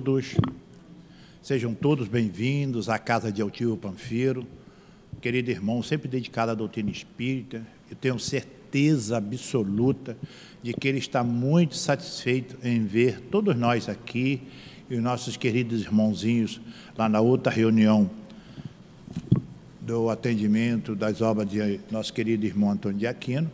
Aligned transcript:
todos. 0.00 0.34
Sejam 1.42 1.74
todos 1.74 2.08
bem-vindos 2.08 2.88
à 2.88 2.98
casa 2.98 3.30
de 3.30 3.42
Altivo 3.42 3.76
Panfeiro. 3.76 4.46
Querido 5.20 5.50
irmão, 5.50 5.82
sempre 5.82 6.08
dedicado 6.08 6.50
à 6.50 6.54
doutrina 6.54 6.90
espírita, 6.90 7.62
eu 7.90 7.96
tenho 7.96 8.18
certeza 8.18 9.18
absoluta 9.18 10.16
de 10.62 10.72
que 10.72 10.88
ele 10.88 10.98
está 10.98 11.22
muito 11.22 11.76
satisfeito 11.76 12.56
em 12.66 12.86
ver 12.86 13.20
todos 13.30 13.54
nós 13.54 13.90
aqui 13.90 14.40
e 14.88 14.94
os 14.94 15.02
nossos 15.02 15.36
queridos 15.36 15.82
irmãozinhos 15.82 16.62
lá 16.96 17.06
na 17.06 17.20
outra 17.20 17.52
reunião 17.52 18.10
do 19.82 20.08
atendimento 20.08 20.94
das 20.94 21.20
obras 21.20 21.46
de 21.46 21.78
nosso 21.90 22.10
querido 22.14 22.46
irmão 22.46 22.70
Antônio 22.70 22.98
de 22.98 23.06
Aquino. 23.06 23.50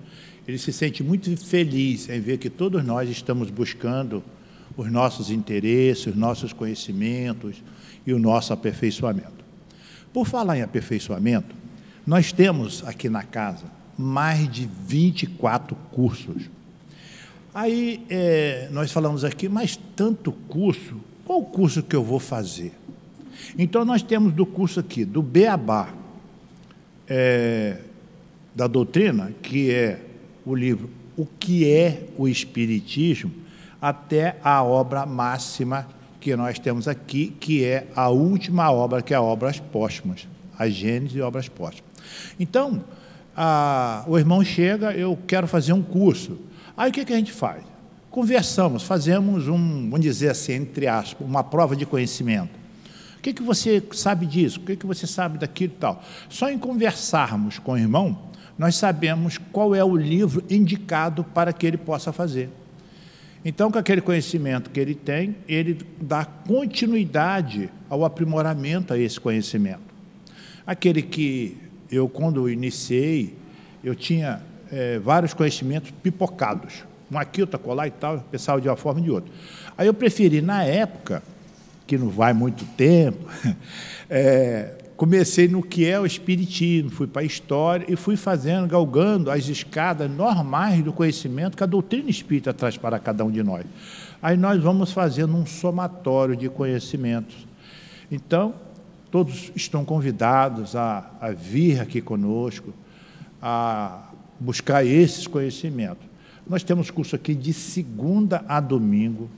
Ele 0.46 0.58
se 0.58 0.72
sente 0.72 1.02
muito 1.02 1.36
feliz 1.36 2.08
em 2.08 2.20
ver 2.20 2.38
que 2.38 2.48
todos 2.48 2.84
nós 2.84 3.10
estamos 3.10 3.50
buscando 3.50 4.22
os 4.77 4.90
nossos 4.90 5.30
interesses, 5.30 6.06
os 6.06 6.16
nossos 6.16 6.52
conhecimentos 6.52 7.62
e 8.06 8.12
o 8.12 8.18
nosso 8.18 8.52
aperfeiçoamento. 8.52 9.45
Por 10.12 10.27
falar 10.27 10.59
em 10.59 10.62
aperfeiçoamento, 10.62 11.55
nós 12.06 12.33
temos 12.33 12.86
aqui 12.86 13.09
na 13.09 13.23
casa 13.23 13.64
mais 13.98 14.50
de 14.50 14.69
24 14.86 15.74
cursos. 15.91 16.50
Aí 17.55 18.05
é, 18.10 18.69
nós 18.70 18.92
falamos 18.92 19.24
aqui, 19.24 19.48
mas 19.48 19.78
tanto 19.97 20.30
curso, 20.30 21.00
qual 21.24 21.42
curso 21.42 21.83
que 21.83 21.97
eu 21.97 22.05
vou 22.05 22.20
fazer? 22.20 22.72
Então 23.58 23.84
nós 23.84 24.02
temos 24.02 24.33
do 24.33 24.45
curso 24.45 24.80
aqui, 24.80 25.05
do 25.05 25.22
Beabá, 25.22 25.92
é, 27.08 27.78
da 28.55 28.66
doutrina, 28.66 29.33
que 29.42 29.70
é 29.70 30.00
o 30.45 30.55
livro 30.55 30.88
O 31.16 31.27
que 31.27 31.70
é 31.70 32.08
o 32.16 32.28
Espiritismo, 32.28 33.33
até 33.80 34.36
a 34.42 34.62
obra 34.62 35.04
máxima 35.06 35.86
que 36.20 36.34
nós 36.34 36.58
temos 36.58 36.88
aqui, 36.88 37.28
que 37.38 37.64
é 37.64 37.86
a 37.94 38.08
última 38.08 38.70
obra, 38.72 39.00
que 39.00 39.14
é 39.14 39.16
a 39.16 39.22
Obras 39.22 39.60
Póstumas, 39.60 40.26
a 40.58 40.68
Gênesis 40.68 41.16
e 41.16 41.20
Obras 41.20 41.48
Póstumas. 41.48 41.84
Então, 42.38 42.83
a, 43.36 44.02
o 44.08 44.18
irmão 44.18 44.42
chega, 44.42 44.92
eu 44.92 45.16
quero 45.27 45.46
fazer 45.46 45.72
um 45.72 45.83
curso. 45.83 46.38
Aí 46.77 46.91
o 46.91 46.92
que, 46.92 47.05
que 47.05 47.12
a 47.12 47.16
gente 47.16 47.33
faz? 47.33 47.62
Conversamos, 48.10 48.83
fazemos 48.83 49.46
um, 49.46 49.90
vamos 49.90 50.00
dizer 50.00 50.30
assim, 50.30 50.55
entre 50.55 50.86
aspas, 50.86 51.27
uma 51.27 51.44
prova 51.44 51.77
de 51.77 51.84
conhecimento. 51.86 52.58
O 53.18 53.20
que, 53.22 53.33
que 53.33 53.42
você 53.42 53.83
sabe 53.92 54.27
disso? 54.27 54.58
O 54.61 54.62
que, 54.62 54.77
que 54.77 54.86
você 54.86 55.06
sabe 55.06 55.38
daquilo 55.38 55.74
e 55.74 55.78
tal? 55.78 56.02
Só 56.28 56.50
em 56.50 56.58
conversarmos 56.58 57.58
com 57.58 57.72
o 57.72 57.78
irmão, 57.78 58.18
nós 58.58 58.74
sabemos 58.77 59.38
qual 59.52 59.74
é 59.74 59.84
o 59.84 59.96
livro 59.96 60.42
indicado 60.48 61.22
para 61.22 61.52
que 61.52 61.66
ele 61.66 61.77
possa 61.77 62.12
fazer. 62.12 62.50
Então, 63.48 63.70
com 63.70 63.78
aquele 63.78 64.00
conhecimento 64.00 64.70
que 64.70 64.80
ele 64.80 64.92
tem, 64.92 65.36
ele 65.47 65.78
dá 66.00 66.25
continuidade 66.25 67.70
ao 67.89 68.05
aprimoramento 68.05 68.92
a 68.92 68.98
esse 68.98 69.20
conhecimento. 69.20 69.94
Aquele 70.66 71.00
que 71.00 71.56
eu, 71.89 72.08
quando 72.08 72.50
iniciei, 72.50 73.36
eu 73.84 73.94
tinha 73.94 74.42
é, 74.69 74.98
vários 74.98 75.33
conhecimentos 75.33 75.92
pipocados. 76.02 76.83
Um 77.08 77.17
aqui, 77.17 77.41
outro 77.41 77.56
colar 77.61 77.86
e 77.86 77.92
tal, 77.92 78.19
pensava 78.19 78.61
de 78.61 78.69
uma 78.69 78.74
forma 78.74 78.98
e 78.98 79.05
de 79.05 79.12
outra. 79.12 79.33
Aí 79.78 79.86
eu 79.86 79.94
preferi, 79.94 80.41
na 80.42 80.64
época, 80.64 81.22
que 81.86 81.97
não 81.97 82.08
vai 82.08 82.33
muito 82.33 82.64
tempo, 82.77 83.30
é, 84.11 84.74
comecei 84.97 85.47
no 85.47 85.62
que 85.62 85.86
é 85.86 86.00
o 86.00 86.06
Espiritismo, 86.06 86.91
fui 86.91 87.06
para 87.06 87.22
a 87.22 87.25
história 87.25 87.84
e 87.89 87.97
fui 87.97 88.16
fazendo, 88.16 88.66
galgando 88.66 89.30
as 89.30 89.48
escadas 89.48 90.11
normais 90.11 90.83
do 90.83 90.92
conhecimento 90.92 91.56
que 91.56 91.62
a 91.62 91.66
doutrina 91.66 92.08
espírita 92.08 92.55
traz 92.55 92.77
para 92.77 92.98
cada 92.98 93.24
um 93.24 93.30
de 93.30 93.42
nós. 93.42 93.64
Aí 94.22 94.36
nós 94.36 94.62
vamos 94.62 94.92
fazendo 94.92 95.36
um 95.36 95.44
somatório 95.44 96.34
de 96.34 96.48
conhecimentos. 96.48 97.47
Então, 98.11 98.55
todos 99.11 99.52
estão 99.55 99.84
convidados 99.84 100.74
a, 100.74 101.11
a 101.20 101.30
vir 101.30 101.80
aqui 101.80 102.00
conosco, 102.00 102.72
a 103.41 104.11
buscar 104.41 104.84
esses 104.84 105.27
conhecimentos. 105.27 106.07
Nós 106.48 106.63
temos 106.63 106.90
curso 106.90 107.17
aqui 107.17 107.34
de 107.34 107.52
segunda 107.52 108.45
a 108.48 108.61
domingo, 108.61 109.28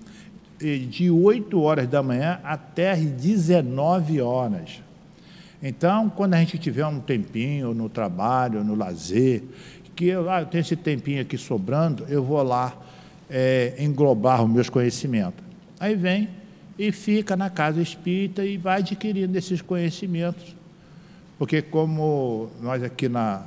de 0.61 1.11
8 1.11 1.61
horas 1.61 1.89
da 1.89 2.03
manhã 2.03 2.41
até 2.45 2.91
as 2.91 3.01
19 3.01 4.21
horas. 4.21 4.83
Então, 5.63 6.09
quando 6.09 6.35
a 6.35 6.39
gente 6.39 6.57
tiver 6.57 6.87
um 6.87 7.01
tempinho 7.01 7.75
no 7.75 7.89
trabalho, 7.89 8.63
no 8.63 8.77
lazer, 8.77 9.43
que 9.97 10.07
eu, 10.07 10.31
ah, 10.31 10.43
eu 10.43 10.47
tenho 10.47 10.61
esse 10.61 10.77
tempinho 10.77 11.21
aqui 11.21 11.37
sobrando, 11.37 12.07
eu 12.09 12.23
vou 12.23 12.41
lá 12.45 12.77
é, 13.29 13.75
englobar 13.79 14.45
os 14.45 14.49
meus 14.51 14.71
conhecimentos. 14.71 15.45
Aí 15.81 15.97
vem 15.97 16.29
e 16.79 16.93
fica 16.93 17.37
na 17.37 17.51
casa 17.51 17.83
espírita 17.83 18.45
e 18.45 18.57
vai 18.57 18.79
adquirindo 18.79 19.37
esses 19.37 19.61
conhecimentos. 19.61 20.55
Porque, 21.37 21.61
como 21.61 22.51
nós 22.61 22.83
aqui 22.85 23.09
na, 23.09 23.43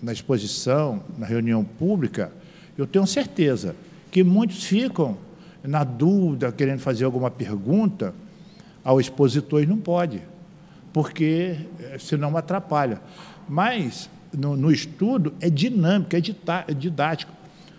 na 0.00 0.12
exposição, 0.12 1.02
na 1.18 1.26
reunião 1.26 1.62
pública, 1.62 2.32
eu 2.78 2.86
tenho 2.86 3.06
certeza 3.06 3.76
que 4.10 4.24
muitos 4.24 4.64
ficam 4.64 5.18
na 5.62 5.84
dúvida, 5.84 6.50
querendo 6.50 6.80
fazer 6.80 7.04
alguma 7.04 7.30
pergunta 7.30 8.14
ao 8.82 8.98
expositor 8.98 9.62
e 9.62 9.66
não 9.66 9.76
pode 9.76 10.22
porque 10.92 11.56
eh, 11.78 11.96
senão 11.98 12.36
atrapalha. 12.36 13.00
Mas 13.48 14.08
no, 14.36 14.56
no 14.56 14.70
estudo 14.70 15.34
é 15.40 15.50
dinâmico, 15.50 16.14
é, 16.14 16.20
é 16.68 16.74
didático. 16.74 17.32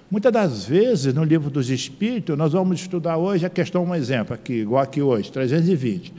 Muitas 0.09 0.31
das 0.33 0.65
vezes, 0.65 1.13
no 1.13 1.23
livro 1.23 1.49
dos 1.49 1.69
Espíritos, 1.69 2.37
nós 2.37 2.51
vamos 2.51 2.81
estudar 2.81 3.17
hoje 3.17 3.45
a 3.45 3.49
questão, 3.49 3.85
um 3.85 3.95
exemplo, 3.95 4.33
aqui, 4.33 4.53
igual 4.55 4.83
aqui 4.83 5.01
hoje, 5.01 5.31
320. 5.31 6.13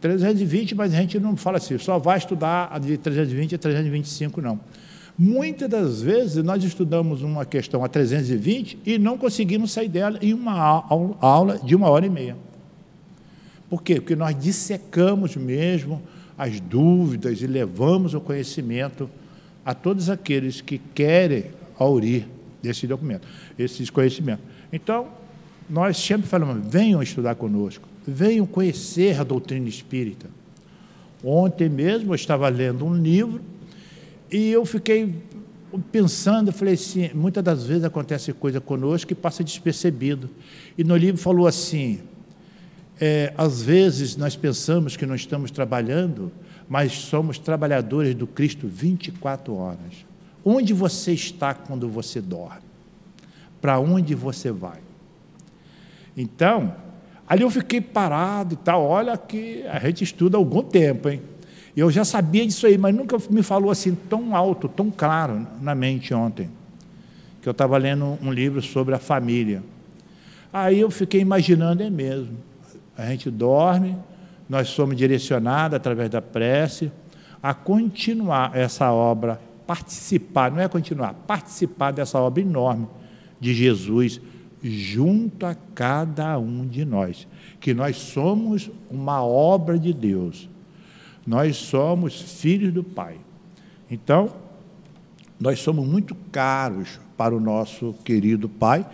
320, 0.00 0.74
mas 0.74 0.94
a 0.94 0.96
gente 0.96 1.18
não 1.18 1.36
fala 1.36 1.58
assim, 1.58 1.76
só 1.78 1.98
vai 1.98 2.18
estudar 2.18 2.68
a 2.72 2.78
de 2.78 2.96
320 2.96 3.54
a 3.54 3.58
325, 3.58 4.40
não. 4.40 4.60
Muitas 5.18 5.68
das 5.68 6.02
vezes 6.02 6.42
nós 6.42 6.62
estudamos 6.64 7.22
uma 7.22 7.44
questão 7.44 7.84
a 7.84 7.88
320 7.88 8.78
e 8.84 8.98
não 8.98 9.18
conseguimos 9.18 9.72
sair 9.72 9.88
dela 9.88 10.18
em 10.22 10.32
uma 10.32 10.84
aula 11.20 11.58
de 11.58 11.74
uma 11.74 11.88
hora 11.88 12.06
e 12.06 12.10
meia. 12.10 12.36
Por 13.68 13.82
quê? 13.82 13.96
Porque 13.96 14.16
nós 14.16 14.36
dissecamos 14.38 15.36
mesmo 15.36 16.02
as 16.42 16.58
dúvidas 16.58 17.40
e 17.40 17.46
levamos 17.46 18.14
o 18.14 18.20
conhecimento 18.20 19.08
a 19.64 19.72
todos 19.72 20.10
aqueles 20.10 20.60
que 20.60 20.76
querem 20.76 21.44
aurir 21.78 22.26
desse 22.60 22.84
documento, 22.84 23.28
esses 23.56 23.88
conhecimentos. 23.88 24.44
Então, 24.72 25.06
nós 25.70 25.96
sempre 25.96 26.26
falamos, 26.26 26.66
venham 26.66 27.00
estudar 27.00 27.36
conosco, 27.36 27.88
venham 28.04 28.44
conhecer 28.44 29.20
a 29.20 29.22
doutrina 29.22 29.68
espírita. 29.68 30.28
Ontem 31.22 31.68
mesmo 31.68 32.10
eu 32.10 32.16
estava 32.16 32.48
lendo 32.48 32.84
um 32.84 32.92
livro 32.92 33.40
e 34.28 34.50
eu 34.50 34.66
fiquei 34.66 35.14
pensando, 35.92 36.50
falei 36.50 36.74
assim, 36.74 37.08
muitas 37.14 37.44
das 37.44 37.64
vezes 37.64 37.84
acontece 37.84 38.32
coisa 38.32 38.60
conosco 38.60 39.06
que 39.06 39.14
passa 39.14 39.44
despercebido. 39.44 40.28
E 40.76 40.82
no 40.82 40.96
livro 40.96 41.22
falou 41.22 41.46
assim, 41.46 42.00
é, 43.04 43.34
às 43.36 43.60
vezes 43.60 44.16
nós 44.16 44.36
pensamos 44.36 44.96
que 44.96 45.04
não 45.04 45.16
estamos 45.16 45.50
trabalhando, 45.50 46.30
mas 46.68 46.92
somos 46.92 47.36
trabalhadores 47.36 48.14
do 48.14 48.28
Cristo 48.28 48.68
24 48.68 49.52
horas. 49.56 50.06
Onde 50.44 50.72
você 50.72 51.10
está 51.10 51.52
quando 51.52 51.88
você 51.88 52.20
dorme? 52.20 52.62
Para 53.60 53.80
onde 53.80 54.14
você 54.14 54.52
vai? 54.52 54.78
Então, 56.16 56.76
ali 57.26 57.42
eu 57.42 57.50
fiquei 57.50 57.80
parado 57.80 58.54
e 58.54 58.56
tal. 58.58 58.84
Olha 58.84 59.16
que 59.16 59.66
a 59.66 59.80
gente 59.80 60.04
estuda 60.04 60.36
há 60.36 60.38
algum 60.38 60.62
tempo, 60.62 61.08
hein? 61.08 61.22
Eu 61.76 61.90
já 61.90 62.04
sabia 62.04 62.46
disso 62.46 62.68
aí, 62.68 62.78
mas 62.78 62.94
nunca 62.94 63.16
me 63.28 63.42
falou 63.42 63.72
assim 63.72 63.96
tão 64.08 64.36
alto, 64.36 64.68
tão 64.68 64.92
claro 64.92 65.44
na 65.60 65.74
mente 65.74 66.14
ontem. 66.14 66.48
Que 67.40 67.48
eu 67.48 67.52
estava 67.52 67.76
lendo 67.78 68.16
um 68.22 68.32
livro 68.32 68.62
sobre 68.62 68.94
a 68.94 69.00
família. 69.00 69.60
Aí 70.52 70.78
eu 70.78 70.90
fiquei 70.90 71.20
imaginando, 71.20 71.82
é 71.82 71.90
mesmo 71.90 72.51
a 72.96 73.06
gente 73.06 73.30
dorme, 73.30 73.96
nós 74.48 74.68
somos 74.68 74.96
direcionados 74.96 75.76
através 75.76 76.10
da 76.10 76.20
prece 76.20 76.92
a 77.42 77.54
continuar 77.54 78.56
essa 78.56 78.92
obra, 78.92 79.40
participar, 79.66 80.50
não 80.50 80.60
é 80.60 80.68
continuar, 80.68 81.14
participar 81.26 81.90
dessa 81.90 82.18
obra 82.18 82.42
enorme 82.42 82.86
de 83.40 83.54
Jesus 83.54 84.20
junto 84.62 85.44
a 85.44 85.56
cada 85.74 86.38
um 86.38 86.66
de 86.66 86.84
nós, 86.84 87.26
que 87.58 87.74
nós 87.74 87.96
somos 87.96 88.70
uma 88.88 89.24
obra 89.24 89.78
de 89.78 89.92
Deus. 89.92 90.48
Nós 91.26 91.56
somos 91.56 92.20
filhos 92.20 92.72
do 92.72 92.84
Pai. 92.84 93.16
Então, 93.90 94.32
nós 95.40 95.58
somos 95.58 95.86
muito 95.86 96.14
caros 96.30 97.00
para 97.16 97.34
o 97.34 97.40
nosso 97.40 97.94
querido 98.04 98.48
Pai, 98.48 98.86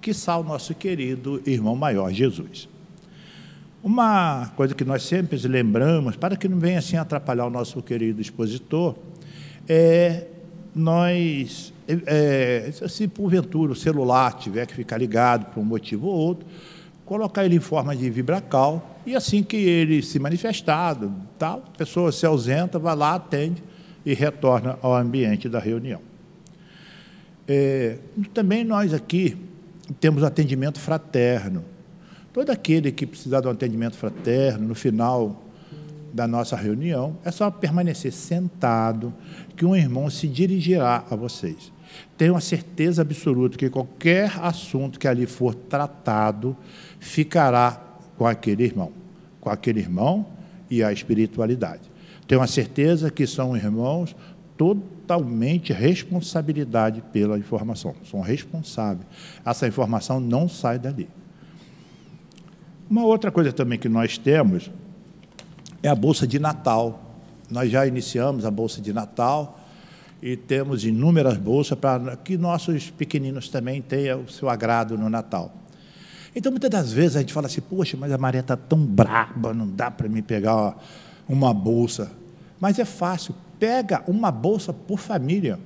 que 0.00 0.10
o 0.10 0.42
nosso 0.42 0.74
querido 0.74 1.42
irmão 1.46 1.74
maior 1.74 2.12
Jesus. 2.12 2.68
Uma 3.84 4.50
coisa 4.56 4.74
que 4.74 4.82
nós 4.82 5.02
sempre 5.02 5.36
lembramos, 5.46 6.16
para 6.16 6.36
que 6.36 6.48
não 6.48 6.58
venha 6.58 6.78
assim 6.78 6.96
atrapalhar 6.96 7.44
o 7.44 7.50
nosso 7.50 7.82
querido 7.82 8.18
expositor, 8.18 8.94
é 9.68 10.26
nós, 10.74 11.70
é, 11.86 12.72
se 12.88 13.06
porventura 13.06 13.72
o 13.72 13.76
celular 13.76 14.38
tiver 14.38 14.64
que 14.64 14.72
ficar 14.72 14.96
ligado 14.96 15.52
por 15.52 15.60
um 15.60 15.64
motivo 15.64 16.06
ou 16.06 16.14
outro, 16.14 16.46
colocar 17.04 17.44
ele 17.44 17.56
em 17.56 17.60
forma 17.60 17.94
de 17.94 18.08
vibracal 18.08 18.98
E 19.04 19.14
assim 19.14 19.42
que 19.42 19.58
ele 19.58 20.02
se 20.02 20.18
manifestado, 20.18 21.12
tal, 21.38 21.62
a 21.74 21.76
pessoa 21.76 22.10
se 22.10 22.24
ausenta, 22.24 22.78
vai 22.78 22.96
lá, 22.96 23.16
atende 23.16 23.62
e 24.06 24.14
retorna 24.14 24.78
ao 24.80 24.94
ambiente 24.94 25.46
da 25.46 25.58
reunião. 25.58 26.00
É, 27.46 27.98
também 28.32 28.64
nós 28.64 28.94
aqui 28.94 29.36
temos 30.00 30.22
atendimento 30.22 30.80
fraterno. 30.80 31.73
Todo 32.34 32.50
aquele 32.50 32.90
que 32.90 33.06
precisar 33.06 33.40
de 33.40 33.46
um 33.46 33.52
atendimento 33.52 33.96
fraterno, 33.96 34.66
no 34.66 34.74
final 34.74 35.40
da 36.12 36.26
nossa 36.26 36.56
reunião, 36.56 37.16
é 37.24 37.30
só 37.30 37.48
permanecer 37.48 38.12
sentado, 38.12 39.14
que 39.56 39.64
um 39.64 39.76
irmão 39.76 40.10
se 40.10 40.26
dirigirá 40.26 41.04
a 41.08 41.14
vocês. 41.14 41.72
Tenho 42.18 42.34
a 42.34 42.40
certeza 42.40 43.02
absoluta 43.02 43.56
que 43.56 43.70
qualquer 43.70 44.36
assunto 44.40 44.98
que 44.98 45.06
ali 45.06 45.26
for 45.26 45.54
tratado 45.54 46.56
ficará 46.98 47.80
com 48.18 48.26
aquele 48.26 48.64
irmão, 48.64 48.90
com 49.40 49.48
aquele 49.48 49.78
irmão 49.78 50.26
e 50.68 50.82
a 50.82 50.92
espiritualidade. 50.92 51.88
Tenho 52.26 52.42
a 52.42 52.48
certeza 52.48 53.12
que 53.12 53.28
são 53.28 53.56
irmãos 53.56 54.16
totalmente 54.56 55.72
responsabilidade 55.72 57.00
pela 57.12 57.38
informação, 57.38 57.94
são 58.10 58.20
responsáveis. 58.20 59.06
Essa 59.46 59.68
informação 59.68 60.18
não 60.18 60.48
sai 60.48 60.80
dali. 60.80 61.08
Uma 62.88 63.04
outra 63.04 63.30
coisa 63.30 63.52
também 63.52 63.78
que 63.78 63.88
nós 63.88 64.18
temos 64.18 64.70
é 65.82 65.88
a 65.88 65.94
bolsa 65.94 66.26
de 66.26 66.38
Natal. 66.38 67.18
Nós 67.50 67.70
já 67.70 67.86
iniciamos 67.86 68.44
a 68.44 68.50
bolsa 68.50 68.80
de 68.80 68.92
Natal 68.92 69.58
e 70.22 70.36
temos 70.36 70.84
inúmeras 70.84 71.36
bolsas 71.38 71.78
para 71.78 72.16
que 72.16 72.36
nossos 72.36 72.90
pequeninos 72.90 73.48
também 73.48 73.80
tenham 73.80 74.22
o 74.22 74.28
seu 74.30 74.50
agrado 74.50 74.98
no 74.98 75.08
Natal. 75.08 75.54
Então, 76.36 76.52
muitas 76.52 76.70
das 76.70 76.92
vezes 76.92 77.16
a 77.16 77.20
gente 77.20 77.32
fala 77.32 77.46
assim: 77.46 77.62
poxa, 77.62 77.96
mas 77.96 78.12
a 78.12 78.18
maré 78.18 78.40
está 78.40 78.56
tão 78.56 78.78
braba, 78.78 79.54
não 79.54 79.68
dá 79.68 79.90
para 79.90 80.08
me 80.08 80.20
pegar 80.20 80.76
uma 81.26 81.54
bolsa. 81.54 82.10
Mas 82.60 82.78
é 82.78 82.84
fácil, 82.84 83.34
pega 83.58 84.02
uma 84.06 84.30
bolsa 84.30 84.72
por 84.72 84.98
família. 84.98 85.58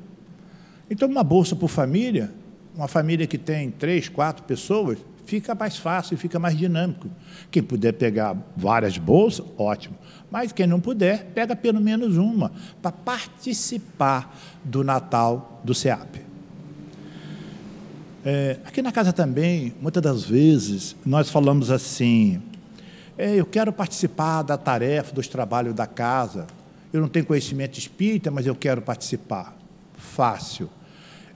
Então, 0.90 1.08
uma 1.08 1.24
bolsa 1.24 1.56
por 1.56 1.68
família, 1.68 2.32
uma 2.74 2.88
família 2.88 3.26
que 3.26 3.38
tem 3.38 3.70
três, 3.70 4.08
quatro 4.08 4.44
pessoas, 4.44 4.98
fica 5.28 5.54
mais 5.54 5.76
fácil, 5.76 6.16
fica 6.16 6.38
mais 6.38 6.56
dinâmico. 6.56 7.06
Quem 7.50 7.62
puder 7.62 7.92
pegar 7.92 8.34
várias 8.56 8.96
bolsas, 8.96 9.44
ótimo. 9.58 9.94
Mas 10.30 10.52
quem 10.52 10.66
não 10.66 10.80
puder, 10.80 11.26
pega 11.34 11.54
pelo 11.54 11.78
menos 11.78 12.16
uma, 12.16 12.50
para 12.80 12.90
participar 12.90 14.34
do 14.64 14.82
Natal 14.82 15.60
do 15.62 15.74
SEAP. 15.74 16.16
É, 18.24 18.56
aqui 18.64 18.80
na 18.80 18.90
casa 18.90 19.12
também, 19.12 19.74
muitas 19.82 20.02
das 20.02 20.24
vezes, 20.24 20.96
nós 21.04 21.28
falamos 21.28 21.70
assim: 21.70 22.40
é, 23.18 23.34
eu 23.34 23.44
quero 23.44 23.70
participar 23.70 24.40
da 24.42 24.56
tarefa, 24.56 25.14
dos 25.14 25.28
trabalhos 25.28 25.74
da 25.74 25.86
casa. 25.86 26.46
Eu 26.90 27.02
não 27.02 27.08
tenho 27.08 27.26
conhecimento 27.26 27.78
espírita, 27.78 28.30
mas 28.30 28.46
eu 28.46 28.54
quero 28.54 28.80
participar. 28.80 29.54
Fácil. 29.94 30.70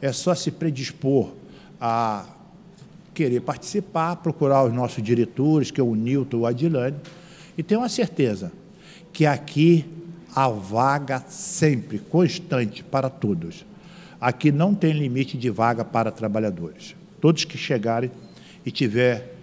É 0.01 0.11
só 0.13 0.35
se 0.35 0.51
predispor 0.51 1.35
a 1.79 2.25
querer 3.15 3.41
participar, 3.41 4.17
procurar 4.17 4.65
os 4.65 4.73
nossos 4.73 5.03
diretores, 5.03 5.71
que 5.71 5.81
é 5.81 5.85
o 5.85 5.95
Nilton 5.95 6.39
o 6.39 6.47
Adilane, 6.47 6.97
e 7.57 7.63
tenho 7.63 7.83
a 7.83 7.89
certeza 7.89 8.53
que 9.13 9.27
aqui 9.27 9.85
há 10.35 10.49
vaga 10.49 11.23
sempre, 11.29 11.99
constante 11.99 12.83
para 12.83 13.11
todos. 13.11 13.65
Aqui 14.21 14.51
não 14.51 14.75
tem 14.75 14.93
limite 14.93 15.37
de 15.37 15.51
vaga 15.51 15.85
para 15.85 16.11
trabalhadores. 16.11 16.95
Todos 17.21 17.45
que 17.45 17.59
chegarem 17.59 18.11
e 18.65 18.71
tiver 18.71 19.35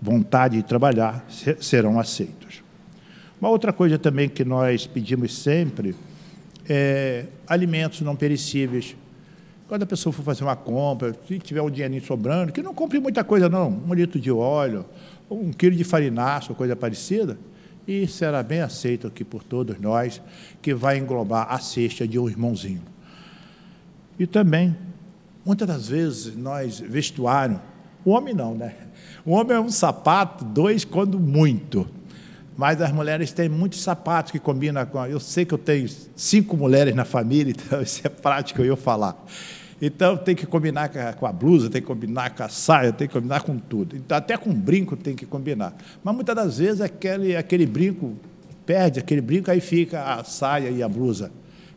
vontade 0.00 0.56
de 0.56 0.62
trabalhar 0.62 1.24
serão 1.60 1.98
aceitos. 1.98 2.62
Uma 3.40 3.48
outra 3.48 3.72
coisa 3.72 3.98
também 3.98 4.28
que 4.28 4.44
nós 4.44 4.86
pedimos 4.86 5.34
sempre 5.34 5.94
é 6.68 7.26
alimentos 7.46 8.00
não 8.02 8.14
perecíveis. 8.14 8.94
Quando 9.70 9.84
a 9.84 9.86
pessoa 9.86 10.12
for 10.12 10.24
fazer 10.24 10.42
uma 10.42 10.56
compra, 10.56 11.16
se 11.28 11.38
tiver 11.38 11.62
um 11.62 11.70
dinheirinho 11.70 12.04
sobrando, 12.04 12.50
que 12.50 12.60
não 12.60 12.74
compre 12.74 12.98
muita 12.98 13.22
coisa 13.22 13.48
não, 13.48 13.80
um 13.88 13.94
litro 13.94 14.18
de 14.18 14.28
óleo, 14.28 14.84
um 15.30 15.52
quilo 15.52 15.76
de 15.76 15.84
farináceo, 15.84 16.56
coisa 16.56 16.74
parecida, 16.74 17.38
e 17.86 18.04
será 18.08 18.42
bem 18.42 18.62
aceito 18.62 19.06
aqui 19.06 19.22
por 19.22 19.44
todos 19.44 19.78
nós, 19.78 20.20
que 20.60 20.74
vai 20.74 20.98
englobar 20.98 21.46
a 21.48 21.60
cesta 21.60 22.04
de 22.04 22.18
um 22.18 22.28
irmãozinho. 22.28 22.82
E 24.18 24.26
também, 24.26 24.76
muitas 25.46 25.68
das 25.68 25.86
vezes, 25.86 26.34
nós, 26.34 26.80
vestuário, 26.80 27.60
o 28.04 28.10
homem 28.10 28.34
não, 28.34 28.56
né? 28.56 28.74
O 29.24 29.30
homem 29.30 29.56
é 29.56 29.60
um 29.60 29.70
sapato, 29.70 30.44
dois 30.44 30.84
quando 30.84 31.16
muito. 31.16 31.86
Mas 32.56 32.82
as 32.82 32.90
mulheres 32.90 33.30
têm 33.30 33.48
muitos 33.48 33.80
sapatos 33.80 34.32
que 34.32 34.40
combinam 34.40 34.84
com. 34.84 35.06
Eu 35.06 35.20
sei 35.20 35.44
que 35.44 35.54
eu 35.54 35.58
tenho 35.58 35.88
cinco 36.16 36.56
mulheres 36.56 36.92
na 36.92 37.04
família, 37.04 37.54
então 37.56 37.80
isso 37.80 38.00
é 38.04 38.08
prático 38.08 38.62
eu 38.62 38.76
falar. 38.76 39.16
Então 39.80 40.16
tem 40.16 40.34
que 40.34 40.46
combinar 40.46 40.90
com 41.14 41.26
a 41.26 41.32
blusa, 41.32 41.70
tem 41.70 41.80
que 41.80 41.86
combinar 41.86 42.34
com 42.34 42.42
a 42.42 42.48
saia, 42.48 42.92
tem 42.92 43.08
que 43.08 43.14
combinar 43.14 43.42
com 43.42 43.58
tudo. 43.58 43.96
Então, 43.96 44.16
até 44.16 44.36
com 44.36 44.52
brinco 44.52 44.94
tem 44.94 45.16
que 45.16 45.24
combinar. 45.24 45.74
Mas 46.04 46.14
muitas 46.14 46.36
das 46.36 46.58
vezes 46.58 46.82
aquele, 46.82 47.34
aquele 47.34 47.66
brinco 47.66 48.14
perde, 48.66 49.00
aquele 49.00 49.22
brinco, 49.22 49.50
aí 49.50 49.60
fica 49.60 50.02
a 50.14 50.22
saia 50.22 50.68
e 50.68 50.82
a 50.82 50.88
blusa. 50.88 51.32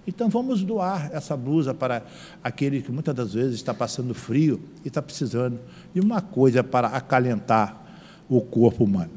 Então 0.06 0.28
vamos 0.28 0.64
doar 0.64 1.10
essa 1.14 1.38
blusa 1.38 1.74
para 1.74 2.04
aquele 2.44 2.82
que 2.82 2.92
muitas 2.92 3.16
das 3.16 3.34
vezes 3.34 3.56
está 3.56 3.74
passando 3.74 4.14
frio 4.14 4.60
e 4.84 4.90
está 4.90 5.02
precisando 5.02 5.58
de 5.94 6.02
uma 6.02 6.20
coisa 6.20 6.62
para 6.62 6.90
acalentar 6.90 7.82
o 8.28 8.42
corpo 8.42 8.84
humano. 8.84 9.12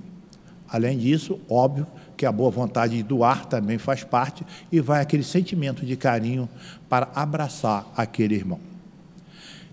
Além 0.69 0.97
disso, 0.97 1.41
óbvio 1.49 1.88
que 2.17 2.25
a 2.25 2.31
boa 2.31 2.50
vontade 2.50 2.97
de 2.97 3.03
doar 3.03 3.47
também 3.47 3.79
faz 3.79 4.05
parte 4.05 4.47
e 4.71 4.81
vai 4.81 5.00
aquele 5.00 5.25
sentimento 5.25 5.85
de 5.85 5.97
carinho 5.97 6.49
para 6.88 7.09
abraçar 7.15 7.87
aquele 7.97 8.37
irmão. 8.37 8.61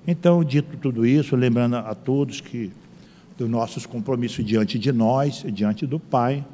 Então, 0.05 0.43
dito 0.43 0.75
tudo 0.77 1.05
isso, 1.05 1.33
lembrando 1.35 1.77
a 1.77 1.95
todos 1.95 2.41
que 2.41 2.71
dos 3.37 3.49
nossos 3.49 3.85
compromissos 3.85 4.45
diante 4.45 4.77
de 4.77 4.91
nós, 4.91 5.45
diante 5.47 5.87
do 5.87 5.97
Pai, 5.97 6.45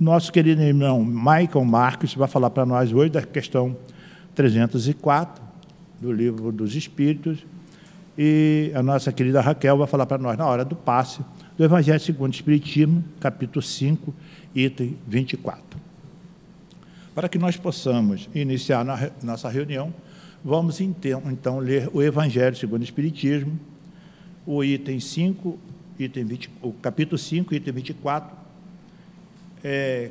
nosso 0.00 0.32
querido 0.32 0.62
irmão 0.62 1.04
Michael 1.04 1.64
Marcos 1.64 2.14
vai 2.14 2.26
falar 2.26 2.50
para 2.50 2.64
nós 2.64 2.90
hoje 2.92 3.10
da 3.10 3.22
questão 3.22 3.76
304 4.34 5.44
do 6.00 6.10
livro 6.10 6.50
dos 6.50 6.74
Espíritos, 6.74 7.44
e 8.16 8.72
a 8.74 8.82
nossa 8.82 9.12
querida 9.12 9.40
Raquel 9.40 9.76
vai 9.76 9.86
falar 9.86 10.06
para 10.06 10.18
nós 10.18 10.38
na 10.38 10.46
hora 10.46 10.64
do 10.64 10.74
passe 10.74 11.20
do 11.58 11.64
Evangelho 11.64 12.00
segundo 12.00 12.32
o 12.32 12.34
Espiritismo, 12.34 13.04
capítulo 13.20 13.60
5, 13.60 14.14
item 14.54 14.96
24. 15.06 15.62
Para 17.14 17.28
que 17.28 17.38
nós 17.38 17.56
possamos 17.56 18.28
iniciar 18.34 18.84
nossa 19.22 19.48
reunião, 19.48 19.92
Vamos 20.46 20.78
então, 20.78 21.22
então 21.32 21.58
ler 21.58 21.88
o 21.90 22.02
Evangelho 22.02 22.54
segundo 22.54 22.82
o 22.82 22.84
Espiritismo, 22.84 23.58
o 24.44 24.62
item 24.62 25.00
5, 25.00 25.58
item 25.98 26.24
20, 26.24 26.50
o 26.60 26.70
capítulo 26.74 27.16
5, 27.16 27.54
item 27.54 27.72
24, 27.72 28.36
é, 29.64 30.10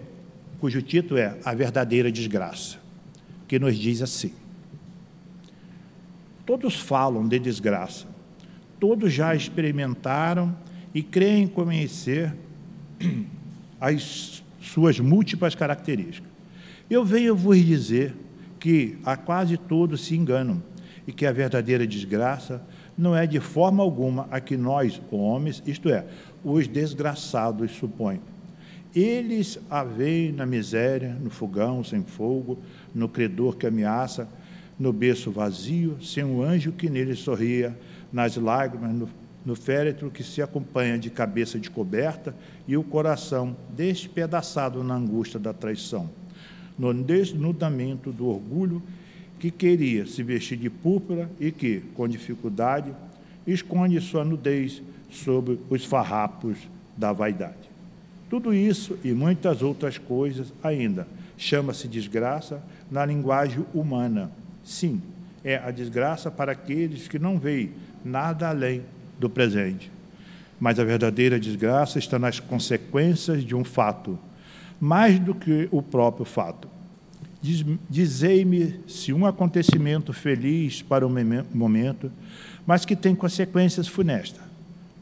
cujo 0.59 0.81
título 0.81 1.19
é 1.19 1.37
A 1.45 1.53
Verdadeira 1.53 2.11
Desgraça, 2.11 2.79
que 3.47 3.59
nos 3.59 3.77
diz 3.77 4.01
assim: 4.01 4.33
Todos 6.47 6.79
falam 6.79 7.27
de 7.27 7.37
desgraça, 7.37 8.07
todos 8.79 9.13
já 9.13 9.35
experimentaram 9.35 10.57
e 10.95 11.03
creem 11.03 11.45
conhecer 11.45 12.33
as 13.79 14.43
suas 14.59 14.99
múltiplas 14.99 15.53
características. 15.53 16.31
Eu 16.89 17.05
venho 17.05 17.35
vos 17.35 17.63
dizer 17.63 18.15
que 18.63 18.97
a 19.03 19.17
quase 19.17 19.57
todos 19.57 20.05
se 20.05 20.15
enganam 20.15 20.63
e 21.05 21.11
que 21.11 21.25
a 21.25 21.33
verdadeira 21.33 21.85
desgraça 21.85 22.63
não 22.97 23.13
é 23.13 23.27
de 23.27 23.41
forma 23.41 23.83
alguma 23.83 24.25
a 24.31 24.39
que 24.39 24.55
nós, 24.55 25.01
homens, 25.11 25.61
isto 25.67 25.89
é, 25.89 26.05
os 26.45 26.65
desgraçados, 26.65 27.73
supõem. 27.73 28.21
Eles 28.95 29.59
a 29.69 29.83
veem 29.83 30.31
na 30.31 30.45
miséria, 30.45 31.13
no 31.21 31.29
fogão 31.29 31.83
sem 31.83 32.05
fogo, 32.05 32.57
no 32.95 33.09
credor 33.09 33.57
que 33.57 33.67
ameaça, 33.67 34.29
no 34.79 34.93
berço 34.93 35.29
vazio, 35.29 35.97
sem 36.01 36.23
um 36.23 36.41
anjo 36.41 36.71
que 36.71 36.89
nele 36.89 37.15
sorria, 37.15 37.77
nas 38.13 38.37
lágrimas, 38.37 38.93
no, 38.95 39.09
no 39.45 39.57
féretro 39.57 40.09
que 40.09 40.23
se 40.23 40.41
acompanha 40.41 40.97
de 40.97 41.09
cabeça 41.09 41.59
descoberta 41.59 42.33
e 42.65 42.77
o 42.77 42.83
coração 42.83 43.57
despedaçado 43.75 44.81
na 44.85 44.95
angústia 44.95 45.37
da 45.37 45.51
traição 45.51 46.22
no 46.77 46.93
desnudamento 46.93 48.11
do 48.11 48.27
orgulho 48.27 48.81
que 49.39 49.51
queria 49.51 50.05
se 50.05 50.23
vestir 50.23 50.57
de 50.57 50.69
púrpura 50.69 51.29
e 51.39 51.51
que, 51.51 51.81
com 51.93 52.07
dificuldade, 52.07 52.93
esconde 53.45 53.99
sua 53.99 54.23
nudez 54.23 54.81
sob 55.09 55.59
os 55.69 55.85
farrapos 55.85 56.57
da 56.97 57.11
vaidade. 57.11 57.69
Tudo 58.29 58.53
isso 58.53 58.97
e 59.03 59.11
muitas 59.11 59.61
outras 59.61 59.97
coisas 59.97 60.53
ainda 60.63 61.07
chama-se 61.37 61.87
desgraça 61.87 62.63
na 62.89 63.05
linguagem 63.05 63.65
humana. 63.73 64.31
Sim, 64.63 65.01
é 65.43 65.57
a 65.57 65.71
desgraça 65.71 66.31
para 66.31 66.53
aqueles 66.53 67.07
que 67.07 67.19
não 67.19 67.37
veem 67.37 67.71
nada 68.03 68.49
além 68.49 68.81
do 69.19 69.29
presente. 69.29 69.91
Mas 70.59 70.79
a 70.79 70.83
verdadeira 70.83 71.39
desgraça 71.39 71.99
está 71.99 72.17
nas 72.17 72.39
consequências 72.39 73.43
de 73.43 73.53
um 73.53 73.63
fato, 73.63 74.17
mais 74.79 75.19
do 75.19 75.33
que 75.33 75.67
o 75.71 75.81
próprio 75.81 76.25
fato. 76.25 76.67
Dizei-me 77.89 78.79
se 78.87 79.11
um 79.11 79.25
acontecimento 79.25 80.13
feliz 80.13 80.81
para 80.81 81.05
o 81.05 81.11
momento, 81.53 82.11
mas 82.65 82.85
que 82.85 82.95
tem 82.95 83.13
consequências 83.13 83.87
funestas. 83.87 84.41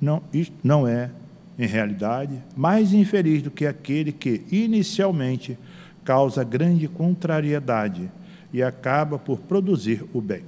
Não, 0.01 0.24
não 0.63 0.88
é, 0.88 1.12
em 1.60 1.68
realidade, 1.68 2.42
mais 2.58 2.94
infeliz 2.94 3.44
do 3.44 3.51
que 3.51 3.68
aquele 3.68 4.12
que, 4.12 4.42
inicialmente, 4.51 5.58
causa 6.04 6.44
grande 6.44 6.88
contrariedade 6.88 8.10
e 8.51 8.63
acaba 8.63 9.20
por 9.20 9.40
produzir 9.40 10.04
o 10.12 10.20
bem. 10.20 10.44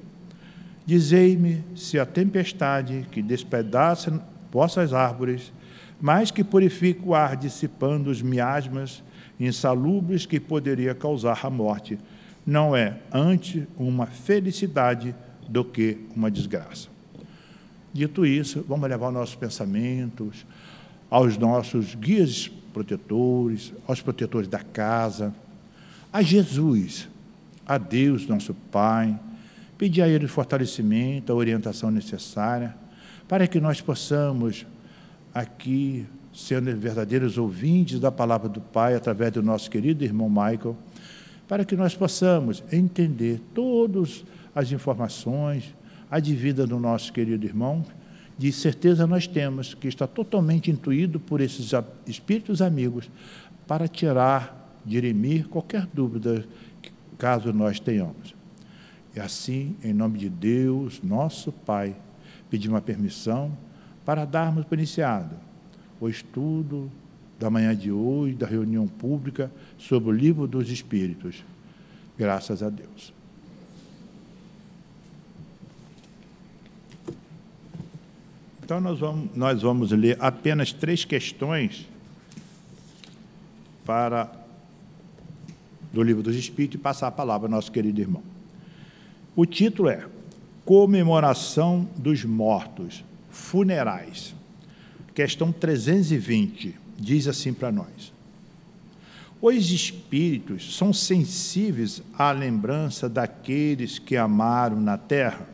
Dizei-me 0.86 1.64
se 1.76 2.00
a 2.00 2.06
tempestade 2.06 3.08
que 3.12 3.22
despedaça 3.22 4.22
vossas 4.52 4.94
árvores, 4.94 5.54
mas 6.02 6.32
que 6.32 6.44
purifica 6.44 7.02
o 7.06 7.16
ar 7.16 7.38
dissipando 7.38 8.10
os 8.10 8.22
miasmas 8.22 9.04
insalubres 9.46 10.26
que 10.26 10.40
poderia 10.40 10.94
causar 10.94 11.40
a 11.46 11.50
morte, 11.50 11.98
não 12.46 12.76
é 12.76 12.98
antes 13.12 13.64
uma 13.78 14.06
felicidade 14.06 15.16
do 15.48 15.64
que 15.64 15.98
uma 16.16 16.30
desgraça. 16.30 16.90
Dito 17.94 18.26
isso, 18.26 18.66
vamos 18.68 18.90
levar 18.90 19.12
nossos 19.12 19.36
pensamentos 19.36 20.46
aos 21.10 21.38
nossos 21.38 21.94
guias 21.94 22.48
protetores, 22.74 23.72
aos 23.88 24.02
protetores 24.02 24.48
da 24.48 24.60
casa, 24.60 25.34
a 26.12 26.22
Jesus, 26.22 27.08
a 27.66 27.78
Deus, 27.78 28.28
nosso 28.28 28.54
Pai, 28.54 29.18
pedir 29.78 30.02
a 30.02 30.08
Ele 30.08 30.26
o 30.26 30.30
fortalecimento, 30.30 31.32
a 31.32 31.36
orientação 31.36 31.92
necessária, 31.92 32.76
para 33.28 33.48
que 33.48 33.60
nós 33.60 33.80
possamos 33.80 34.66
aqui 35.34 36.06
sendo 36.34 36.76
verdadeiros 36.76 37.38
ouvintes 37.38 38.00
da 38.00 38.12
palavra 38.12 38.50
do 38.50 38.60
Pai 38.60 38.96
através 38.96 39.32
do 39.32 39.44
nosso 39.44 39.70
querido 39.70 40.04
irmão 40.04 40.28
Michael, 40.28 40.76
para 41.48 41.64
que 41.64 41.76
nós 41.76 41.96
possamos 41.96 42.64
entender 42.72 43.40
todas 43.54 44.26
as 44.56 44.72
informações, 44.72 45.76
a 46.10 46.20
de 46.20 46.34
vida 46.36 46.66
do 46.66 46.80
nosso 46.80 47.14
querido 47.14 47.46
irmão, 47.46 47.86
de 48.36 48.52
certeza 48.52 49.06
nós 49.06 49.28
temos 49.28 49.76
que 49.76 49.88
está 49.88 50.08
totalmente 50.08 50.72
intuído 50.72 51.20
por 51.20 51.40
esses 51.40 51.72
espíritos 52.08 52.62
amigos 52.62 53.10
para 53.68 53.88
tirar, 53.88 54.80
dirimir 54.84 55.48
qualquer 55.48 55.86
dúvida 55.94 56.44
caso 57.18 57.54
nós 57.54 57.80
tenhamos. 57.80 58.36
E 59.16 59.20
assim, 59.20 59.76
em 59.84 59.94
nome 59.94 60.18
de 60.18 60.30
Deus, 60.30 61.00
nosso 61.04 61.52
Pai, 61.52 61.96
pedimos 62.50 62.80
a 62.80 62.82
permissão 62.82 63.56
para 64.04 64.26
darmos 64.26 64.66
por 64.66 64.80
iniciado 64.80 65.53
o 66.04 66.10
estudo 66.10 66.92
da 67.40 67.50
manhã 67.50 67.74
de 67.74 67.90
hoje, 67.90 68.36
da 68.36 68.46
reunião 68.46 68.86
pública 68.86 69.50
sobre 69.78 70.10
o 70.10 70.12
livro 70.12 70.46
dos 70.46 70.70
Espíritos. 70.70 71.42
Graças 72.18 72.62
a 72.62 72.70
Deus. 72.70 73.14
Então, 78.62 78.82
nós 78.82 79.00
vamos, 79.00 79.30
nós 79.34 79.62
vamos 79.62 79.92
ler 79.92 80.18
apenas 80.20 80.74
três 80.74 81.06
questões 81.06 81.88
para 83.86 84.30
do 85.94 86.04
livro 86.04 86.22
dos 86.22 86.36
Espíritos 86.36 86.80
e 86.80 86.84
passar 86.84 87.08
a 87.08 87.12
palavra 87.12 87.48
ao 87.48 87.52
nosso 87.52 87.72
querido 87.72 88.02
irmão. 88.02 88.24
O 89.38 89.46
título 89.46 89.88
é 89.88 90.06
Comemoração 90.66 91.88
dos 91.96 92.26
Mortos, 92.26 93.06
Funerais. 93.30 94.36
Questão 95.14 95.52
320 95.52 96.76
diz 96.98 97.28
assim 97.28 97.54
para 97.54 97.72
nós: 97.72 98.12
Os 99.40 99.72
espíritos 99.72 100.76
são 100.76 100.92
sensíveis 100.92 102.02
à 102.18 102.32
lembrança 102.32 103.08
daqueles 103.08 104.00
que 104.00 104.18
amaram 104.18 104.80
na 104.80 104.98
terra? 104.98 105.48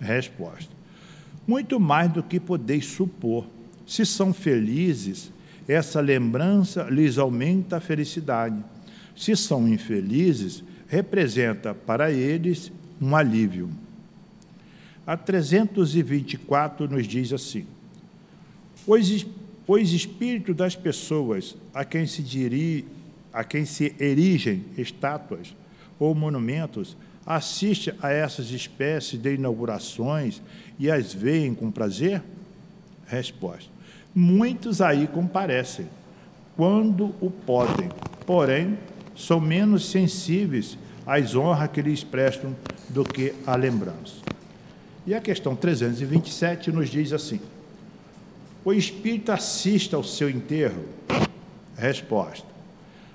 Resposta: 0.00 0.74
Muito 1.46 1.78
mais 1.78 2.10
do 2.12 2.22
que 2.22 2.40
podeis 2.40 2.86
supor. 2.86 3.46
Se 3.86 4.04
são 4.04 4.32
felizes, 4.32 5.32
essa 5.68 6.00
lembrança 6.00 6.84
lhes 6.90 7.18
aumenta 7.18 7.76
a 7.76 7.80
felicidade. 7.80 8.56
Se 9.16 9.36
são 9.36 9.68
infelizes, 9.68 10.64
representa 10.88 11.72
para 11.74 12.10
eles 12.10 12.72
um 13.00 13.14
alívio. 13.14 13.70
A 15.06 15.16
324 15.16 16.88
nos 16.88 17.06
diz 17.06 17.32
assim: 17.32 17.66
Pois, 18.90 19.24
pois 19.64 19.92
espírito 19.92 20.52
das 20.52 20.74
pessoas 20.74 21.56
a 21.72 21.84
quem 21.84 22.08
se 22.08 22.24
diri, 22.24 22.84
a 23.32 23.44
quem 23.44 23.64
se 23.64 23.94
erigem 24.00 24.64
estátuas 24.76 25.54
ou 25.96 26.12
monumentos, 26.12 26.96
assiste 27.24 27.94
a 28.02 28.10
essas 28.10 28.50
espécies 28.50 29.22
de 29.22 29.32
inaugurações 29.32 30.42
e 30.76 30.90
as 30.90 31.14
veem 31.14 31.54
com 31.54 31.70
prazer? 31.70 32.20
Resposta: 33.06 33.70
Muitos 34.12 34.80
aí 34.80 35.06
comparecem, 35.06 35.86
quando 36.56 37.14
o 37.20 37.30
podem, 37.30 37.88
porém 38.26 38.76
são 39.14 39.38
menos 39.38 39.88
sensíveis 39.88 40.76
às 41.06 41.36
honras 41.36 41.70
que 41.70 41.80
lhes 41.80 42.02
prestam 42.02 42.56
do 42.88 43.04
que 43.04 43.34
à 43.46 43.54
lembrança. 43.54 44.16
E 45.06 45.14
a 45.14 45.20
questão 45.20 45.54
327 45.54 46.72
nos 46.72 46.88
diz 46.88 47.12
assim: 47.12 47.38
o 48.64 48.72
espírito 48.72 49.32
assiste 49.32 49.94
ao 49.94 50.04
seu 50.04 50.28
enterro? 50.28 50.84
Resposta: 51.76 52.46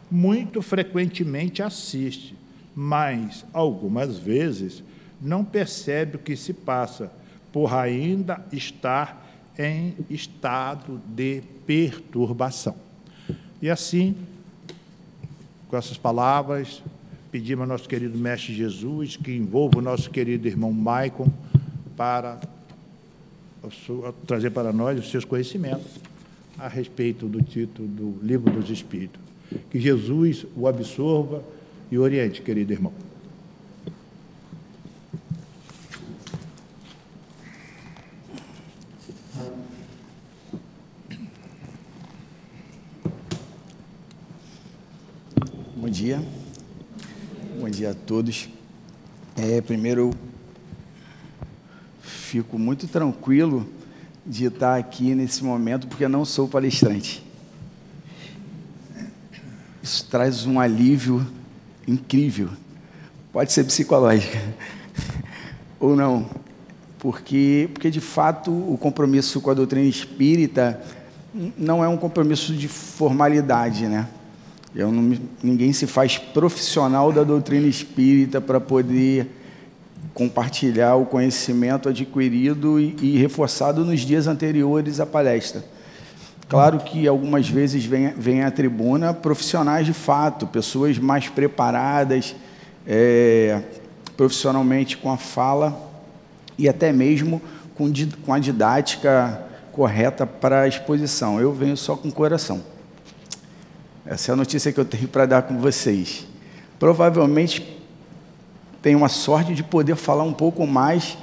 Muito 0.09 0.61
frequentemente 0.61 1.61
assiste, 1.61 2.35
mas 2.75 3.45
algumas 3.53 4.17
vezes 4.17 4.83
não 5.21 5.43
percebe 5.43 6.17
o 6.17 6.19
que 6.19 6.35
se 6.35 6.53
passa, 6.53 7.11
por 7.51 7.73
ainda 7.73 8.45
estar 8.51 9.25
em 9.57 9.95
estado 10.09 11.01
de 11.07 11.41
perturbação. 11.65 12.75
E 13.61 13.69
assim, 13.69 14.15
com 15.69 15.77
essas 15.77 15.97
palavras, 15.97 16.83
pedimos 17.31 17.61
ao 17.61 17.67
nosso 17.67 17.87
querido 17.87 18.17
Mestre 18.17 18.53
Jesus 18.53 19.15
que 19.15 19.35
envolva 19.35 19.79
o 19.79 19.81
nosso 19.81 20.09
querido 20.09 20.47
irmão 20.47 20.71
Maicon 20.71 21.31
para 21.95 22.39
trazer 24.25 24.51
para 24.51 24.71
nós 24.71 24.99
os 24.99 25.09
seus 25.09 25.25
conhecimentos 25.25 25.99
a 26.57 26.67
respeito 26.67 27.27
do 27.27 27.41
título 27.41 27.87
do 27.87 28.25
Livro 28.25 28.51
dos 28.51 28.69
Espíritos. 28.69 29.21
Que 29.69 29.79
Jesus 29.79 30.45
o 30.55 30.67
absorva 30.67 31.43
e 31.91 31.97
oriente, 31.97 32.41
querido 32.41 32.73
irmão. 32.73 32.93
Bom 45.75 45.89
dia. 45.89 46.23
Bom 47.59 47.69
dia 47.69 47.91
a 47.91 47.93
todos. 47.93 48.49
É, 49.37 49.61
primeiro, 49.61 50.11
fico 52.25 52.57
muito 52.57 52.87
tranquilo 52.87 53.67
de 54.25 54.45
estar 54.45 54.75
aqui 54.75 55.13
nesse 55.13 55.43
momento, 55.43 55.87
porque 55.87 56.07
não 56.07 56.25
sou 56.25 56.47
palestrante. 56.47 57.23
Isso 59.81 60.07
traz 60.09 60.45
um 60.45 60.59
alívio 60.59 61.25
incrível. 61.87 62.49
Pode 63.31 63.53
ser 63.53 63.63
psicológico 63.65 64.35
ou 65.79 65.95
não, 65.95 66.27
porque, 66.97 67.69
porque 67.71 67.91
de 67.91 68.01
fato 68.01 68.51
o 68.51 68.77
compromisso 68.81 69.39
com 69.39 69.51
a 69.51 69.53
doutrina 69.53 69.87
espírita 69.87 70.81
não 71.55 71.83
é 71.83 71.87
um 71.87 71.97
compromisso 71.97 72.55
de 72.55 72.67
formalidade, 72.67 73.85
né? 73.85 74.07
Não, 74.73 75.17
ninguém 75.43 75.71
se 75.71 75.85
faz 75.85 76.17
profissional 76.17 77.13
da 77.13 77.23
doutrina 77.23 77.67
espírita 77.67 78.41
para 78.41 78.59
poder 78.59 79.27
compartilhar 80.15 80.95
o 80.95 81.05
conhecimento 81.05 81.89
adquirido 81.89 82.79
e, 82.79 82.95
e, 83.01 83.17
reforçado 83.17 83.83
nos 83.83 83.99
dias 83.99 84.27
anteriores 84.27 85.01
à 85.01 85.05
palestra. 85.05 85.61
Claro 86.47 86.79
que 86.79 87.05
algumas 87.05 87.49
vezes 87.49 87.83
vem, 87.83 88.13
vem 88.15 88.41
à 88.41 88.49
tribuna 88.49 89.13
profissionais 89.13 89.85
de 89.85 89.91
fato, 89.91 90.47
pessoas 90.47 90.97
mais 90.97 91.27
preparadas 91.27 92.33
é, 92.87 93.61
profissionalmente 94.15 94.95
com 94.95 95.11
a 95.11 95.17
fala 95.17 95.77
e 96.57 96.69
até 96.69 96.93
mesmo 96.93 97.41
com, 97.75 97.91
com 98.25 98.33
a 98.33 98.39
didática 98.39 99.41
correta 99.73 100.25
para 100.25 100.61
a 100.61 100.67
exposição. 100.67 101.41
Eu 101.41 101.51
venho 101.51 101.75
só 101.75 101.93
com 101.97 102.07
o 102.07 102.11
coração. 102.11 102.63
Essa 104.05 104.31
é 104.31 104.33
a 104.33 104.35
notícia 104.37 104.71
que 104.71 104.79
eu 104.79 104.85
tenho 104.85 105.09
para 105.09 105.25
dar 105.25 105.41
com 105.41 105.57
vocês. 105.57 106.25
Provavelmente 106.79 107.74
tenho 108.85 108.99
uma 108.99 109.09
sorte 109.09 109.55
de 109.55 109.63
poder 109.63 109.95
falar 109.95 110.21
um 110.21 110.31
pouco 110.31 110.67
mais 110.67 111.17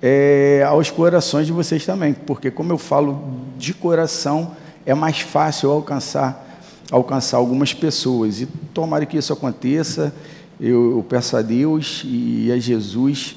é, 0.00 0.64
aos 0.68 0.88
corações 0.88 1.48
de 1.48 1.52
vocês 1.52 1.84
também, 1.84 2.14
porque 2.14 2.48
como 2.48 2.72
eu 2.72 2.78
falo 2.78 3.20
de 3.58 3.74
coração, 3.74 4.52
é 4.86 4.94
mais 4.94 5.18
fácil 5.18 5.68
alcançar 5.68 6.46
alcançar 6.92 7.38
algumas 7.38 7.74
pessoas. 7.74 8.40
E 8.40 8.46
tomara 8.72 9.04
que 9.04 9.16
isso 9.16 9.32
aconteça. 9.32 10.14
Eu, 10.60 10.92
eu 10.92 11.06
peço 11.08 11.36
a 11.36 11.42
Deus 11.42 12.04
e 12.06 12.52
a 12.52 12.58
Jesus 12.60 13.34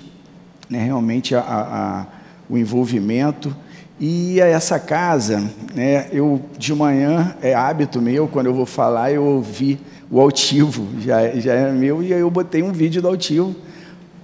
né, 0.70 0.84
realmente 0.84 1.34
a, 1.34 1.42
a, 1.42 2.06
o 2.48 2.60
envolvimento. 2.60 3.52
E 4.00 4.40
a 4.40 4.46
essa 4.46 4.80
casa, 4.80 5.44
né, 5.74 6.08
eu 6.12 6.40
de 6.56 6.72
manhã, 6.76 7.36
é 7.42 7.56
hábito 7.56 8.00
meu, 8.00 8.28
quando 8.28 8.46
eu 8.46 8.54
vou 8.54 8.68
falar, 8.68 9.12
eu 9.12 9.24
ouvi 9.24 9.80
o 10.12 10.22
altivo, 10.22 10.88
já, 11.00 11.30
já 11.40 11.54
é 11.56 11.72
meu, 11.72 12.04
e 12.04 12.14
aí 12.14 12.20
eu 12.20 12.30
botei 12.30 12.62
um 12.62 12.72
vídeo 12.72 13.02
do 13.02 13.08
altivo 13.08 13.56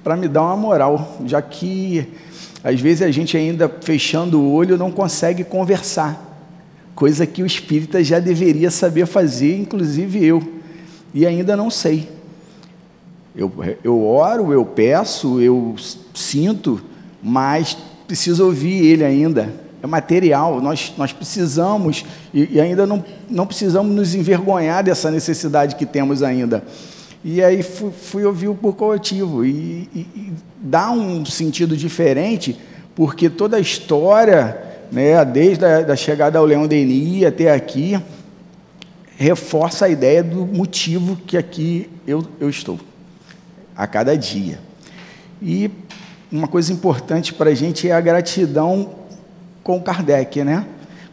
para 0.08 0.16
me 0.16 0.30
dar 0.30 0.44
uma 0.44 0.56
moral, 0.56 1.18
já 1.26 1.42
que 1.42 2.08
às 2.64 2.80
vezes 2.80 3.02
a 3.02 3.12
gente 3.12 3.36
ainda 3.36 3.68
fechando 3.68 4.40
o 4.40 4.54
olho 4.54 4.78
não 4.78 4.90
consegue 4.90 5.44
conversar, 5.44 6.40
coisa 6.96 7.28
que 7.28 7.44
o 7.44 7.46
espírita 7.46 8.02
já 8.02 8.18
deveria 8.18 8.72
saber 8.72 9.06
fazer, 9.06 9.60
inclusive 9.60 10.26
eu, 10.26 10.42
e 11.14 11.28
ainda 11.28 11.58
não 11.58 11.70
sei. 11.70 12.08
Eu, 13.36 13.52
eu 13.84 14.02
oro, 14.02 14.54
eu 14.54 14.64
peço, 14.64 15.42
eu 15.42 15.76
sinto, 16.14 16.82
mas 17.22 17.78
preciso 18.08 18.46
ouvir 18.46 18.86
ele 18.86 19.04
ainda. 19.04 19.54
É 19.84 19.88
material, 19.88 20.62
nós, 20.62 20.94
nós 20.98 21.12
precisamos, 21.12 22.06
e, 22.34 22.56
e 22.56 22.62
ainda 22.62 22.88
não, 22.88 23.04
não 23.30 23.46
precisamos 23.46 23.94
nos 23.94 24.16
envergonhar 24.16 24.86
dessa 24.86 25.12
necessidade 25.12 25.76
que 25.76 25.86
temos 25.86 26.24
ainda. 26.24 26.64
E 27.30 27.44
aí 27.44 27.62
fui, 27.62 27.92
fui 27.92 28.24
ouvir 28.24 28.48
o 28.48 28.56
por 28.56 28.74
coletivo, 28.74 29.44
e, 29.44 29.90
e, 29.94 30.00
e 30.00 30.34
dá 30.62 30.90
um 30.92 31.26
sentido 31.26 31.76
diferente, 31.76 32.58
porque 32.96 33.30
toda 33.30 33.58
a 33.58 33.60
história, 33.60 34.58
né, 34.90 35.26
desde 35.26 35.66
a 35.66 35.82
da 35.82 35.94
chegada 35.94 36.40
ao 36.40 36.46
Leão 36.46 36.66
Denis 36.66 37.26
até 37.26 37.52
aqui, 37.52 38.02
reforça 39.18 39.88
a 39.88 39.90
ideia 39.90 40.24
do 40.24 40.46
motivo 40.46 41.18
que 41.18 41.36
aqui 41.36 41.90
eu, 42.08 42.26
eu 42.40 42.50
estou 42.50 42.80
a 43.76 43.86
cada 43.86 44.16
dia. 44.16 44.58
E 45.42 45.70
uma 46.32 46.48
coisa 46.48 46.72
importante 46.72 47.34
para 47.34 47.50
a 47.50 47.54
gente 47.54 47.90
é 47.90 47.92
a 47.92 48.00
gratidão 48.00 48.92
com 49.64 49.82
Kardec, 49.82 50.46
né? 50.46 50.66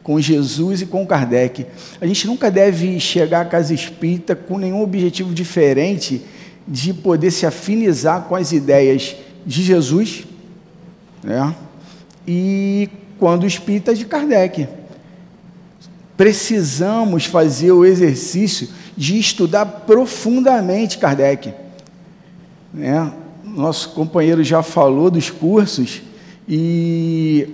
Com 0.04 0.20
Jesus 0.20 0.82
e 0.82 0.86
com 0.86 1.04
Kardec. 1.04 1.66
A 2.00 2.06
gente 2.06 2.28
nunca 2.28 2.48
deve 2.48 3.00
chegar 3.00 3.40
à 3.40 3.44
casa 3.44 3.74
espírita 3.74 4.36
com 4.36 4.58
nenhum 4.58 4.82
objetivo 4.82 5.34
diferente 5.34 6.22
de 6.68 6.94
poder 6.94 7.32
se 7.32 7.44
afinizar 7.44 8.22
com 8.22 8.36
as 8.36 8.52
ideias 8.52 9.16
de 9.44 9.62
Jesus, 9.62 10.24
né? 11.22 11.52
E 12.26 12.88
quando 13.18 13.46
espírita 13.46 13.94
de 13.94 14.04
Kardec. 14.04 14.68
Precisamos 16.16 17.24
fazer 17.24 17.72
o 17.72 17.84
exercício 17.84 18.68
de 18.96 19.18
estudar 19.18 19.64
profundamente 19.64 20.98
Kardec. 20.98 21.52
Né? 22.72 23.12
Nosso 23.42 23.90
companheiro 23.90 24.44
já 24.44 24.62
falou 24.62 25.10
dos 25.10 25.30
cursos 25.30 26.02
e 26.48 27.48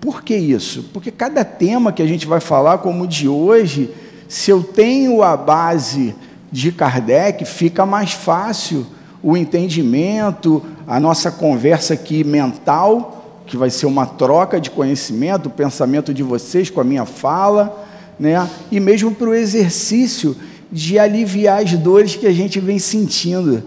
por 0.00 0.22
que 0.22 0.34
isso? 0.34 0.84
Porque 0.92 1.10
cada 1.10 1.44
tema 1.44 1.92
que 1.92 2.02
a 2.02 2.06
gente 2.06 2.26
vai 2.26 2.40
falar, 2.40 2.78
como 2.78 3.04
o 3.04 3.06
de 3.06 3.28
hoje, 3.28 3.90
se 4.26 4.50
eu 4.50 4.62
tenho 4.62 5.22
a 5.22 5.36
base 5.36 6.14
de 6.50 6.72
Kardec, 6.72 7.44
fica 7.44 7.84
mais 7.84 8.12
fácil 8.12 8.86
o 9.22 9.36
entendimento, 9.36 10.62
a 10.86 10.98
nossa 10.98 11.30
conversa 11.30 11.94
aqui 11.94 12.24
mental, 12.24 13.42
que 13.46 13.56
vai 13.56 13.68
ser 13.68 13.86
uma 13.86 14.06
troca 14.06 14.60
de 14.60 14.70
conhecimento, 14.70 15.46
o 15.46 15.50
pensamento 15.50 16.14
de 16.14 16.22
vocês 16.22 16.70
com 16.70 16.80
a 16.80 16.84
minha 16.84 17.04
fala, 17.04 17.86
né? 18.18 18.48
e 18.70 18.80
mesmo 18.80 19.14
para 19.14 19.28
o 19.28 19.34
exercício 19.34 20.34
de 20.72 20.98
aliviar 20.98 21.62
as 21.62 21.72
dores 21.72 22.16
que 22.16 22.26
a 22.26 22.32
gente 22.32 22.58
vem 22.58 22.78
sentindo. 22.78 23.64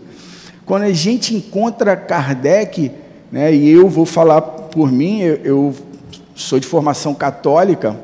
Quando 0.65 0.83
a 0.83 0.93
gente 0.93 1.35
encontra 1.35 1.95
Kardec, 1.95 2.91
né, 3.31 3.53
e 3.53 3.69
eu 3.69 3.89
vou 3.89 4.05
falar 4.05 4.41
por 4.41 4.91
mim, 4.91 5.19
eu, 5.19 5.35
eu 5.43 5.75
sou 6.35 6.59
de 6.59 6.67
formação 6.67 7.13
católica, 7.13 7.95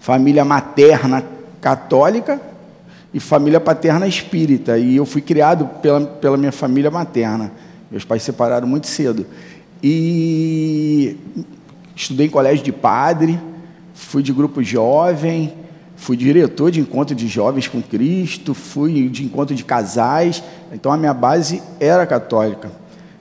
família 0.00 0.44
materna 0.44 1.24
católica 1.60 2.40
e 3.12 3.20
família 3.20 3.60
paterna 3.60 4.06
espírita, 4.06 4.78
e 4.78 4.96
eu 4.96 5.04
fui 5.04 5.20
criado 5.20 5.66
pela, 5.82 6.00
pela 6.00 6.36
minha 6.36 6.52
família 6.52 6.90
materna. 6.90 7.52
Meus 7.90 8.04
pais 8.04 8.22
se 8.22 8.26
separaram 8.26 8.68
muito 8.68 8.86
cedo. 8.86 9.26
E 9.82 11.16
estudei 11.94 12.26
em 12.26 12.30
colégio 12.30 12.64
de 12.64 12.72
padre, 12.72 13.40
fui 13.92 14.22
de 14.22 14.32
grupo 14.32 14.62
jovem, 14.62 15.52
fui 15.96 16.16
diretor 16.16 16.70
de 16.70 16.80
encontro 16.80 17.14
de 17.14 17.26
jovens 17.26 17.66
com 17.66 17.82
Cristo, 17.82 18.54
fui 18.54 19.08
de 19.08 19.24
encontro 19.24 19.54
de 19.54 19.64
casais, 19.64 20.42
então 20.72 20.92
a 20.92 20.96
minha 20.96 21.12
base 21.12 21.62
era 21.78 22.06
católica. 22.06 22.70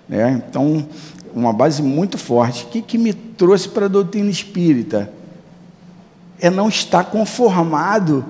Né? 0.08 0.42
Então, 0.48 0.88
uma 1.34 1.54
base 1.54 1.82
muito 1.82 2.18
forte. 2.18 2.66
O 2.66 2.68
que, 2.68 2.82
que 2.82 2.98
me 2.98 3.14
trouxe 3.14 3.70
para 3.70 3.86
a 3.86 3.90
doutrina 3.90 4.30
espírita? 4.30 5.12
É 6.40 6.50
não 6.50 6.70
estar 6.70 7.06
conformado 7.06 8.26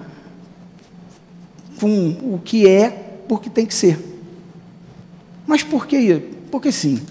com 1.79 2.09
o 2.33 2.41
que 2.43 2.67
é, 2.67 2.89
porque 3.27 3.49
tem 3.49 3.65
que 3.65 3.73
ser. 3.73 3.99
Mas 5.45 5.63
por 5.63 5.85
que? 5.88 6.21
Porque 6.51 6.71
sim. 6.71 7.01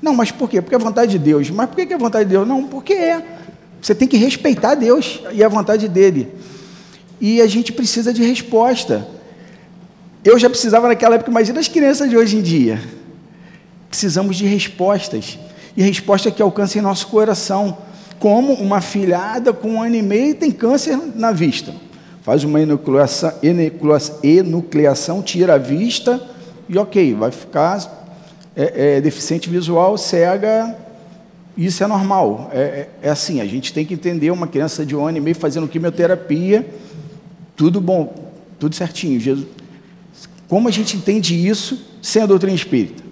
Não, 0.00 0.14
mas 0.14 0.30
por 0.30 0.48
quê? 0.48 0.60
Porque 0.60 0.74
é 0.74 0.78
vontade 0.78 1.12
de 1.12 1.18
Deus. 1.18 1.50
Mas 1.50 1.68
por 1.68 1.76
que 1.76 1.92
é 1.92 1.98
vontade 1.98 2.24
de 2.24 2.30
Deus? 2.30 2.48
Não, 2.48 2.66
porque 2.66 2.94
é. 2.94 3.38
Você 3.80 3.94
tem 3.94 4.08
que 4.08 4.16
respeitar 4.16 4.74
Deus 4.74 5.22
e 5.32 5.42
a 5.42 5.48
vontade 5.48 5.88
dele 5.88 6.40
e 7.20 7.40
a 7.42 7.46
gente 7.46 7.72
precisa 7.72 8.12
de 8.12 8.24
resposta. 8.24 9.06
Eu 10.24 10.38
já 10.38 10.48
precisava 10.48 10.88
naquela 10.88 11.16
época, 11.16 11.30
imagina 11.30 11.60
as 11.60 11.68
crianças 11.68 12.08
de 12.08 12.16
hoje 12.16 12.38
em 12.38 12.42
dia. 12.42 12.82
Precisamos 13.90 14.36
de 14.36 14.46
respostas. 14.46 15.38
E 15.76 15.82
resposta 15.82 16.30
que 16.30 16.40
alcancem 16.40 16.80
nosso 16.80 17.08
coração. 17.08 17.76
Como 18.18 18.54
uma 18.54 18.80
filhada 18.80 19.52
com 19.52 19.72
um 19.72 19.82
ano 19.82 19.96
e 19.96 20.02
meio 20.02 20.34
tem 20.34 20.50
câncer 20.50 20.98
na 21.14 21.32
vista. 21.32 21.74
Faz 22.22 22.44
uma 22.44 22.60
enucleação, 22.60 23.32
enucleação 24.22 25.22
tira 25.22 25.54
a 25.54 25.58
vista 25.58 26.22
e 26.68 26.78
ok, 26.78 27.14
vai 27.14 27.30
ficar 27.30 28.06
é, 28.56 28.96
é, 28.96 29.00
deficiente 29.00 29.50
visual, 29.50 29.98
cega. 29.98 30.74
Isso 31.56 31.82
é 31.82 31.86
normal. 31.86 32.50
É, 32.52 32.58
é, 32.58 32.88
é 33.02 33.10
assim, 33.10 33.40
a 33.40 33.46
gente 33.46 33.72
tem 33.72 33.84
que 33.84 33.92
entender 33.92 34.30
uma 34.30 34.46
criança 34.46 34.86
de 34.86 34.94
um 34.96 35.06
ano 35.06 35.18
e 35.18 35.20
meio 35.20 35.36
fazendo 35.36 35.66
quimioterapia 35.66 36.66
tudo 37.60 37.78
bom, 37.78 38.30
tudo 38.58 38.74
certinho. 38.74 39.20
Jesus, 39.20 39.46
como 40.48 40.66
a 40.66 40.70
gente 40.70 40.96
entende 40.96 41.34
isso 41.46 41.78
sem 42.00 42.22
a 42.22 42.26
doutrina 42.26 42.54
espírita? 42.54 43.02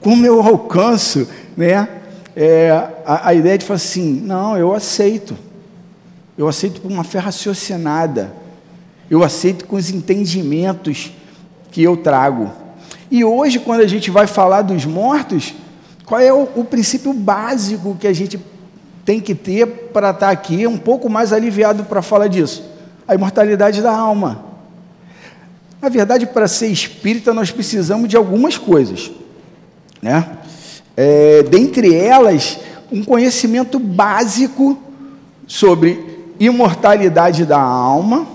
Como 0.00 0.24
eu 0.24 0.40
alcanço 0.40 1.28
né, 1.56 1.88
é, 2.34 2.70
a, 3.04 3.28
a, 3.28 3.34
ideia 3.34 3.58
de 3.58 3.64
falar 3.64 3.76
assim, 3.76 4.20
não, 4.20 4.56
eu 4.56 4.74
aceito. 4.74 5.36
Eu 6.36 6.48
aceito 6.48 6.80
por 6.80 6.90
uma 6.90 7.04
fé 7.04 7.18
raciocinada. 7.18 8.32
Eu 9.10 9.22
aceito 9.22 9.66
com 9.66 9.76
os 9.76 9.90
entendimentos 9.90 11.12
que 11.70 11.82
eu 11.82 11.96
trago. 11.96 12.50
E 13.10 13.24
hoje, 13.24 13.58
quando 13.58 13.80
a 13.80 13.86
gente 13.86 14.10
vai 14.10 14.26
falar 14.26 14.62
dos 14.62 14.84
mortos, 14.84 15.54
qual 16.06 16.20
é 16.20 16.32
o, 16.32 16.48
o 16.56 16.64
princípio 16.64 17.12
básico 17.12 17.96
que 17.98 18.06
a 18.06 18.12
gente 18.12 18.40
tem 19.04 19.20
que 19.20 19.34
ter 19.34 19.66
para 19.66 20.10
estar 20.10 20.30
aqui 20.30 20.66
um 20.66 20.78
pouco 20.78 21.08
mais 21.08 21.32
aliviado 21.32 21.84
para 21.84 22.00
falar 22.00 22.28
disso? 22.28 22.70
a 23.10 23.14
imortalidade 23.16 23.82
da 23.82 23.90
alma. 23.90 24.44
Na 25.82 25.88
verdade, 25.88 26.26
para 26.26 26.46
ser 26.46 26.68
espírita, 26.68 27.34
nós 27.34 27.50
precisamos 27.50 28.08
de 28.08 28.16
algumas 28.16 28.56
coisas. 28.56 29.10
Né? 30.00 30.38
É, 30.96 31.42
dentre 31.44 31.94
elas, 31.94 32.58
um 32.90 33.04
conhecimento 33.04 33.78
básico 33.78 34.78
sobre 35.46 36.24
imortalidade 36.38 37.44
da 37.44 37.60
alma, 37.60 38.26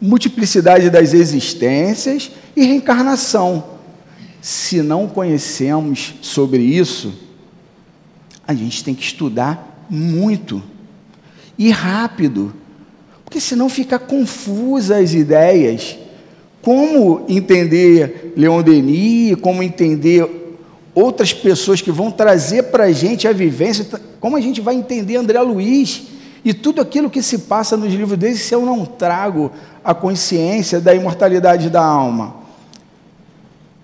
multiplicidade 0.00 0.90
das 0.90 1.12
existências 1.14 2.30
e 2.54 2.64
reencarnação. 2.64 3.64
Se 4.40 4.82
não 4.82 5.08
conhecemos 5.08 6.14
sobre 6.22 6.62
isso, 6.62 7.12
a 8.46 8.54
gente 8.54 8.84
tem 8.84 8.94
que 8.94 9.02
estudar 9.02 9.86
muito 9.88 10.62
e 11.58 11.70
rápido 11.70 12.54
porque 13.26 13.40
senão 13.40 13.68
fica 13.68 13.98
confusa 13.98 14.98
as 14.98 15.12
ideias. 15.12 15.98
Como 16.66 17.24
entender 17.28 18.32
Leon 18.36 18.60
Denis, 18.60 19.36
como 19.40 19.62
entender 19.62 20.58
outras 20.92 21.32
pessoas 21.32 21.80
que 21.80 21.92
vão 21.92 22.10
trazer 22.10 22.64
para 22.64 22.86
a 22.86 22.92
gente 22.92 23.28
a 23.28 23.32
vivência, 23.32 23.86
como 24.18 24.36
a 24.36 24.40
gente 24.40 24.60
vai 24.60 24.74
entender 24.74 25.14
André 25.14 25.40
Luiz 25.42 26.08
e 26.44 26.52
tudo 26.52 26.80
aquilo 26.80 27.08
que 27.08 27.22
se 27.22 27.38
passa 27.38 27.76
nos 27.76 27.94
livros 27.94 28.18
deles 28.18 28.40
se 28.40 28.52
eu 28.52 28.66
não 28.66 28.84
trago 28.84 29.52
a 29.84 29.94
consciência 29.94 30.80
da 30.80 30.92
imortalidade 30.92 31.70
da 31.70 31.84
alma. 31.84 32.34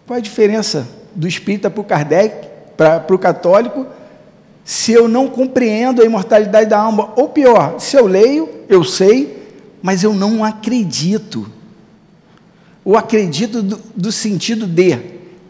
Qual 0.05 0.16
a 0.16 0.21
diferença 0.21 0.88
do 1.14 1.29
espírita 1.29 1.71
para 1.71 1.81
o 1.81 1.85
Kardec, 1.85 2.49
para 2.77 3.14
o 3.14 3.18
católico, 3.18 3.87
se 4.64 4.90
eu 4.90 5.07
não 5.07 5.29
compreendo 5.29 6.03
a 6.03 6.05
imortalidade 6.05 6.68
da 6.68 6.81
alma. 6.81 7.12
Ou 7.14 7.29
pior, 7.29 7.79
se 7.79 7.97
eu 7.97 8.09
leio, 8.09 8.49
eu 8.68 8.83
sei, 8.83 9.55
mas 9.81 10.03
eu 10.03 10.12
não 10.12 10.45
acredito. 10.45 11.62
O 12.85 12.97
acredito 12.97 13.62
do, 13.62 13.81
do 13.95 14.12
sentido 14.12 14.66
de 14.66 14.99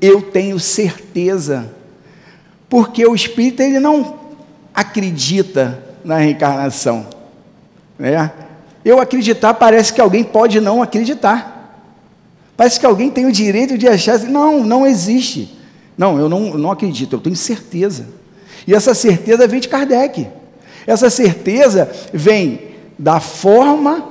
eu 0.01 0.21
tenho 0.21 0.59
certeza. 0.59 1.71
Porque 2.69 3.07
o 3.07 3.15
espírita 3.15 3.63
ele 3.63 3.79
não 3.79 4.19
acredita 4.75 5.83
na 6.05 6.19
reencarnação. 6.19 7.07
Né? 7.99 8.31
Eu 8.85 9.01
acreditar 9.01 9.55
parece 9.55 9.93
que 9.93 10.01
alguém 10.01 10.25
pode 10.25 10.61
não 10.61 10.83
acreditar. 10.83 11.53
Parece 12.57 12.81
que 12.81 12.87
alguém 12.87 13.11
tem 13.11 13.27
o 13.27 13.33
direito 13.33 13.79
de 13.79 13.89
achar 13.89 14.15
assim, 14.15 14.29
não, 14.29 14.65
não 14.65 14.87
existe. 14.87 15.57
Não, 15.97 16.19
eu 16.19 16.29
não, 16.29 16.49
eu 16.49 16.59
não 16.59 16.71
acredito, 16.71 17.17
eu 17.17 17.21
tenho 17.21 17.37
certeza. 17.37 18.07
E 18.67 18.75
essa 18.75 18.95
certeza 18.95 19.47
vem 19.47 19.61
de 19.61 19.69
Kardec. 19.69 20.27
Essa 20.87 21.09
certeza 21.11 21.91
vem 22.13 22.73
da 22.99 23.21
forma 23.21 24.09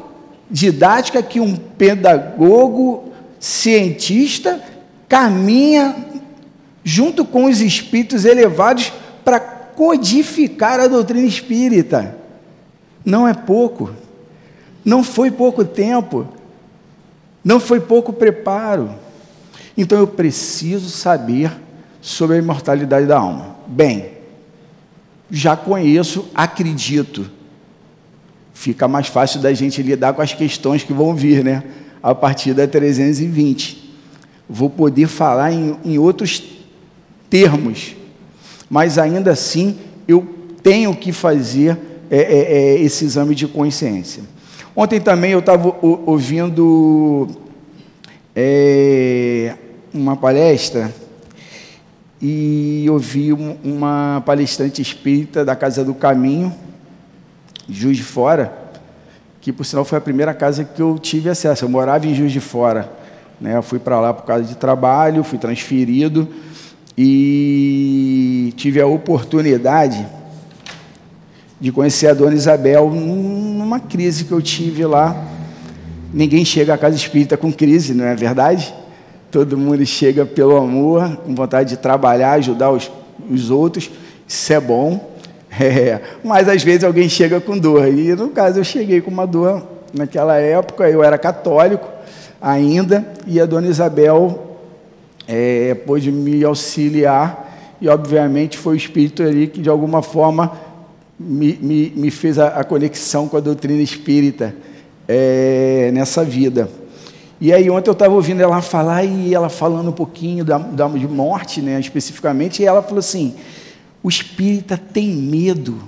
didática 0.50 1.22
que 1.22 1.40
um 1.40 1.56
pedagogo 1.56 3.11
cientista 3.42 4.62
caminha 5.10 5.96
junto 6.84 7.26
com 7.26 7.46
os 7.46 7.60
espíritos 7.60 8.24
elevados 8.24 8.94
para 9.26 9.40
codificar 9.40 10.80
a 10.80 10.88
doutrina 10.88 11.26
espírita. 11.26 12.16
Não 13.04 13.28
é 13.28 13.34
pouco. 13.34 13.90
Não 14.86 15.04
foi 15.04 15.32
pouco 15.32 15.66
tempo. 15.66 16.28
Não 17.44 17.60
foi 17.60 17.80
pouco 17.80 18.14
preparo. 18.14 18.94
Então 19.76 19.98
eu 19.98 20.08
preciso 20.08 20.90
saber 20.90 21.52
sobre 22.00 22.36
a 22.36 22.40
imortalidade 22.40 23.08
da 23.08 23.18
alma. 23.18 23.56
Bem, 23.66 24.12
já 25.32 25.56
conheço, 25.56 26.30
acredito. 26.36 27.30
Fica 28.54 28.88
mais 28.88 29.08
fácil 29.08 29.40
da 29.40 29.52
gente 29.54 29.82
lidar 29.82 30.14
com 30.14 30.22
as 30.22 30.34
questões 30.34 30.84
que 30.84 30.94
vão 30.94 31.16
vir, 31.16 31.44
né? 31.44 31.64
A 32.02 32.16
partir 32.16 32.54
da 32.54 32.68
320. 32.68 33.92
Vou 34.50 34.70
poder 34.70 35.08
falar 35.08 35.52
em, 35.52 35.78
em 35.86 35.98
outros 35.98 36.44
termos, 37.30 37.96
mas 38.70 38.98
ainda 38.98 39.32
assim 39.32 39.78
eu 40.08 40.28
tenho 40.62 40.96
que 40.96 41.12
fazer 41.12 41.78
é, 42.10 42.18
é, 42.18 42.40
é, 42.40 42.82
esse 42.82 43.06
exame 43.06 43.34
de 43.34 43.48
consciência. 43.48 44.24
Ontem 44.76 45.00
também 45.00 45.32
eu 45.32 45.40
estava 45.40 45.74
ouvindo 45.82 47.28
é, 48.36 49.56
uma 49.94 50.16
palestra 50.16 50.94
e 52.22 52.86
ouvi 52.90 53.34
uma 53.34 54.22
palestrante 54.26 54.82
espírita 54.82 55.44
da 55.44 55.56
Casa 55.56 55.84
do 55.84 55.94
Caminho, 55.94 56.54
Juiz 57.68 57.98
de 57.98 58.04
Fora, 58.04 58.61
que 59.42 59.52
por 59.52 59.66
sinal 59.66 59.84
foi 59.84 59.98
a 59.98 60.02
primeira 60.02 60.34
casa 60.34 60.64
que 60.64 60.82
eu 60.82 61.00
tive 61.00 61.28
acesso. 61.28 61.66
Eu 61.66 61.70
morava 61.70 62.06
em 62.06 62.14
Juiz 62.14 62.32
de 62.32 62.40
Fora, 62.40 62.92
né? 63.40 63.58
Eu 63.58 63.64
fui 63.64 63.80
para 63.80 64.00
lá 64.00 64.14
por 64.14 64.24
causa 64.24 64.44
de 64.44 64.56
trabalho, 64.56 65.24
fui 65.24 65.40
transferido 65.40 66.28
e 66.96 68.54
tive 68.56 68.80
a 68.80 68.86
oportunidade 68.86 70.06
de 71.60 71.72
conhecer 71.72 72.08
a 72.08 72.14
Dona 72.14 72.36
Isabel 72.36 72.92
numa 72.92 73.80
crise 73.80 74.26
que 74.26 74.32
eu 74.32 74.42
tive 74.42 74.86
lá. 74.86 75.26
Ninguém 76.14 76.46
chega 76.46 76.76
à 76.76 76.78
casa 76.78 76.96
espírita 76.96 77.36
com 77.36 77.52
crise, 77.52 77.96
não 77.96 78.06
é 78.06 78.16
verdade? 78.16 78.74
Todo 79.32 79.58
mundo 79.58 79.84
chega 79.86 80.26
pelo 80.26 80.58
amor, 80.58 81.18
com 81.18 81.34
vontade 81.34 81.70
de 81.70 81.78
trabalhar, 81.78 82.34
ajudar 82.34 82.70
os, 82.70 82.92
os 83.30 83.50
outros, 83.50 83.90
isso 84.28 84.54
é 84.54 84.60
bom. 84.60 85.11
É, 85.60 86.00
mas 86.24 86.48
às 86.48 86.64
vezes 86.64 86.84
alguém 86.84 87.10
chega 87.10 87.42
com 87.42 87.58
dor. 87.58 87.88
E 87.88 88.16
no 88.16 88.30
caso 88.30 88.60
eu 88.60 88.64
cheguei 88.64 89.02
com 89.02 89.12
uma 89.12 89.28
dor 89.28 89.62
naquela 89.94 90.38
época, 90.38 90.90
eu 90.90 91.04
era 91.04 91.18
católico 91.18 91.88
ainda, 92.42 93.06
e 93.28 93.40
a 93.40 93.46
dona 93.46 93.68
Isabel 93.68 94.58
é, 95.28 95.76
pôde 95.76 96.12
me 96.12 96.44
auxiliar, 96.44 97.76
e 97.80 97.90
obviamente 97.90 98.58
foi 98.58 98.76
o 98.76 98.78
Espírito 98.78 99.22
ali 99.22 99.48
que 99.48 99.62
de 99.62 99.70
alguma 99.70 100.02
forma 100.02 100.54
me, 101.20 101.58
me, 101.62 101.94
me 101.96 102.12
fez 102.12 102.40
a, 102.40 102.48
a, 102.48 102.64
conexão 102.64 103.28
com 103.28 103.38
a 103.38 103.40
doutrina 103.40 103.82
espírita 103.82 104.56
é, 105.08 105.92
nessa 105.94 106.24
vida. 106.24 106.70
E 107.40 107.52
aí 107.52 107.70
ontem 107.70 107.90
eu 107.90 107.94
estava 107.94 108.14
ouvindo 108.14 108.42
ela 108.42 108.62
falar 108.62 109.04
e 109.04 109.34
ela 109.34 109.50
falando 109.50 109.90
um 109.90 109.94
pouquinho 109.94 110.46
da, 110.46 110.58
da, 110.58 110.88
de 110.88 111.08
morte, 111.08 111.62
né, 111.62 111.80
especificamente, 111.80 112.62
e 112.62 112.66
ela 112.66 112.82
falou 112.82 113.00
assim, 113.00 113.36
o 114.04 114.10
espírita 114.10 114.78
tem 114.78 115.10
medo. 115.10 115.82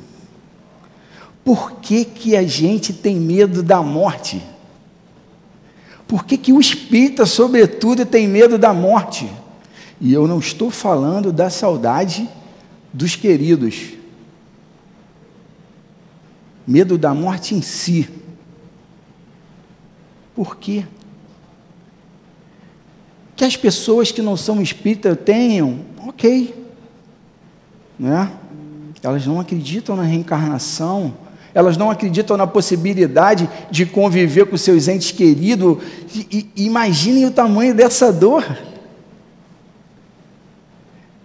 Por 1.43 1.73
que, 1.79 2.05
que 2.05 2.35
a 2.35 2.43
gente 2.43 2.93
tem 2.93 3.15
medo 3.15 3.61
da 3.61 3.81
morte? 3.81 4.41
Por 6.07 6.25
que, 6.25 6.37
que 6.37 6.53
o 6.53 6.59
espírita, 6.59 7.25
sobretudo, 7.25 8.05
tem 8.05 8.27
medo 8.27 8.57
da 8.57 8.73
morte? 8.73 9.29
E 9.99 10.13
eu 10.13 10.27
não 10.27 10.39
estou 10.39 10.69
falando 10.69 11.31
da 11.31 11.49
saudade 11.49 12.29
dos 12.93 13.15
queridos. 13.15 13.93
Medo 16.65 16.97
da 16.97 17.13
morte 17.13 17.55
em 17.55 17.61
si. 17.61 18.07
Por 20.35 20.57
quê? 20.57 20.85
Que 23.35 23.43
as 23.43 23.57
pessoas 23.57 24.11
que 24.11 24.21
não 24.21 24.37
são 24.37 24.61
espíritas 24.61 25.17
tenham, 25.25 25.79
ok. 26.07 26.62
Né? 28.03 28.29
Elas 29.01 29.25
não 29.25 29.39
acreditam 29.39 29.95
na 29.95 30.03
reencarnação, 30.03 31.13
elas 31.53 31.77
não 31.77 31.89
acreditam 31.89 32.35
na 32.35 32.45
possibilidade 32.45 33.49
de 33.71 33.85
conviver 33.85 34.45
com 34.45 34.57
seus 34.57 34.89
entes 34.89 35.11
queridos. 35.11 35.77
E, 36.13 36.49
e, 36.53 36.65
imaginem 36.65 37.25
o 37.25 37.31
tamanho 37.31 37.73
dessa 37.73 38.11
dor. 38.11 38.45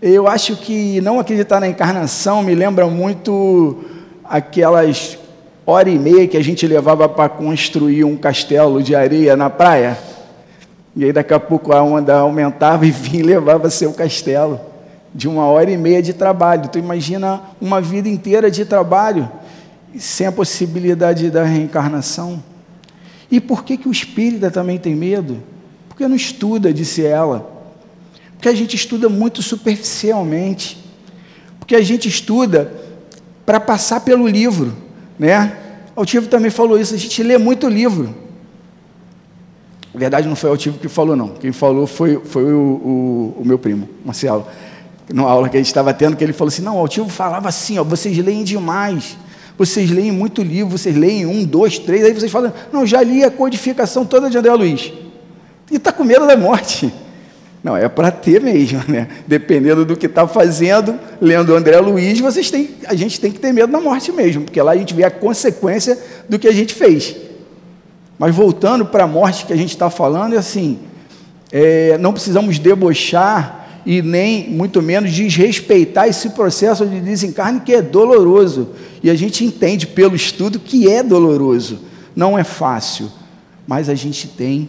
Eu 0.01 0.29
acho 0.29 0.55
que 0.55 1.01
não 1.01 1.19
acreditar 1.19 1.59
na 1.59 1.67
encarnação 1.67 2.45
me 2.45 2.55
lembra 2.55 2.87
muito 2.87 3.83
aquelas 4.23 5.19
hora 5.67 5.91
e 5.91 5.99
meia 5.99 6.29
que 6.29 6.37
a 6.37 6.45
gente 6.45 6.65
levava 6.65 7.09
para 7.09 7.29
construir 7.29 8.05
um 8.05 8.17
castelo 8.17 8.81
de 8.81 8.95
areia 8.95 9.37
na 9.37 9.51
praia. 9.51 9.99
E 10.95 11.05
aí 11.05 11.13
daqui 11.13 11.35
a 11.35 11.41
pouco 11.41 11.73
a 11.73 11.83
onda 11.83 12.19
aumentava 12.19 12.87
e 12.87 12.93
vinha 12.93 13.27
levava 13.27 13.69
seu 13.69 13.93
castelo. 13.93 14.68
De 15.15 15.29
uma 15.29 15.47
hora 15.47 15.71
e 15.71 15.77
meia 15.77 16.03
de 16.03 16.13
trabalho. 16.13 16.69
Tu 16.69 16.79
imagina 16.79 17.41
uma 17.61 17.81
vida 17.81 18.09
inteira 18.09 18.51
de 18.51 18.65
trabalho 18.65 19.31
sem 19.99 20.27
a 20.27 20.33
possibilidade 20.33 21.31
da 21.31 21.45
reencarnação. 21.45 22.43
E 23.31 23.41
por 23.41 23.65
que, 23.65 23.77
que 23.77 23.89
o 23.89 23.93
espírita 23.93 24.51
também 24.51 24.79
tem 24.79 24.95
medo? 24.95 25.43
Porque 25.89 26.07
não 26.07 26.17
estuda, 26.17 26.73
disse 26.73 27.05
ela. 27.05 27.51
Porque 28.35 28.49
a 28.49 28.55
gente 28.55 28.77
estuda 28.77 29.09
muito 29.09 29.43
superficialmente. 29.43 30.79
Porque 31.59 31.75
a 31.75 31.83
gente 31.83 32.09
estuda 32.09 32.73
para 33.45 33.59
passar 33.59 34.01
pelo 34.01 34.27
livro, 34.29 34.75
né? 35.19 35.57
O 35.97 36.01
Altivo 36.01 36.29
também 36.29 36.51
falou 36.51 36.79
isso, 36.79 36.95
a 36.95 36.99
gente 36.99 37.23
lê 37.23 37.37
muito 37.37 37.69
livro. 37.69 38.15
Na 39.93 39.99
verdade, 39.99 40.29
não 40.29 40.37
foi 40.37 40.51
Altivo 40.51 40.79
que 40.79 40.89
falou, 40.89 41.17
não. 41.17 41.31
Quem 41.31 41.51
falou 41.51 41.87
foi, 41.87 42.21
foi 42.25 42.53
o, 42.53 42.59
o, 42.59 43.37
o 43.41 43.43
meu 43.45 43.59
primo, 43.59 43.89
Marcelo. 44.05 44.47
Numa 45.13 45.31
aula 45.31 45.49
que 45.49 45.57
a 45.57 45.61
gente 45.61 45.69
estava 45.69 45.93
tendo, 45.95 46.17
que 46.17 46.25
ele 46.25 46.33
falou 46.33 46.49
assim: 46.49 46.63
não, 46.63 46.77
o 46.77 46.79
Altivo 46.79 47.09
falava 47.09 47.49
assim, 47.49 47.79
ó, 47.79 47.85
vocês 47.85 48.17
leem 48.19 48.45
demais. 48.45 49.17
Vocês 49.57 49.91
leem 49.91 50.13
muito 50.13 50.41
livro, 50.41 50.79
vocês 50.79 50.95
leem 50.97 51.27
um, 51.27 51.45
dois, 51.45 51.81
três, 51.81 52.05
aí 52.05 52.15
vocês 52.15 52.31
falam, 52.31 52.53
não, 52.73 52.87
já 52.87 53.03
li 53.03 53.25
a 53.25 53.31
codificação 53.31 54.07
toda 54.07 54.31
de 54.31 54.39
André 54.39 54.55
Luiz. 54.55 54.93
E 55.69 55.77
está 55.77 55.93
com 55.93 56.05
medo 56.05 56.29
da 56.29 56.37
morte. 56.37 56.93
Não, 57.63 57.77
é 57.77 57.89
para 57.89 58.13
ter 58.13 58.41
mesmo, 58.41 58.81
né? 58.87 59.09
Dependendo 59.27 59.85
do 59.85 59.97
que 59.97 60.07
está 60.07 60.29
fazendo, 60.29 60.99
lendo 61.21 61.57
André 61.57 61.77
Luiz, 61.81 62.21
vocês 62.21 62.53
têm, 62.53 62.71
a 62.87 62.95
gente 62.95 63.21
tem 63.21 63.33
que 63.33 63.41
ter 63.41 63.53
medo 63.53 63.73
da 63.73 63.81
morte 63.81 64.13
mesmo, 64.13 64.45
porque 64.45 64.63
lá 64.63 64.73
a 64.73 64.77
gente 64.77 64.95
vê 64.95 65.03
a 65.03 65.11
consequência 65.11 65.99
do 66.29 66.39
que 66.39 66.47
a 66.47 66.53
gente 66.53 66.73
fez. 66.73 67.17
Mas 68.17 68.33
voltando 68.35 68.87
para 68.87 69.05
a 69.05 69.07
morte 69.09 69.45
que 69.45 69.53
a 69.53 69.57
gente 69.57 69.71
está 69.71 69.91
falando, 69.91 70.35
é 70.35 70.39
assim: 70.39 70.79
é, 71.51 71.99
não 71.99 72.13
precisamos 72.13 72.61
debochar 72.61 73.58
e 73.89 74.03
nem, 74.03 74.51
muito 74.51 74.83
menos, 74.83 75.11
desrespeitar 75.15 76.07
esse 76.07 76.29
processo 76.29 76.87
de 76.87 77.01
desencarne 77.01 77.61
que 77.61 77.73
é 77.73 77.81
doloroso. 77.81 78.69
E 79.03 79.09
a 79.09 79.15
gente 79.15 79.43
entende 79.47 79.87
pelo 79.87 80.15
estudo 80.15 80.61
que 80.61 80.87
é 80.91 81.03
doloroso, 81.03 81.79
não 82.15 82.39
é 82.39 82.45
fácil, 82.45 83.11
mas 83.67 83.89
a 83.89 83.95
gente 83.95 84.29
tem 84.29 84.69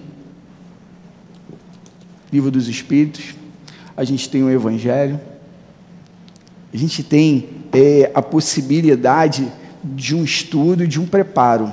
Livro 2.32 2.49
dos 2.49 2.69
Espíritos, 2.69 3.36
a 3.97 4.05
gente 4.05 4.29
tem 4.29 4.41
o 4.41 4.49
Evangelho, 4.49 5.19
a 6.73 6.77
gente 6.77 7.03
tem 7.03 7.49
é, 7.73 8.10
a 8.13 8.21
possibilidade 8.21 9.51
de 9.84 10.15
um 10.15 10.23
estudo 10.23 10.88
de 10.88 10.97
um 10.97 11.05
preparo. 11.05 11.69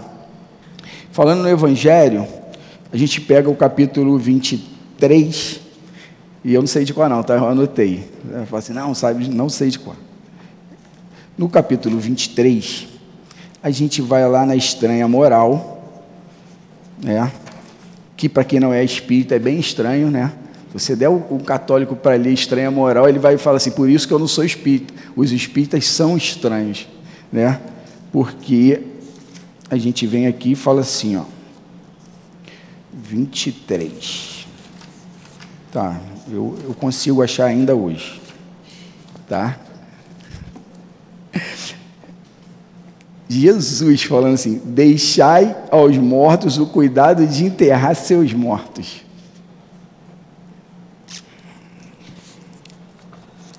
Falando 1.13 1.43
no 1.43 1.49
Evangelho, 1.49 2.27
a 2.93 2.97
gente 2.97 3.21
pega 3.21 3.49
o 3.49 3.55
capítulo 3.55 4.19
23 4.19 5.66
E 6.47 6.55
eu 6.55 6.61
não 6.61 6.69
sei 6.69 6.85
de 6.85 6.95
qual 6.95 7.09
não, 7.09 7.25
tá? 7.25 7.35
Eu 7.35 7.49
anotei. 7.49 8.09
Eu 8.25 8.47
falei 8.47 8.59
assim, 8.61 8.73
não, 8.73 8.95
sabe, 8.95 9.29
não 9.29 9.49
sei 9.49 9.69
de 9.69 9.81
qual. 9.81 9.97
No 11.37 11.49
capítulo 11.49 11.99
23, 11.99 12.87
a 13.61 13.69
gente 13.69 14.01
vai 14.01 14.25
lá 14.29 14.47
na 14.47 14.55
estranha 14.55 15.09
moral, 15.09 15.83
né? 17.03 17.33
que 18.17 18.29
para 18.29 18.45
quem 18.45 18.61
não 18.61 18.73
é 18.73 18.85
espírita 18.85 19.35
é 19.35 19.41
bem 19.41 19.59
estranho, 19.59 20.09
né? 20.09 20.33
Você 20.73 20.95
der 20.95 21.09
o 21.09 21.41
católico 21.45 21.97
para 21.97 22.15
ler 22.15 22.33
estranha 22.33 22.71
moral, 22.71 23.09
ele 23.09 23.19
vai 23.19 23.37
falar 23.37 23.57
assim, 23.57 23.73
por 23.73 23.91
isso 23.91 24.07
que 24.07 24.15
eu 24.15 24.19
não 24.21 24.29
sou 24.29 24.45
espírita. 24.45 24.95
Os 25.17 25.33
espíritas 25.33 25.85
são 25.85 26.17
estranhos, 26.17 26.87
né? 27.33 27.61
Porque 28.13 28.83
a 29.69 29.77
gente 29.77 30.07
vem 30.07 30.29
aqui 30.29 30.53
e 30.53 30.55
fala 30.55 30.83
assim, 30.83 31.17
ó, 31.17 31.25
23. 32.93 34.47
Tá, 35.73 36.01
eu, 36.29 36.59
eu 36.65 36.75
consigo 36.75 37.23
achar 37.23 37.47
ainda 37.47 37.75
hoje, 37.75 38.21
tá? 39.29 39.59
Jesus 43.29 44.03
falando 44.03 44.35
assim: 44.35 44.61
deixai 44.65 45.57
aos 45.71 45.97
mortos 45.97 46.59
o 46.59 46.67
cuidado 46.67 47.27
de 47.27 47.45
enterrar 47.45 47.95
seus 47.95 48.33
mortos. 48.33 49.05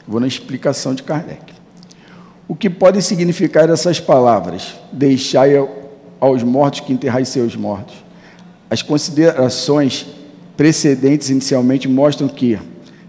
Vou 0.08 0.19
na 0.19 0.27
explicação 0.27 0.95
de 0.95 1.03
Kardec. 1.03 1.53
O 2.47 2.56
que 2.56 2.69
podem 2.69 3.01
significar 3.01 3.69
essas 3.69 3.99
palavras? 3.99 4.75
Deixai 4.91 5.56
aos 6.19 6.43
mortos 6.43 6.80
que 6.80 6.93
enterrai 6.93 7.25
seus 7.25 7.58
mortos. 7.58 7.95
As 8.69 8.82
considerações 8.82 10.08
precedentes 10.58 11.30
inicialmente 11.30 11.88
mostram 11.88 12.28
que, 12.28 12.58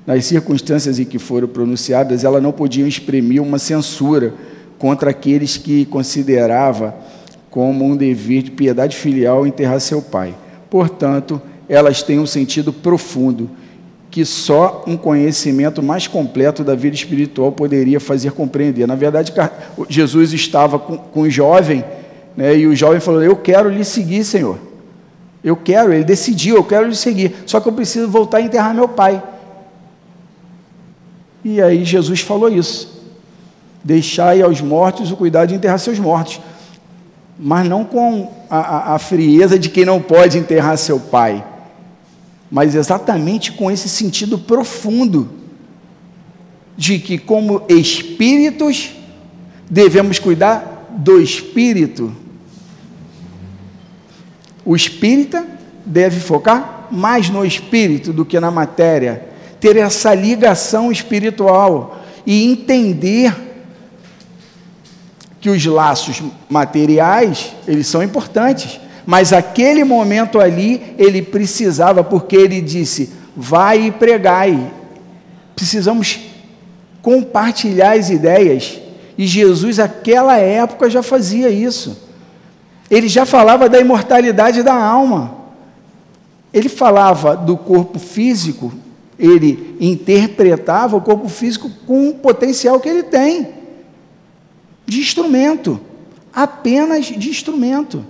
nas 0.07 0.27
circunstâncias 0.27 0.99
em 0.99 1.05
que 1.05 1.19
foram 1.19 1.49
pronunciadas, 1.49 2.23
ela 2.23 2.41
não 2.41 2.53
podiam 2.53 2.87
exprimir 2.87 3.43
uma 3.43 3.59
censura 3.59 4.35
contra 4.79 5.11
aqueles 5.11 5.57
que 5.57 5.87
considerava 5.87 6.95
como 7.51 7.87
um 7.87 7.97
dever 7.97 8.43
de 8.43 8.51
piedade 8.51 8.95
filial 8.95 9.47
enterrar 9.47 9.81
seu 9.81 10.03
pai. 10.03 10.35
Portanto, 10.69 11.41
elas 11.69 12.03
têm 12.03 12.19
um 12.19 12.27
sentido 12.27 12.73
profundo 12.73 13.51
que 14.11 14.25
só 14.25 14.85
um 14.87 14.97
conhecimento 14.97 15.83
mais 15.83 16.07
completo 16.07 16.63
da 16.63 16.75
vida 16.75 16.95
espiritual 16.95 17.51
poderia 17.53 17.99
fazer 17.99 18.33
compreender. 18.33 18.87
Na 18.87 18.95
verdade, 18.95 19.33
Jesus 19.89 20.33
estava 20.33 20.79
com, 20.79 20.97
com 20.97 21.21
o 21.23 21.31
jovem, 21.31 21.85
né, 22.37 22.57
e 22.57 22.67
o 22.67 22.77
jovem 22.77 23.01
falou: 23.01 23.23
Eu 23.23 23.37
quero 23.37 23.69
lhe 23.69 23.85
seguir, 23.85 24.25
Senhor. 24.25 24.68
Eu 25.49 25.57
quero, 25.57 25.95
ele 25.95 26.05
decidiu, 26.05 26.57
eu 26.57 26.65
quero 26.65 26.87
lhe 26.87 26.95
seguir. 26.95 27.35
Só 27.47 27.59
que 27.59 27.67
eu 27.67 27.73
preciso 27.73 28.07
voltar 28.07 28.37
a 28.37 28.43
enterrar 28.43 28.75
meu 28.75 28.87
pai. 28.87 29.23
E 31.43 31.63
aí 31.63 31.87
Jesus 31.87 32.21
falou 32.21 32.51
isso. 32.51 33.03
Deixai 33.83 34.43
aos 34.43 34.61
mortos 34.61 35.11
o 35.11 35.17
cuidado 35.17 35.49
de 35.49 35.55
enterrar 35.55 35.79
seus 35.79 35.99
mortos. 35.99 36.39
Mas 37.39 37.67
não 37.67 37.83
com 37.83 38.31
a, 38.51 38.59
a, 38.59 38.95
a 38.97 38.99
frieza 38.99 39.59
de 39.59 39.71
quem 39.71 39.87
não 39.87 40.03
pode 40.03 40.37
enterrar 40.37 40.77
seu 40.77 41.01
pai, 41.01 41.43
mas 42.51 42.75
exatamente 42.75 43.53
com 43.53 43.71
esse 43.71 43.89
sentido 43.89 44.39
profundo 44.39 45.31
de 46.77 46.99
que, 46.99 47.17
como 47.17 47.63
espíritos, 47.71 48.91
devemos 49.71 50.19
cuidar 50.19 50.89
do 50.91 51.19
espírito. 51.23 52.13
O 54.69 54.77
espírita 54.77 55.47
deve 55.83 56.21
focar 56.21 56.89
mais 56.91 57.31
no 57.31 57.43
espírito 57.43 58.13
do 58.13 58.23
que 58.23 58.39
na 58.39 58.51
matéria, 58.51 59.27
ter 59.59 59.79
essa 59.79 60.13
ligação 60.13 60.93
espiritual 60.93 62.03
e 62.27 62.45
entender 62.45 63.35
que 65.41 65.49
os 65.49 65.65
laços 65.65 66.23
materiais, 66.51 67.55
eles 67.67 67.87
são 67.87 68.03
importantes, 68.03 68.79
mas 69.07 69.33
aquele 69.33 69.85
momento 69.85 70.39
ali, 70.39 70.95
ele 70.99 71.23
precisava, 71.23 72.05
porque 72.05 72.37
ele 72.37 72.61
disse: 72.61 73.11
vai 73.35 73.87
e 73.87 73.91
pregai. 73.91 74.71
Precisamos 75.57 76.21
compartilhar 77.01 77.97
as 77.97 78.11
ideias. 78.11 78.79
E 79.17 79.27
Jesus, 79.27 79.79
naquela 79.79 80.37
época, 80.37 80.91
já 80.91 81.03
fazia 81.03 81.49
isso. 81.49 82.08
Ele 82.91 83.09
já 83.09 83.27
falava 83.27 83.69
da 83.69 83.79
imortalidade 83.79 84.63
da 84.63 84.75
alma. 84.75 85.37
Ele 86.53 86.69
falava 86.69 87.37
do 87.37 87.57
corpo 87.57 87.99
físico, 87.99 88.73
ele 89.19 89.77
interpretava 89.81 90.97
o 90.97 91.01
corpo 91.01 91.29
físico 91.29 91.71
com 91.87 92.09
o 92.09 92.15
potencial 92.15 92.81
que 92.81 92.89
ele 92.89 93.03
tem 93.03 93.59
de 94.87 95.01
instrumento, 95.01 95.79
apenas 96.33 97.05
de 97.05 97.29
instrumento. 97.29 98.05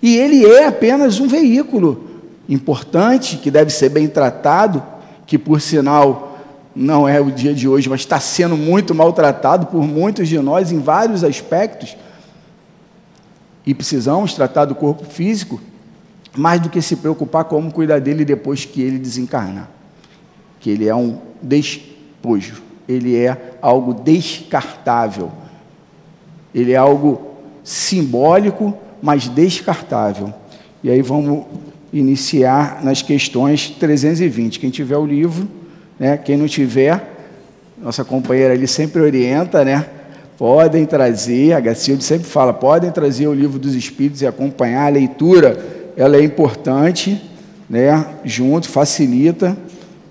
E 0.00 0.16
ele 0.16 0.46
é 0.46 0.66
apenas 0.66 1.20
um 1.20 1.28
veículo 1.28 2.08
importante, 2.48 3.36
que 3.36 3.50
deve 3.50 3.70
ser 3.70 3.90
bem 3.90 4.08
tratado, 4.08 4.82
que 5.26 5.36
por 5.36 5.60
sinal 5.60 6.38
não 6.74 7.06
é 7.06 7.20
o 7.20 7.30
dia 7.30 7.52
de 7.52 7.68
hoje, 7.68 7.88
mas 7.90 8.00
está 8.00 8.18
sendo 8.18 8.56
muito 8.56 8.94
maltratado 8.94 9.66
por 9.66 9.82
muitos 9.82 10.26
de 10.26 10.38
nós 10.38 10.72
em 10.72 10.78
vários 10.78 11.22
aspectos. 11.22 11.96
E 13.70 13.74
precisamos 13.74 14.34
tratar 14.34 14.64
do 14.64 14.74
corpo 14.74 15.04
físico 15.04 15.60
mais 16.36 16.60
do 16.60 16.68
que 16.68 16.82
se 16.82 16.96
preocupar 16.96 17.44
como 17.44 17.72
cuidar 17.72 18.00
dele 18.00 18.24
depois 18.24 18.64
que 18.64 18.82
ele 18.82 18.98
desencarnar. 18.98 19.70
Que 20.58 20.70
ele 20.70 20.88
é 20.88 20.94
um 20.94 21.20
despojo, 21.40 22.62
ele 22.88 23.16
é 23.16 23.54
algo 23.62 23.94
descartável 23.94 25.30
ele 26.54 26.72
é 26.72 26.76
algo 26.76 27.36
simbólico, 27.62 28.76
mas 29.00 29.28
descartável. 29.28 30.32
E 30.82 30.90
aí 30.90 31.02
vamos 31.02 31.44
iniciar 31.92 32.82
nas 32.82 33.02
questões 33.02 33.70
320. 33.70 34.58
Quem 34.58 34.70
tiver 34.70 34.96
o 34.96 35.06
livro, 35.06 35.48
né? 35.98 36.16
quem 36.16 36.36
não 36.36 36.46
tiver, 36.46 37.18
nossa 37.80 38.04
companheira 38.04 38.54
ali 38.54 38.66
sempre 38.66 39.00
orienta, 39.00 39.64
né? 39.64 39.86
Podem 40.40 40.86
trazer, 40.86 41.52
a 41.52 41.60
Gacilde 41.60 42.02
sempre 42.02 42.26
fala, 42.26 42.54
podem 42.54 42.90
trazer 42.90 43.26
o 43.26 43.34
livro 43.34 43.58
dos 43.58 43.74
Espíritos 43.74 44.22
e 44.22 44.26
acompanhar 44.26 44.86
a 44.86 44.88
leitura, 44.88 45.92
ela 45.94 46.16
é 46.16 46.24
importante, 46.24 47.20
né? 47.68 48.06
Junto, 48.24 48.66
facilita, 48.66 49.54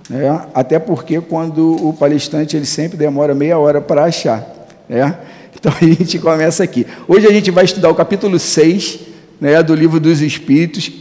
né? 0.07 0.39
Até 0.53 0.77
porque 0.77 1.19
quando 1.19 1.83
o 1.83 1.93
palestrante 1.93 2.55
ele 2.55 2.67
sempre 2.67 2.95
demora 2.95 3.33
meia 3.33 3.57
hora 3.57 3.81
para 3.81 4.03
achar, 4.03 4.47
né? 4.87 5.17
Então 5.59 5.73
a 5.81 5.83
gente 5.83 6.19
começa 6.19 6.63
aqui. 6.63 6.85
Hoje 7.07 7.25
a 7.25 7.31
gente 7.31 7.49
vai 7.49 7.65
estudar 7.65 7.89
o 7.89 7.95
capítulo 7.95 8.37
6 8.37 8.99
né, 9.41 9.63
do 9.63 9.73
livro 9.73 9.99
dos 9.99 10.21
Espíritos, 10.21 10.91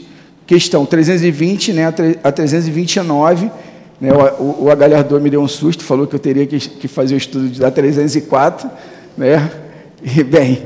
questão 0.46 0.86
320 0.86 1.74
né, 1.74 1.92
a 2.24 2.32
329. 2.32 3.50
Né, 4.00 4.10
o, 4.38 4.64
o 4.64 4.70
Agalhardor 4.70 5.20
me 5.20 5.28
deu 5.28 5.42
um 5.42 5.48
susto, 5.48 5.84
falou 5.84 6.06
que 6.06 6.14
eu 6.14 6.18
teria 6.18 6.46
que, 6.46 6.58
que 6.58 6.88
fazer 6.88 7.14
o 7.14 7.18
estudo 7.18 7.50
da 7.58 7.70
304. 7.70 8.70
Né? 9.18 9.50
E, 10.00 10.22
bem, 10.22 10.62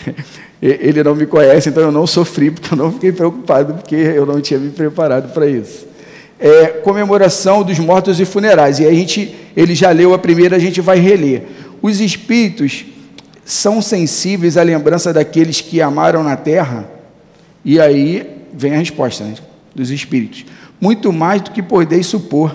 ele 0.60 1.02
não 1.02 1.14
me 1.14 1.26
conhece, 1.26 1.70
então 1.70 1.82
eu 1.82 1.90
não 1.90 2.06
sofri, 2.06 2.50
porque 2.50 2.74
eu 2.74 2.76
não 2.76 2.92
fiquei 2.92 3.10
preocupado, 3.10 3.74
porque 3.74 3.96
eu 3.96 4.26
não 4.26 4.38
tinha 4.40 4.60
me 4.60 4.70
preparado 4.70 5.32
para 5.32 5.46
isso. 5.46 5.86
É, 6.38 6.66
comemoração 6.66 7.62
dos 7.62 7.78
mortos 7.78 8.20
e 8.20 8.26
funerais. 8.26 8.78
E 8.80 8.86
a 8.86 8.90
gente, 8.92 9.34
ele 9.56 9.74
já 9.74 9.90
leu 9.90 10.12
a 10.12 10.18
primeira, 10.18 10.56
a 10.56 10.58
gente 10.58 10.80
vai 10.82 10.98
reler. 10.98 11.44
Os 11.80 12.00
espíritos 12.00 12.84
são 13.46 13.80
sensíveis 13.80 14.58
à 14.58 14.62
lembrança 14.62 15.12
daqueles 15.12 15.62
que 15.62 15.80
amaram 15.80 16.22
na 16.22 16.36
terra? 16.36 16.86
E 17.64 17.80
aí 17.80 18.40
vem 18.52 18.74
a 18.74 18.78
resposta 18.78 19.24
né, 19.24 19.34
dos 19.74 19.90
espíritos. 19.90 20.44
Muito 20.78 21.10
mais 21.12 21.40
do 21.40 21.50
que 21.50 21.62
podeis 21.62 22.06
supor. 22.06 22.54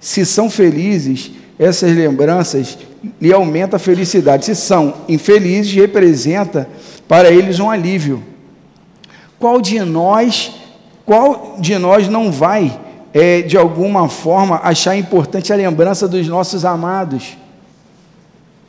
Se 0.00 0.24
são 0.24 0.48
felizes, 0.48 1.32
essas 1.58 1.94
lembranças 1.94 2.78
lhe 3.20 3.32
aumentam 3.32 3.76
a 3.76 3.80
felicidade. 3.80 4.44
Se 4.44 4.54
são 4.54 4.94
infelizes, 5.08 5.72
representa 5.72 6.68
para 7.06 7.30
eles 7.30 7.58
um 7.58 7.70
alívio. 7.70 8.22
Qual 9.38 9.60
de 9.60 9.80
nós, 9.80 10.52
qual 11.06 11.56
de 11.58 11.78
nós 11.78 12.08
não 12.08 12.30
vai, 12.30 12.78
é, 13.14 13.42
de 13.42 13.56
alguma 13.56 14.08
forma, 14.08 14.60
achar 14.62 14.96
importante 14.96 15.52
a 15.52 15.56
lembrança 15.56 16.08
dos 16.08 16.26
nossos 16.26 16.64
amados? 16.64 17.36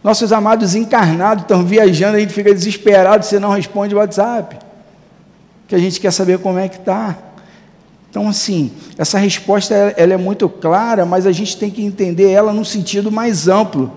Nossos 0.03 0.31
amados 0.31 0.75
encarnados 0.75 1.43
estão 1.43 1.65
viajando, 1.65 2.17
a 2.17 2.19
gente 2.19 2.33
fica 2.33 2.53
desesperado 2.53 3.25
se 3.25 3.37
não 3.39 3.49
responde 3.49 3.93
o 3.93 3.97
WhatsApp. 3.97 4.57
Que 5.67 5.75
a 5.75 5.79
gente 5.79 5.99
quer 5.99 6.11
saber 6.11 6.39
como 6.39 6.57
é 6.57 6.69
que 6.69 6.77
está. 6.77 7.17
Então, 8.09 8.27
assim, 8.27 8.71
essa 8.97 9.19
resposta 9.19 9.75
ela 9.95 10.13
é 10.13 10.17
muito 10.17 10.47
clara, 10.49 11.05
mas 11.05 11.27
a 11.27 11.31
gente 11.31 11.57
tem 11.57 11.69
que 11.69 11.83
entender 11.83 12.31
ela 12.31 12.53
num 12.53 12.63
sentido 12.63 13.11
mais 13.11 13.47
amplo 13.47 13.91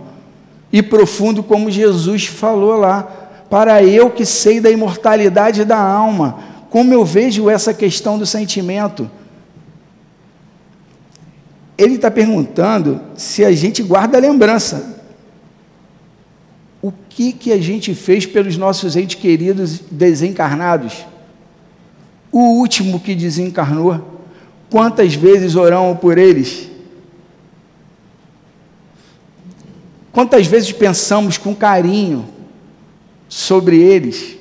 e 0.73 0.83
profundo, 0.83 1.43
como 1.43 1.71
Jesus 1.71 2.27
falou 2.27 2.77
lá. 2.77 3.03
Para 3.51 3.83
eu 3.83 4.11
que 4.11 4.25
sei 4.25 4.61
da 4.61 4.71
imortalidade 4.71 5.65
da 5.65 5.79
alma, 5.79 6.39
como 6.71 6.95
eu 6.95 7.05
vejo 7.05 7.51
essa 7.51 7.75
questão 7.75 8.19
do 8.19 8.25
sentimento? 8.25 9.11
ele 11.83 11.95
está 11.95 12.11
perguntando 12.11 13.01
se 13.17 13.45
a 13.45 13.51
gente 13.53 13.83
guarda 13.83 14.17
a 14.17 14.21
lembrança. 14.21 15.01
O 16.81 16.93
que, 17.09 17.33
que 17.33 17.53
a 17.53 17.61
gente 17.61 17.95
fez 17.95 18.27
pelos 18.27 18.57
nossos 18.57 18.97
entes 18.97 19.17
queridos 19.21 19.81
desencarnados? 19.91 21.05
O 22.31 22.59
último 22.61 23.01
que 23.01 23.15
desencarnou, 23.15 24.21
quantas 24.71 25.15
vezes 25.15 25.55
oramos 25.55 25.99
por 25.99 26.19
eles? 26.19 26.69
Quantas 30.13 30.47
vezes 30.47 30.73
pensamos 30.73 31.39
com 31.39 31.55
carinho 31.55 32.29
sobre 33.29 33.81
eles 33.81 34.37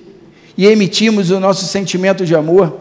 e 0.58 0.66
emitimos 0.68 1.32
o 1.32 1.40
nosso 1.40 1.66
sentimento 1.66 2.26
de 2.26 2.36
amor? 2.36 2.78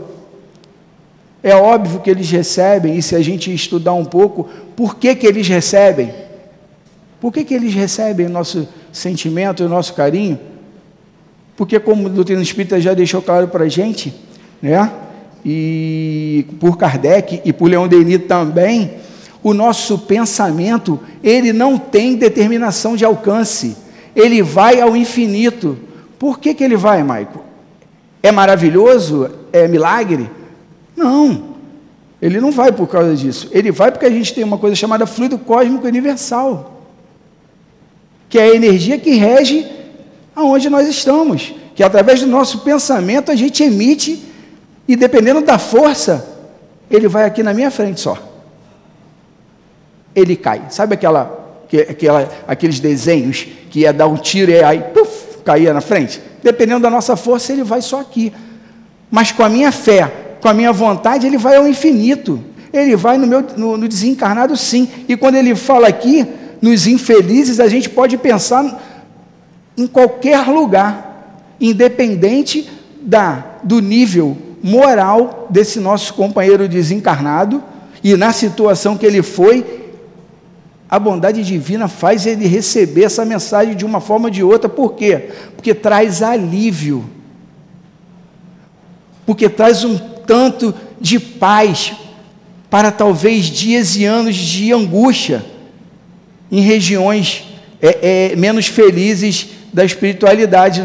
É 1.42 1.54
óbvio 1.54 2.00
que 2.00 2.10
eles 2.10 2.30
recebem, 2.30 2.96
e 2.96 3.02
se 3.02 3.14
a 3.14 3.22
gente 3.22 3.54
estudar 3.54 3.94
um 3.94 4.04
pouco, 4.04 4.48
por 4.76 4.96
que, 4.96 5.14
que 5.14 5.26
eles 5.26 5.48
recebem? 5.48 6.12
Por 7.20 7.32
que, 7.32 7.44
que 7.44 7.54
eles 7.54 7.72
recebem 7.72 8.26
o 8.26 8.30
nosso 8.30 8.68
sentimento, 8.92 9.64
o 9.64 9.68
nosso 9.68 9.94
carinho? 9.94 10.38
Porque, 11.56 11.78
como 11.78 12.06
o 12.06 12.10
doutrina 12.10 12.42
espírita 12.42 12.80
já 12.80 12.92
deixou 12.92 13.22
claro 13.22 13.48
para 13.48 13.64
a 13.64 13.68
gente, 13.68 14.12
né? 14.60 14.90
e 15.44 16.46
por 16.58 16.76
Kardec 16.76 17.40
e 17.44 17.52
por 17.52 17.70
Leon 17.70 17.88
Denis 17.88 18.22
também, 18.26 18.92
o 19.42 19.54
nosso 19.54 19.98
pensamento, 19.98 21.00
ele 21.22 21.52
não 21.52 21.78
tem 21.78 22.16
determinação 22.16 22.96
de 22.96 23.04
alcance, 23.04 23.76
ele 24.14 24.42
vai 24.42 24.80
ao 24.80 24.96
infinito. 24.96 25.78
Por 26.18 26.38
que, 26.38 26.52
que 26.52 26.62
ele 26.62 26.76
vai, 26.76 27.02
Maico? 27.02 27.42
É 28.22 28.30
maravilhoso? 28.30 29.30
É 29.52 29.66
milagre? 29.66 30.30
Não, 30.94 31.54
ele 32.20 32.40
não 32.40 32.50
vai 32.50 32.70
por 32.70 32.86
causa 32.86 33.16
disso. 33.16 33.48
Ele 33.50 33.72
vai 33.72 33.90
porque 33.90 34.04
a 34.04 34.10
gente 34.10 34.34
tem 34.34 34.44
uma 34.44 34.58
coisa 34.58 34.76
chamada 34.76 35.06
fluido 35.06 35.38
cósmico 35.38 35.86
universal, 35.86 36.82
que 38.28 38.38
é 38.38 38.42
a 38.42 38.54
energia 38.54 38.98
que 38.98 39.14
rege 39.14 39.66
aonde 40.36 40.68
nós 40.68 40.86
estamos, 40.86 41.54
que 41.74 41.82
através 41.82 42.20
do 42.20 42.26
nosso 42.26 42.58
pensamento 42.60 43.32
a 43.32 43.36
gente 43.36 43.62
emite, 43.62 44.22
e 44.86 44.96
dependendo 44.96 45.40
da 45.40 45.58
força, 45.58 46.28
ele 46.90 47.08
vai 47.08 47.24
aqui 47.24 47.42
na 47.42 47.54
minha 47.54 47.70
frente 47.70 48.00
só 48.00 48.29
ele 50.14 50.36
cai. 50.36 50.62
Sabe 50.70 50.94
aquela, 50.94 51.66
aquela, 51.88 52.28
aqueles 52.46 52.80
desenhos 52.80 53.46
que 53.70 53.80
ia 53.80 53.92
dar 53.92 54.06
um 54.06 54.16
tiro 54.16 54.50
e 54.50 54.62
aí 54.62 54.80
puff, 54.94 55.38
caía 55.44 55.72
na 55.72 55.80
frente? 55.80 56.20
Dependendo 56.42 56.80
da 56.80 56.90
nossa 56.90 57.16
força, 57.16 57.52
ele 57.52 57.62
vai 57.62 57.82
só 57.82 58.00
aqui. 58.00 58.32
Mas 59.10 59.32
com 59.32 59.42
a 59.42 59.48
minha 59.48 59.72
fé, 59.72 60.10
com 60.40 60.48
a 60.48 60.54
minha 60.54 60.72
vontade, 60.72 61.26
ele 61.26 61.38
vai 61.38 61.56
ao 61.56 61.68
infinito. 61.68 62.42
Ele 62.72 62.94
vai 62.96 63.18
no, 63.18 63.26
meu, 63.26 63.44
no, 63.56 63.76
no 63.76 63.88
desencarnado, 63.88 64.56
sim. 64.56 64.88
E 65.08 65.16
quando 65.16 65.34
ele 65.34 65.54
fala 65.54 65.88
aqui, 65.88 66.26
nos 66.62 66.86
infelizes, 66.86 67.58
a 67.58 67.68
gente 67.68 67.88
pode 67.88 68.16
pensar 68.16 68.80
em 69.76 69.86
qualquer 69.86 70.46
lugar, 70.46 71.44
independente 71.60 72.70
da, 73.00 73.44
do 73.62 73.80
nível 73.80 74.36
moral 74.62 75.46
desse 75.50 75.80
nosso 75.80 76.14
companheiro 76.14 76.68
desencarnado 76.68 77.62
e 78.04 78.14
na 78.16 78.32
situação 78.32 78.96
que 78.96 79.06
ele 79.06 79.22
foi 79.22 79.79
a 80.90 80.98
bondade 80.98 81.44
divina 81.44 81.86
faz 81.86 82.26
ele 82.26 82.48
receber 82.48 83.04
essa 83.04 83.24
mensagem 83.24 83.76
de 83.76 83.84
uma 83.84 84.00
forma 84.00 84.26
ou 84.26 84.30
de 84.30 84.42
outra. 84.42 84.68
Por 84.68 84.94
quê? 84.94 85.30
Porque 85.54 85.72
traz 85.72 86.20
alívio. 86.20 87.08
Porque 89.24 89.48
traz 89.48 89.84
um 89.84 89.96
tanto 89.96 90.74
de 91.00 91.20
paz 91.20 91.92
para 92.68 92.90
talvez 92.90 93.44
dias 93.44 93.94
e 93.94 94.04
anos 94.04 94.34
de 94.34 94.72
angústia 94.72 95.44
em 96.50 96.60
regiões 96.60 97.44
é, 97.80 98.32
é, 98.32 98.36
menos 98.36 98.66
felizes 98.66 99.48
da 99.72 99.84
espiritualidade 99.84 100.82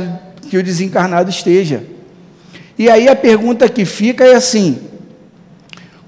que 0.51 0.57
o 0.57 0.63
desencarnado 0.63 1.31
esteja. 1.31 1.83
E 2.77 2.91
aí 2.91 3.07
a 3.07 3.15
pergunta 3.15 3.67
que 3.67 3.85
fica 3.85 4.23
é 4.23 4.35
assim: 4.35 4.79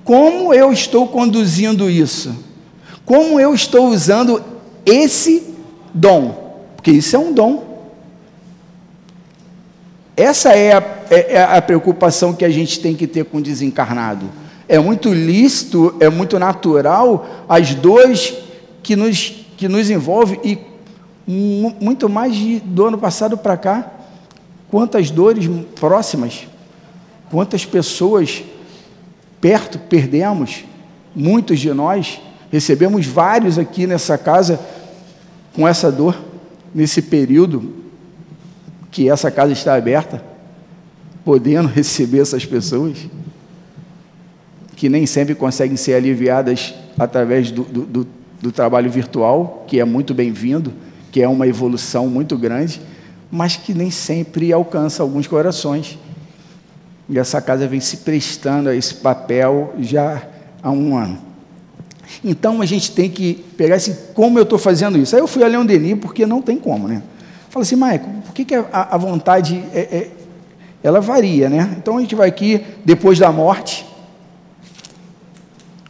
como 0.04 0.54
eu 0.54 0.72
estou 0.72 1.08
conduzindo 1.08 1.90
isso? 1.90 2.47
Como 3.08 3.40
eu 3.40 3.54
estou 3.54 3.88
usando 3.88 4.44
esse 4.86 5.56
dom? 5.94 6.66
Porque 6.76 6.92
isso 6.92 7.16
é 7.16 7.20
um 7.20 7.32
dom. 7.32 7.66
Essa 10.14 10.50
é 10.50 10.74
a, 10.74 10.84
é, 11.10 11.36
é 11.36 11.42
a 11.42 11.62
preocupação 11.62 12.34
que 12.34 12.44
a 12.44 12.50
gente 12.50 12.82
tem 12.82 12.94
que 12.94 13.08
ter 13.08 13.24
com 13.24 13.38
o 13.38 13.42
desencarnado. 13.42 14.26
É 14.68 14.78
muito 14.78 15.14
lícito, 15.14 15.96
é 16.02 16.10
muito 16.10 16.38
natural 16.38 17.46
as 17.48 17.74
dores 17.74 18.34
que 18.84 18.94
nos, 18.98 19.46
que 19.56 19.70
nos 19.70 19.90
envolvem 19.90 20.42
e 20.44 20.60
muito 21.26 22.10
mais 22.10 22.36
de, 22.36 22.60
do 22.60 22.88
ano 22.88 22.98
passado 22.98 23.38
para 23.38 23.56
cá. 23.56 23.90
Quantas 24.70 25.10
dores 25.10 25.50
próximas, 25.80 26.46
quantas 27.32 27.66
pessoas 27.66 28.44
perto 29.40 29.80
perdemos, 29.80 30.66
muitos 31.16 31.58
de 31.58 31.74
nós, 31.74 32.20
Recebemos 32.52 33.06
vários 33.06 33.58
aqui 33.60 33.86
nessa 33.86 34.18
casa 34.18 34.60
com 35.54 35.68
essa 35.68 35.92
dor, 35.92 36.16
nesse 36.74 37.02
período 37.02 37.74
que 38.92 39.10
essa 39.10 39.30
casa 39.30 39.52
está 39.52 39.76
aberta, 39.76 40.24
podendo 41.26 41.68
receber 41.70 42.22
essas 42.22 42.46
pessoas, 42.46 42.98
que 44.76 44.88
nem 44.88 45.06
sempre 45.06 45.36
conseguem 45.36 45.76
ser 45.76 45.96
aliviadas 45.96 46.74
através 46.98 47.52
do, 47.52 47.64
do, 47.64 47.82
do, 47.86 48.08
do 48.42 48.52
trabalho 48.52 48.90
virtual, 48.90 49.66
que 49.68 49.80
é 49.80 49.86
muito 49.86 50.14
bem-vindo, 50.14 50.72
que 51.12 51.22
é 51.22 51.28
uma 51.28 51.48
evolução 51.48 52.08
muito 52.08 52.38
grande, 52.38 52.80
mas 53.30 53.56
que 53.56 53.74
nem 53.74 53.92
sempre 53.92 54.54
alcança 54.54 55.04
alguns 55.04 55.28
corações. 55.28 55.98
E 57.10 57.18
essa 57.18 57.42
casa 57.42 57.68
vem 57.68 57.80
se 57.80 57.98
prestando 57.98 58.70
a 58.70 58.76
esse 58.76 58.96
papel 58.96 59.74
já 59.80 60.22
há 60.62 60.72
um 60.72 60.96
ano. 60.96 61.27
Então 62.24 62.62
a 62.62 62.66
gente 62.66 62.92
tem 62.92 63.10
que 63.10 63.36
pegar 63.58 63.76
assim, 63.76 63.96
como 64.14 64.40
eu 64.40 64.44
estou 64.44 64.58
fazendo 64.58 64.98
isso? 64.98 65.16
Aí 65.16 65.22
eu 65.22 65.28
fui 65.28 65.44
a 65.44 65.48
Leon 65.48 65.66
Denis, 65.66 65.98
porque 66.00 66.26
não 66.26 66.42
tem 66.42 66.58
como, 66.58 66.88
né? 66.88 67.02
Fala 67.50 67.64
assim, 67.64 67.76
Maico, 67.76 68.10
por 68.26 68.34
que, 68.34 68.46
que 68.46 68.56
a, 68.56 68.68
a 68.72 68.98
vontade 68.98 69.64
é, 69.74 69.80
é, 69.80 70.12
ela 70.84 71.00
varia, 71.00 71.50
né? 71.50 71.76
Então 71.78 71.98
a 71.98 72.02
gente 72.02 72.16
vai 72.16 72.28
aqui, 72.28 72.62
depois 72.84 73.20
da 73.20 73.32
morte, 73.32 73.86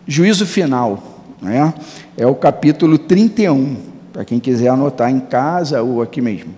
juízo 0.07 0.45
final, 0.45 1.23
né? 1.41 1.73
É 2.15 2.25
o 2.25 2.35
capítulo 2.35 2.97
31, 2.97 3.77
para 4.11 4.25
quem 4.25 4.39
quiser 4.39 4.69
anotar 4.69 5.11
em 5.11 5.19
casa 5.19 5.81
ou 5.81 6.01
aqui 6.01 6.21
mesmo. 6.21 6.53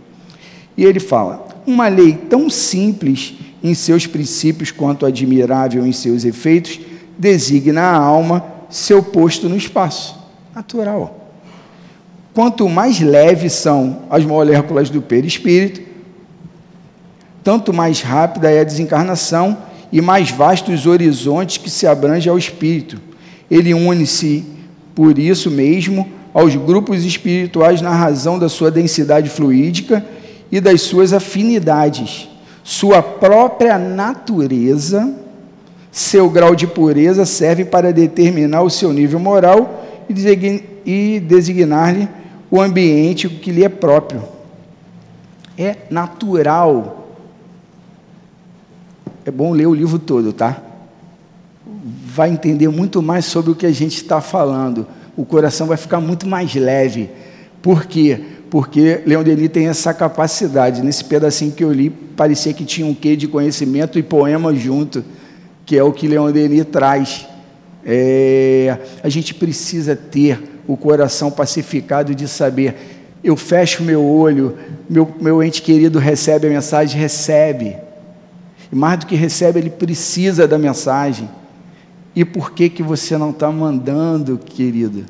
E 0.77 0.85
ele 0.85 0.99
fala: 0.99 1.45
uma 1.65 1.87
lei 1.87 2.13
tão 2.13 2.49
simples 2.49 3.33
em 3.61 3.73
seus 3.73 4.07
princípios 4.07 4.71
quanto 4.71 5.05
admirável 5.05 5.85
em 5.85 5.91
seus 5.91 6.23
efeitos, 6.23 6.79
designa 7.17 7.81
a 7.81 7.97
alma 7.97 8.58
seu 8.69 9.01
posto 9.01 9.49
no 9.49 9.55
espaço. 9.55 10.17
Natural. 10.55 11.27
Quanto 12.33 12.69
mais 12.69 12.99
leves 12.99 13.53
são 13.53 14.03
as 14.09 14.23
moléculas 14.23 14.89
do 14.89 15.01
perispírito, 15.01 15.81
tanto 17.43 17.73
mais 17.73 18.01
rápida 18.01 18.51
é 18.51 18.61
a 18.61 18.63
desencarnação 18.63 19.57
e 19.91 20.01
mais 20.01 20.29
vastos 20.29 20.81
os 20.81 20.85
horizontes 20.85 21.57
que 21.57 21.69
se 21.69 21.87
abrange 21.87 22.29
ao 22.29 22.37
espírito. 22.37 23.01
Ele 23.49 23.73
une-se, 23.73 24.45
por 24.93 25.17
isso 25.17 25.49
mesmo, 25.49 26.07
aos 26.33 26.55
grupos 26.55 27.03
espirituais 27.03 27.81
na 27.81 27.91
razão 27.91 28.37
da 28.37 28.47
sua 28.47 28.69
densidade 28.69 29.29
fluídica 29.29 30.05
e 30.51 30.61
das 30.61 30.81
suas 30.81 31.11
afinidades. 31.13 32.29
Sua 32.63 33.01
própria 33.01 33.77
natureza 33.77 35.11
seu 35.91 36.29
grau 36.29 36.55
de 36.55 36.67
pureza 36.67 37.25
serve 37.25 37.65
para 37.65 37.91
determinar 37.91 38.61
o 38.61 38.69
seu 38.69 38.93
nível 38.93 39.19
moral 39.19 39.85
e 40.85 41.19
designar-lhe 41.19 42.07
o 42.49 42.61
ambiente 42.61 43.27
que 43.27 43.51
lhe 43.51 43.63
é 43.63 43.69
próprio. 43.69 44.23
É 45.57 45.75
natural. 45.89 47.07
É 49.25 49.31
bom 49.31 49.51
ler 49.51 49.67
o 49.67 49.73
livro 49.73 49.99
todo, 49.99 50.31
tá? 50.31 50.61
Vai 52.05 52.29
entender 52.29 52.69
muito 52.69 53.01
mais 53.01 53.25
sobre 53.25 53.51
o 53.51 53.55
que 53.55 53.65
a 53.65 53.71
gente 53.71 53.97
está 53.97 54.21
falando. 54.21 54.87
O 55.17 55.25
coração 55.25 55.67
vai 55.67 55.77
ficar 55.77 55.99
muito 55.99 56.27
mais 56.27 56.53
leve. 56.55 57.09
Por 57.61 57.85
quê? 57.85 58.21
Porque 58.49 59.01
Leon 59.05 59.23
Denis 59.23 59.49
tem 59.49 59.67
essa 59.67 59.93
capacidade. 59.93 60.81
Nesse 60.81 61.03
pedacinho 61.03 61.51
que 61.51 61.63
eu 61.63 61.71
li, 61.71 61.89
parecia 61.89 62.53
que 62.53 62.63
tinha 62.63 62.87
um 62.87 62.95
quê 62.95 63.15
de 63.15 63.27
conhecimento 63.27 63.99
e 63.99 64.03
poema 64.03 64.55
junto 64.55 65.03
que 65.69 65.77
é 65.77 65.83
o 65.83 65.93
que 65.93 66.07
Leon 66.07 66.31
Denis 66.31 66.65
traz. 66.65 67.27
É, 67.85 68.75
a 69.03 69.07
gente 69.07 69.35
precisa 69.35 69.95
ter 69.95 70.61
o 70.67 70.75
coração 70.75 71.29
pacificado 71.29 72.15
de 72.15 72.27
saber, 72.27 73.05
eu 73.23 73.37
fecho 73.37 73.83
meu 73.83 74.03
olho, 74.03 74.57
meu, 74.89 75.13
meu 75.21 75.43
ente 75.43 75.61
querido 75.61 75.99
recebe 75.99 76.47
a 76.47 76.49
mensagem, 76.49 76.99
recebe. 76.99 77.77
E 78.71 78.75
mais 78.75 78.97
do 78.97 79.05
que 79.05 79.15
recebe, 79.15 79.59
ele 79.59 79.69
precisa 79.69 80.47
da 80.47 80.57
mensagem. 80.57 81.29
E 82.15 82.25
por 82.25 82.51
que 82.51 82.67
que 82.67 82.81
você 82.81 83.15
não 83.15 83.29
está 83.29 83.51
mandando, 83.51 84.39
querido? 84.39 85.05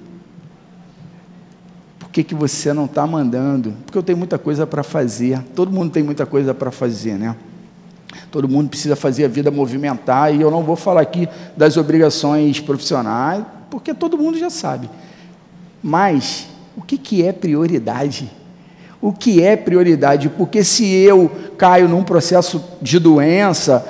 Por 2.00 2.10
que, 2.10 2.22
que 2.22 2.36
você 2.36 2.74
não 2.74 2.84
está 2.84 3.08
mandando? 3.08 3.76
Porque 3.86 3.98
eu 3.98 4.04
tenho 4.04 4.18
muita 4.18 4.38
coisa 4.38 4.68
para 4.68 4.84
fazer. 4.84 5.42
Todo 5.56 5.72
mundo 5.72 5.90
tem 5.90 6.04
muita 6.04 6.26
coisa 6.26 6.54
para 6.54 6.70
fazer, 6.70 7.14
né? 7.18 7.34
Todo 8.32 8.48
mundo 8.48 8.70
precisa 8.70 8.96
fazer 8.96 9.26
a 9.26 9.28
vida 9.28 9.52
movimentar. 9.52 10.34
E 10.34 10.42
eu 10.42 10.52
não 10.52 10.64
vou 10.64 10.76
falar 10.76 11.02
aqui 11.02 11.28
das 11.56 11.78
obrigações 11.78 12.60
profissionais, 12.60 13.44
porque 13.70 13.94
todo 13.94 14.18
mundo 14.18 14.38
já 14.38 14.50
sabe. 14.50 14.90
Mas 15.82 16.48
o 16.76 16.82
que, 16.82 16.98
que 16.98 17.24
é 17.24 17.32
prioridade? 17.32 18.30
O 19.02 19.14
que 19.14 19.42
é 19.42 19.56
prioridade? 19.56 20.30
Porque 20.30 20.64
se 20.64 20.86
eu 20.86 21.32
caio 21.58 21.88
num 21.88 22.04
processo 22.04 22.64
de 22.82 23.00
doença 23.00 23.86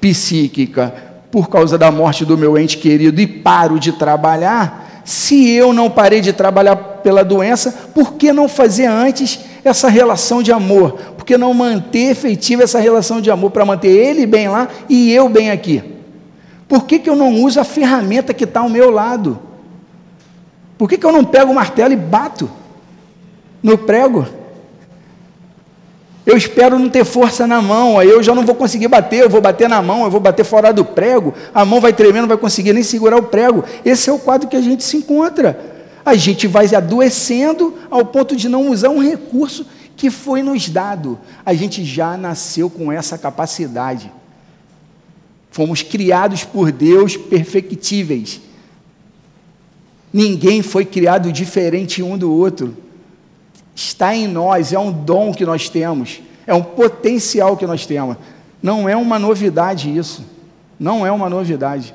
psíquica 0.00 0.92
por 1.30 1.48
causa 1.48 1.76
da 1.76 1.90
morte 1.90 2.24
do 2.24 2.36
meu 2.36 2.58
ente 2.58 2.78
querido 2.78 3.20
e 3.20 3.26
paro 3.26 3.78
de 3.78 3.92
trabalhar, 3.92 5.02
se 5.04 5.48
eu 5.50 5.72
não 5.72 5.90
parei 5.90 6.20
de 6.20 6.32
trabalhar 6.32 6.76
pela 6.76 7.24
doença, 7.24 7.72
por 7.94 8.14
que 8.14 8.32
não 8.32 8.48
fazer 8.48 8.86
antes 8.86 9.40
essa 9.64 9.88
relação 9.88 10.42
de 10.42 10.52
amor? 10.52 11.14
Que 11.28 11.36
não 11.36 11.52
manter 11.52 12.10
efetiva 12.10 12.62
essa 12.62 12.80
relação 12.80 13.20
de 13.20 13.30
amor 13.30 13.50
para 13.50 13.62
manter 13.62 13.90
ele 13.90 14.24
bem 14.24 14.48
lá 14.48 14.66
e 14.88 15.12
eu 15.12 15.28
bem 15.28 15.50
aqui? 15.50 15.84
Por 16.66 16.86
que, 16.86 16.98
que 16.98 17.10
eu 17.10 17.14
não 17.14 17.34
uso 17.42 17.60
a 17.60 17.64
ferramenta 17.64 18.32
que 18.32 18.44
está 18.44 18.60
ao 18.60 18.70
meu 18.70 18.90
lado? 18.90 19.38
Por 20.78 20.88
que, 20.88 20.96
que 20.96 21.04
eu 21.04 21.12
não 21.12 21.22
pego 21.22 21.52
o 21.52 21.54
martelo 21.54 21.92
e 21.92 21.96
bato 21.98 22.50
no 23.62 23.76
prego? 23.76 24.26
Eu 26.24 26.34
espero 26.34 26.78
não 26.78 26.88
ter 26.88 27.04
força 27.04 27.46
na 27.46 27.60
mão, 27.60 27.98
aí 27.98 28.08
eu 28.08 28.22
já 28.22 28.34
não 28.34 28.46
vou 28.46 28.54
conseguir 28.54 28.88
bater, 28.88 29.24
eu 29.24 29.28
vou 29.28 29.42
bater 29.42 29.68
na 29.68 29.82
mão, 29.82 30.04
eu 30.04 30.10
vou 30.10 30.20
bater 30.20 30.46
fora 30.46 30.72
do 30.72 30.82
prego, 30.82 31.34
a 31.54 31.62
mão 31.62 31.78
vai 31.78 31.92
tremendo, 31.92 32.22
não 32.22 32.28
vai 32.28 32.38
conseguir 32.38 32.72
nem 32.72 32.82
segurar 32.82 33.18
o 33.18 33.24
prego. 33.24 33.62
Esse 33.84 34.08
é 34.08 34.12
o 34.14 34.18
quadro 34.18 34.48
que 34.48 34.56
a 34.56 34.62
gente 34.62 34.82
se 34.82 34.96
encontra. 34.96 35.60
A 36.06 36.14
gente 36.14 36.46
vai 36.46 36.74
adoecendo 36.74 37.74
ao 37.90 38.06
ponto 38.06 38.34
de 38.34 38.48
não 38.48 38.70
usar 38.70 38.88
um 38.88 39.02
recurso 39.02 39.66
que 39.98 40.10
foi 40.10 40.42
nos 40.42 40.70
dado. 40.70 41.18
A 41.44 41.52
gente 41.52 41.84
já 41.84 42.16
nasceu 42.16 42.70
com 42.70 42.90
essa 42.90 43.18
capacidade. 43.18 44.10
Fomos 45.50 45.82
criados 45.82 46.44
por 46.44 46.70
Deus 46.70 47.16
perfectíveis. 47.16 48.40
Ninguém 50.12 50.62
foi 50.62 50.84
criado 50.84 51.32
diferente 51.32 52.00
um 52.00 52.16
do 52.16 52.32
outro. 52.32 52.76
Está 53.74 54.14
em 54.14 54.28
nós, 54.28 54.72
é 54.72 54.78
um 54.78 54.92
dom 54.92 55.34
que 55.34 55.44
nós 55.44 55.68
temos, 55.68 56.20
é 56.46 56.54
um 56.54 56.62
potencial 56.62 57.56
que 57.56 57.66
nós 57.66 57.84
temos. 57.84 58.16
Não 58.62 58.88
é 58.88 58.96
uma 58.96 59.18
novidade 59.18 59.94
isso. 59.94 60.24
Não 60.78 61.04
é 61.04 61.10
uma 61.10 61.28
novidade. 61.28 61.92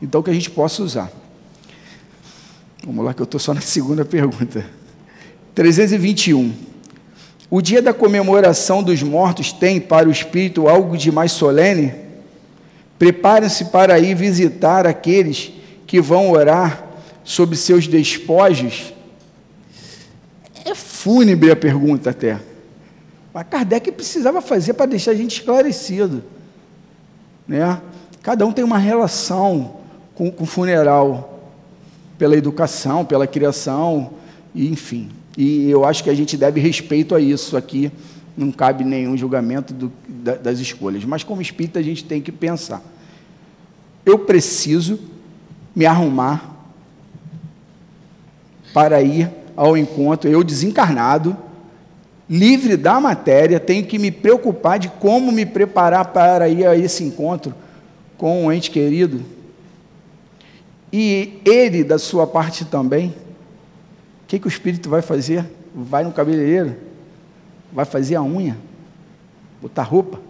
Então 0.00 0.22
que 0.22 0.30
a 0.30 0.34
gente 0.34 0.50
possa 0.50 0.82
usar. 0.82 1.12
Vamos 2.84 3.04
lá, 3.04 3.12
que 3.12 3.20
eu 3.20 3.24
estou 3.24 3.38
só 3.38 3.52
na 3.52 3.60
segunda 3.60 4.04
pergunta. 4.04 4.64
321. 5.54 6.52
O 7.50 7.62
dia 7.62 7.80
da 7.80 7.94
comemoração 7.94 8.82
dos 8.82 9.02
mortos 9.02 9.52
tem 9.52 9.80
para 9.80 10.08
o 10.08 10.12
espírito 10.12 10.68
algo 10.68 10.96
de 10.96 11.12
mais 11.12 11.32
solene? 11.32 11.94
Preparem-se 12.98 13.66
para 13.66 13.98
ir 13.98 14.14
visitar 14.14 14.86
aqueles 14.86 15.52
que 15.86 16.00
vão 16.00 16.30
orar 16.30 16.84
sobre 17.22 17.56
seus 17.56 17.86
despojos? 17.86 18.92
É 20.64 20.74
fúnebre 20.74 21.50
a 21.50 21.56
pergunta 21.56 22.10
até. 22.10 22.40
Mas 23.32 23.46
Kardec 23.48 23.92
precisava 23.92 24.40
fazer 24.40 24.74
para 24.74 24.86
deixar 24.86 25.10
a 25.10 25.14
gente 25.14 25.38
esclarecido. 25.40 26.24
Né? 27.46 27.80
Cada 28.22 28.46
um 28.46 28.52
tem 28.52 28.64
uma 28.64 28.78
relação 28.78 29.76
com, 30.14 30.32
o 30.38 30.46
funeral, 30.46 31.52
pela 32.16 32.36
educação, 32.36 33.04
pela 33.04 33.26
criação, 33.26 34.12
e, 34.54 34.68
enfim. 34.68 35.10
E 35.36 35.70
eu 35.70 35.84
acho 35.84 36.04
que 36.04 36.10
a 36.10 36.14
gente 36.14 36.36
deve 36.36 36.60
respeito 36.60 37.14
a 37.14 37.20
isso 37.20 37.56
aqui. 37.56 37.90
Não 38.36 38.50
cabe 38.50 38.84
nenhum 38.84 39.16
julgamento 39.16 39.72
do, 39.72 39.92
das 40.42 40.58
escolhas. 40.58 41.04
Mas 41.04 41.22
como 41.22 41.42
espírita 41.42 41.78
a 41.78 41.82
gente 41.82 42.04
tem 42.04 42.20
que 42.20 42.32
pensar. 42.32 42.82
Eu 44.04 44.18
preciso 44.20 44.98
me 45.74 45.86
arrumar 45.86 46.52
para 48.72 49.00
ir 49.02 49.30
ao 49.56 49.76
encontro, 49.76 50.28
eu 50.28 50.42
desencarnado, 50.42 51.36
livre 52.28 52.76
da 52.76 53.00
matéria, 53.00 53.60
tenho 53.60 53.84
que 53.84 53.98
me 53.98 54.10
preocupar 54.10 54.78
de 54.78 54.88
como 54.88 55.30
me 55.30 55.46
preparar 55.46 56.06
para 56.06 56.48
ir 56.48 56.66
a 56.66 56.76
esse 56.76 57.04
encontro 57.04 57.54
com 58.16 58.46
o 58.46 58.52
ente 58.52 58.70
querido. 58.70 59.22
E 60.92 61.40
ele, 61.44 61.84
da 61.84 61.98
sua 61.98 62.26
parte 62.26 62.64
também, 62.64 63.14
que, 64.34 64.40
que 64.40 64.46
o 64.46 64.48
espírito 64.48 64.88
vai 64.88 65.02
fazer? 65.02 65.48
Vai 65.74 66.04
no 66.04 66.12
cabeleireiro? 66.12 66.76
Vai 67.72 67.84
fazer 67.84 68.16
a 68.16 68.22
unha? 68.22 68.56
Botar 69.60 69.82
roupa? 69.82 70.20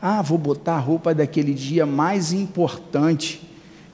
Ah, 0.00 0.22
vou 0.22 0.38
botar 0.38 0.74
a 0.74 0.80
roupa 0.80 1.14
daquele 1.14 1.52
dia 1.52 1.84
mais 1.84 2.32
importante 2.32 3.42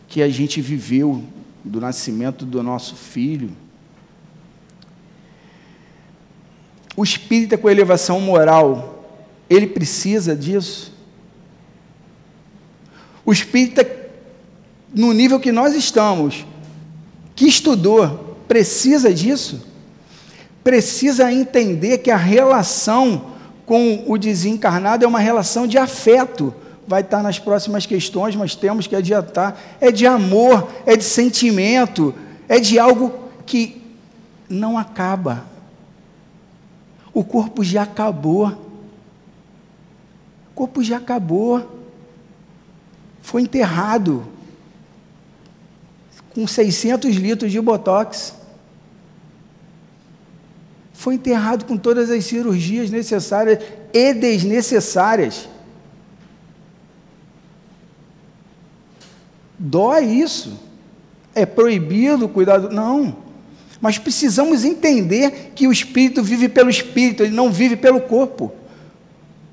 que 0.09 0.23
a 0.23 0.29
gente 0.29 0.61
viveu 0.61 1.23
do 1.65 1.81
nascimento 1.81 2.45
do 2.45 2.63
nosso 2.63 2.95
filho. 2.95 3.51
O 6.95 7.03
espírita 7.03 7.57
com 7.57 7.71
elevação 7.71 8.21
moral, 8.21 9.07
ele 9.49 9.67
precisa 9.67 10.37
disso. 10.37 10.93
O 13.25 13.33
espírita, 13.33 13.89
no 14.95 15.13
nível 15.13 15.41
que 15.41 15.53
nós 15.53 15.75
estamos, 15.75 16.45
que 17.35 17.47
estudou, 17.47 18.32
precisa 18.53 19.15
disso. 19.15 19.63
Precisa 20.63 21.33
entender 21.33 21.99
que 21.99 22.11
a 22.11 22.19
relação 22.19 23.33
com 23.65 24.05
o 24.07 24.19
desencarnado 24.19 25.07
é 25.07 25.09
uma 25.09 25.19
relação 25.19 25.67
de 25.67 25.79
afeto 25.79 26.55
vai 26.87 27.01
estar 27.01 27.23
nas 27.23 27.39
próximas 27.39 27.87
questões, 27.87 28.37
mas 28.37 28.55
temos 28.55 28.87
que 28.87 28.95
adiantar. 28.95 29.59
É 29.81 29.91
de 29.91 30.07
amor, 30.07 30.69
é 30.85 30.95
de 30.99 31.05
sentimento, 31.05 32.15
é 32.47 32.61
de 32.61 32.79
algo 32.79 33.31
que 33.47 33.83
não 34.51 34.77
acaba. 34.77 35.47
O 37.15 37.25
corpo 37.25 37.65
já 37.65 37.85
acabou. 37.85 38.49
O 40.51 40.55
corpo 40.55 40.85
já 40.85 40.99
acabou. 40.99 41.81
Foi 43.23 43.41
enterrado 43.41 44.27
com 46.35 46.47
600 46.47 47.17
litros 47.17 47.51
de 47.51 47.59
botox. 47.59 48.42
Foi 51.03 51.17
enterrado 51.17 51.65
com 51.65 51.77
todas 51.77 52.11
as 52.11 52.25
cirurgias 52.25 52.89
necessárias 52.89 53.59
e 53.93 54.15
desnecessárias. 54.15 55.49
Dói 59.59 60.05
isso. 60.05 60.57
É 61.35 61.45
proibido 61.45 62.29
cuidar 62.29 62.59
do. 62.59 62.71
Não. 62.71 63.17
Mas 63.81 63.99
precisamos 63.99 64.65
entender 64.65 65.51
que 65.57 65.67
o 65.67 65.73
espírito 65.73 66.23
vive 66.23 66.49
pelo 66.49 66.71
espírito, 66.71 67.25
ele 67.25 67.35
não 67.35 67.51
vive 67.51 67.75
pelo 67.75 68.03
corpo. 68.03 68.53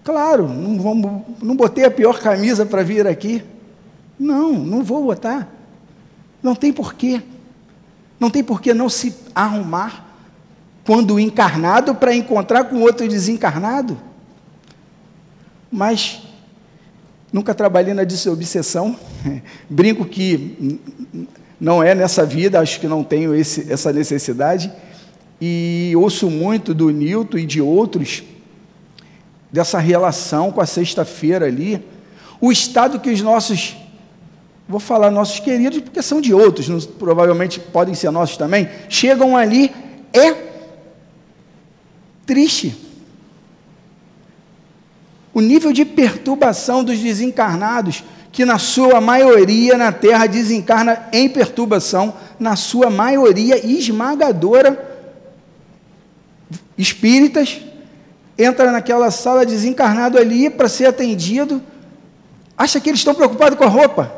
Claro, 0.03 0.47
não, 0.47 0.79
vamos, 0.79 1.23
não 1.41 1.55
botei 1.55 1.83
a 1.83 1.89
pior 1.89 2.19
camisa 2.19 2.63
para 2.63 2.83
vir 2.83 3.07
aqui. 3.07 3.43
Não, 4.19 4.53
não 4.53 4.83
vou 4.83 5.03
botar. 5.03 5.51
Não 6.43 6.53
tem 6.53 6.71
porquê. 6.71 7.23
Não 8.19 8.29
tem 8.29 8.43
porquê 8.43 8.71
não 8.71 8.87
se 8.87 9.15
arrumar 9.33 10.08
quando 10.89 11.19
encarnado 11.19 11.93
para 11.93 12.15
encontrar 12.15 12.63
com 12.63 12.81
outro 12.81 13.07
desencarnado. 13.07 13.95
Mas 15.71 16.23
Nunca 17.31 17.53
trabalhei 17.53 17.93
na 17.93 18.01
obsessão. 18.01 18.97
Brinco 19.69 20.03
que 20.03 20.79
não 21.61 21.83
é 21.83 21.93
nessa 21.93 22.25
vida, 22.25 22.59
acho 22.59 22.79
que 22.79 22.87
não 22.87 23.03
tenho 23.03 23.35
esse, 23.35 23.71
essa 23.71 23.93
necessidade. 23.93 24.73
E 25.39 25.93
ouço 25.95 26.27
muito 26.27 26.73
do 26.73 26.89
Newton 26.89 27.37
e 27.37 27.45
de 27.45 27.61
outros 27.61 28.23
dessa 29.51 29.77
relação 29.77 30.51
com 30.51 30.59
a 30.59 30.65
sexta-feira 30.65 31.45
ali. 31.45 31.85
O 32.41 32.51
estado 32.51 32.99
que 32.99 33.11
os 33.11 33.21
nossos, 33.21 33.77
vou 34.67 34.79
falar 34.79 35.11
nossos 35.11 35.39
queridos, 35.39 35.81
porque 35.81 36.01
são 36.01 36.19
de 36.19 36.33
outros, 36.33 36.67
não, 36.67 36.79
provavelmente 36.79 37.59
podem 37.59 37.93
ser 37.93 38.09
nossos 38.09 38.37
também, 38.37 38.67
chegam 38.89 39.37
ali, 39.37 39.71
é 40.11 40.48
triste 42.29 42.89
o 45.33 45.41
nível 45.41 45.73
de 45.73 45.83
perturbação 45.83 46.83
dos 46.83 46.99
desencarnados, 46.99 48.03
que 48.31 48.45
na 48.45 48.59
sua 48.59 49.01
maioria 49.01 49.75
na 49.75 49.91
Terra 49.91 50.27
desencarna 50.27 51.07
em 51.11 51.27
perturbação, 51.27 52.13
na 52.39 52.55
sua 52.55 52.89
maioria 52.89 53.65
esmagadora, 53.65 55.07
espíritas, 56.77 57.61
entra 58.37 58.71
naquela 58.71 59.09
sala 59.09 59.45
desencarnado 59.45 60.19
ali 60.19 60.51
para 60.51 60.69
ser 60.69 60.85
atendido, 60.85 61.63
acha 62.55 62.79
que 62.79 62.89
eles 62.89 62.99
estão 62.99 63.15
preocupados 63.15 63.57
com 63.57 63.63
a 63.63 63.69
roupa. 63.69 64.13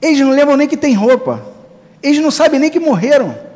Eles 0.00 0.20
não 0.20 0.30
lembram 0.30 0.56
nem 0.56 0.68
que 0.68 0.76
tem 0.76 0.94
roupa. 0.94 1.44
Eles 2.02 2.20
não 2.20 2.30
sabem 2.30 2.58
nem 2.58 2.70
que 2.70 2.80
morreram. 2.80 3.49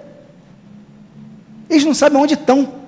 Eles 1.68 1.84
não 1.84 1.94
sabem 1.94 2.18
onde 2.18 2.34
estão. 2.34 2.84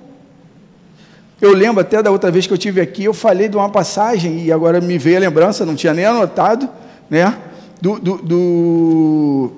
Eu 1.39 1.53
lembro 1.53 1.81
até 1.81 2.01
da 2.01 2.09
outra 2.09 2.31
vez 2.31 2.47
que 2.47 2.53
eu 2.53 2.57
tive 2.57 2.81
aqui, 2.81 3.03
eu 3.03 3.13
falei 3.13 3.47
de 3.47 3.55
uma 3.55 3.69
passagem, 3.69 4.43
e 4.43 4.51
agora 4.51 4.81
me 4.81 4.97
veio 4.97 5.17
a 5.17 5.19
lembrança, 5.19 5.65
não 5.65 5.75
tinha 5.75 5.93
nem 5.93 6.05
anotado, 6.05 6.67
né? 7.09 7.37
Do, 7.79 7.99
do, 7.99 8.17
do 8.17 9.51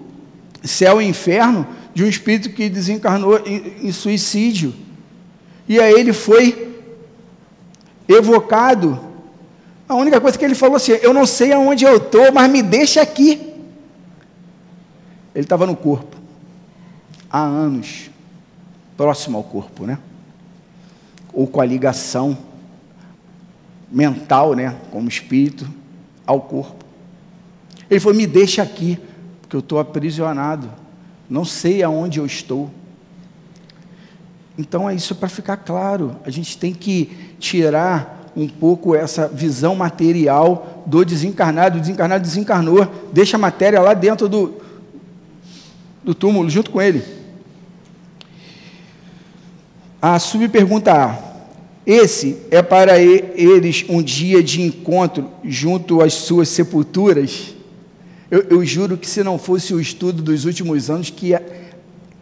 céu 0.63 1.01
e 1.01 1.05
inferno, 1.05 1.65
de 1.93 2.03
um 2.03 2.07
espírito 2.07 2.49
que 2.49 2.67
desencarnou 2.67 3.39
em, 3.45 3.87
em 3.87 3.91
suicídio. 3.93 4.73
E 5.67 5.79
aí 5.79 5.93
ele 5.93 6.11
foi 6.11 6.69
evocado. 8.09 8.99
A 9.87 9.95
única 9.95 10.19
coisa 10.19 10.37
que 10.37 10.43
ele 10.43 10.55
falou 10.55 10.75
assim: 10.75 10.93
Eu 11.01 11.13
não 11.13 11.25
sei 11.25 11.53
aonde 11.53 11.85
eu 11.85 11.97
estou, 11.97 12.31
mas 12.33 12.51
me 12.51 12.61
deixa 12.61 13.01
aqui. 13.01 13.53
Ele 15.33 15.45
estava 15.45 15.65
no 15.65 15.75
corpo, 15.75 16.17
há 17.29 17.39
anos, 17.39 18.08
próximo 18.99 19.37
ao 19.37 19.43
corpo, 19.45 19.85
né? 19.85 19.97
ou 21.33 21.47
com 21.47 21.61
a 21.61 21.65
ligação 21.65 22.37
mental, 23.89 24.53
né, 24.53 24.75
como 24.91 25.07
espírito, 25.07 25.69
ao 26.27 26.41
corpo. 26.41 26.83
Ele 27.89 27.99
falou: 28.01 28.17
Me 28.17 28.27
deixa 28.27 28.61
aqui, 28.61 28.99
porque 29.39 29.55
eu 29.55 29.61
estou 29.61 29.79
aprisionado, 29.79 30.69
não 31.29 31.45
sei 31.45 31.81
aonde 31.81 32.19
eu 32.19 32.25
estou. 32.25 32.69
Então 34.57 34.89
é 34.89 34.93
isso 34.93 35.15
para 35.15 35.29
ficar 35.29 35.55
claro. 35.55 36.17
A 36.25 36.29
gente 36.29 36.57
tem 36.57 36.73
que 36.73 37.35
tirar 37.39 38.29
um 38.35 38.49
pouco 38.49 38.93
essa 38.93 39.29
visão 39.29 39.75
material 39.75 40.83
do 40.85 41.05
desencarnado. 41.05 41.77
O 41.77 41.81
desencarnado 41.81 42.21
desencarnou, 42.21 42.85
deixa 43.13 43.37
a 43.37 43.39
matéria 43.39 43.79
lá 43.79 43.93
dentro 43.93 44.27
do, 44.27 44.61
do 46.03 46.13
túmulo, 46.13 46.49
junto 46.49 46.69
com 46.69 46.81
ele. 46.81 47.18
A 50.01 50.17
subpergunta 50.17 50.93
A. 50.93 51.17
Esse 51.85 52.37
é 52.49 52.61
para 52.61 52.97
eles 52.99 53.83
um 53.89 54.01
dia 54.01 54.41
de 54.41 54.61
encontro 54.61 55.29
junto 55.43 56.01
às 56.01 56.13
suas 56.13 56.47
sepulturas. 56.47 57.53
Eu, 58.31 58.45
eu 58.49 58.65
juro 58.65 58.95
que 58.95 59.09
se 59.09 59.23
não 59.23 59.37
fosse 59.37 59.73
o 59.73 59.81
estudo 59.81 60.21
dos 60.21 60.45
últimos 60.45 60.89
anos 60.89 61.09
que, 61.09 61.37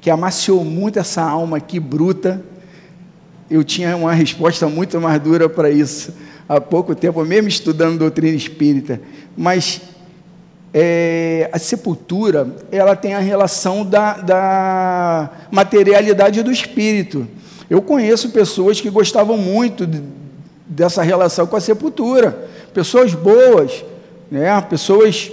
que 0.01 0.09
amaciou 0.09 0.65
muito 0.65 0.97
essa 0.97 1.21
alma 1.21 1.57
aqui 1.57 1.80
bruta, 1.80 2.43
eu 3.47 3.63
tinha 3.63 3.95
uma 3.95 4.13
resposta 4.13 4.67
muito 4.67 4.99
mais 4.99 5.21
dura 5.21 5.47
para 5.47 5.69
isso 5.69 6.13
há 6.49 6.59
pouco 6.59 6.95
tempo, 6.95 7.23
mesmo 7.23 7.47
estudando 7.47 7.99
doutrina 7.99 8.36
espírita. 8.36 8.99
Mas 9.36 9.82
é, 10.73 11.47
a 11.53 11.59
sepultura, 11.59 12.55
ela 12.71 12.95
tem 12.95 13.13
a 13.13 13.19
relação 13.19 13.86
da, 13.86 14.13
da 14.13 15.30
materialidade 15.51 16.41
do 16.41 16.51
espírito. 16.51 17.28
Eu 17.70 17.82
conheço 17.82 18.30
pessoas 18.30 18.80
que 18.80 18.89
gostavam 18.89 19.38
muito 19.38 19.86
de, 19.86 20.01
dessa 20.65 21.01
relação 21.01 21.45
com 21.45 21.55
a 21.55 21.61
sepultura, 21.61 22.47
pessoas 22.74 23.13
boas, 23.13 23.84
né? 24.32 24.59
pessoas 24.61 25.32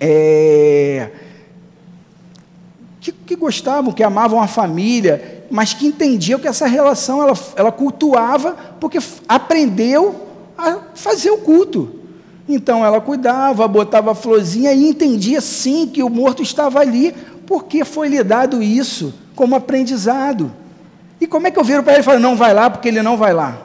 é, 0.00 1.10
que, 3.00 3.12
que, 3.12 3.36
gostavam, 3.36 3.92
que 3.92 4.02
amavam 4.02 4.40
a 4.40 4.48
família, 4.48 5.44
mas 5.50 5.72
que 5.72 5.86
entendiam 5.86 6.40
que 6.40 6.48
essa 6.48 6.66
relação 6.66 7.22
ela, 7.22 7.38
ela 7.54 7.70
cultuava 7.70 8.56
porque 8.80 8.98
aprendeu 9.28 10.28
a 10.58 10.78
fazer 10.94 11.30
o 11.30 11.38
culto. 11.38 12.00
Então 12.48 12.84
ela 12.84 13.00
cuidava, 13.00 13.68
botava 13.68 14.10
a 14.10 14.14
florzinha 14.14 14.72
e 14.72 14.88
entendia 14.88 15.40
sim 15.40 15.86
que 15.86 16.02
o 16.02 16.08
morto 16.08 16.42
estava 16.42 16.80
ali, 16.80 17.14
porque 17.46 17.84
foi 17.84 18.08
lhe 18.08 18.22
dado 18.24 18.62
isso 18.62 19.14
como 19.36 19.54
aprendizado. 19.54 20.61
E 21.22 21.26
como 21.28 21.46
é 21.46 21.52
que 21.52 21.58
eu 21.58 21.62
viro 21.62 21.84
para 21.84 21.92
ele 21.92 22.00
e 22.00 22.04
falo, 22.04 22.18
não 22.18 22.34
vai 22.34 22.52
lá, 22.52 22.68
porque 22.68 22.88
ele 22.88 23.00
não 23.00 23.16
vai 23.16 23.32
lá? 23.32 23.56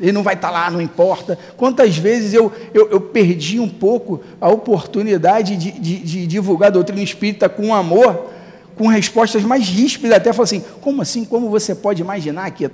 Ele 0.00 0.12
não 0.12 0.22
vai 0.22 0.32
estar 0.32 0.48
tá 0.48 0.54
lá, 0.54 0.70
não 0.70 0.80
importa. 0.80 1.38
Quantas 1.58 1.94
vezes 1.94 2.32
eu, 2.32 2.50
eu, 2.72 2.88
eu 2.88 3.02
perdi 3.02 3.60
um 3.60 3.68
pouco 3.68 4.22
a 4.40 4.48
oportunidade 4.48 5.54
de, 5.58 5.72
de, 5.72 5.98
de, 5.98 6.26
divulgar 6.26 6.68
a 6.68 6.72
doutrina 6.72 7.02
espírita 7.02 7.50
com 7.50 7.74
amor, 7.74 8.30
com 8.78 8.86
respostas 8.86 9.42
mais 9.42 9.68
ríspidas, 9.68 10.16
até 10.16 10.32
falar 10.32 10.44
assim: 10.44 10.64
como 10.80 11.02
assim? 11.02 11.22
Como 11.22 11.50
você 11.50 11.74
pode 11.74 12.00
imaginar 12.00 12.50
que. 12.50 12.70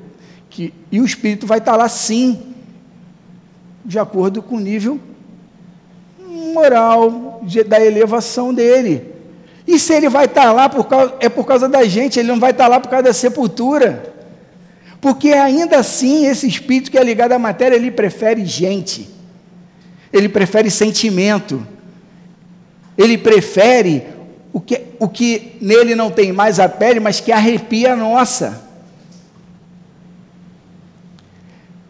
que... 0.48 0.72
E 0.92 1.00
o 1.00 1.04
espírito 1.04 1.44
vai 1.44 1.58
estar 1.58 1.72
tá 1.72 1.76
lá 1.76 1.88
sim, 1.88 2.40
de 3.84 3.98
acordo 3.98 4.40
com 4.40 4.54
o 4.54 4.60
nível 4.60 5.00
moral 6.54 7.40
de, 7.42 7.64
da 7.64 7.84
elevação 7.84 8.54
dele. 8.54 9.04
E 9.66 9.80
se 9.80 9.92
ele 9.94 10.08
vai 10.08 10.26
estar 10.26 10.42
tá 10.42 10.52
lá 10.52 10.68
por 10.68 10.84
causa, 10.84 11.14
é 11.18 11.28
por 11.28 11.44
causa 11.44 11.68
da 11.68 11.84
gente, 11.86 12.20
ele 12.20 12.28
não 12.28 12.38
vai 12.38 12.52
estar 12.52 12.68
lá 12.68 12.78
por 12.78 12.88
causa 12.88 13.02
da 13.02 13.12
sepultura. 13.12 14.16
Porque 15.00 15.32
ainda 15.32 15.78
assim, 15.78 16.26
esse 16.26 16.46
espírito 16.46 16.90
que 16.90 16.98
é 16.98 17.04
ligado 17.04 17.32
à 17.32 17.38
matéria, 17.38 17.76
ele 17.76 17.90
prefere 17.90 18.44
gente, 18.44 19.08
ele 20.12 20.28
prefere 20.28 20.70
sentimento, 20.70 21.64
ele 22.96 23.16
prefere 23.16 24.04
o 24.52 24.60
que, 24.60 24.80
o 24.98 25.08
que 25.08 25.56
nele 25.60 25.94
não 25.94 26.10
tem 26.10 26.32
mais 26.32 26.58
a 26.58 26.68
pele, 26.68 26.98
mas 26.98 27.20
que 27.20 27.30
arrepia 27.30 27.92
a 27.92 27.96
nossa. 27.96 28.66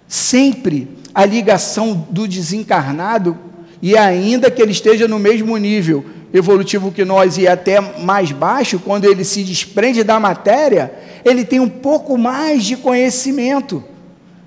Sempre 0.07 0.89
a 1.15 1.25
ligação 1.25 2.07
do 2.11 2.29
desencarnado, 2.29 3.39
e 3.81 3.97
ainda 3.97 4.51
que 4.51 4.61
ele 4.61 4.73
esteja 4.73 5.09
no 5.09 5.19
mesmo 5.19 5.57
nível 5.57 6.05
evolutivo 6.33 6.93
que 6.93 7.05
nós 7.05 7.39
e 7.39 7.49
até 7.49 7.81
mais 7.81 8.33
baixo, 8.33 8.79
quando 8.79 9.07
ele 9.07 9.25
se 9.25 9.43
desprende 9.43 10.05
da 10.05 10.21
matéria, 10.21 10.93
ele 11.25 11.45
tem 11.45 11.61
um 11.61 11.69
pouco 11.69 12.16
mais 12.16 12.64
de 12.64 12.77
conhecimento, 12.77 13.83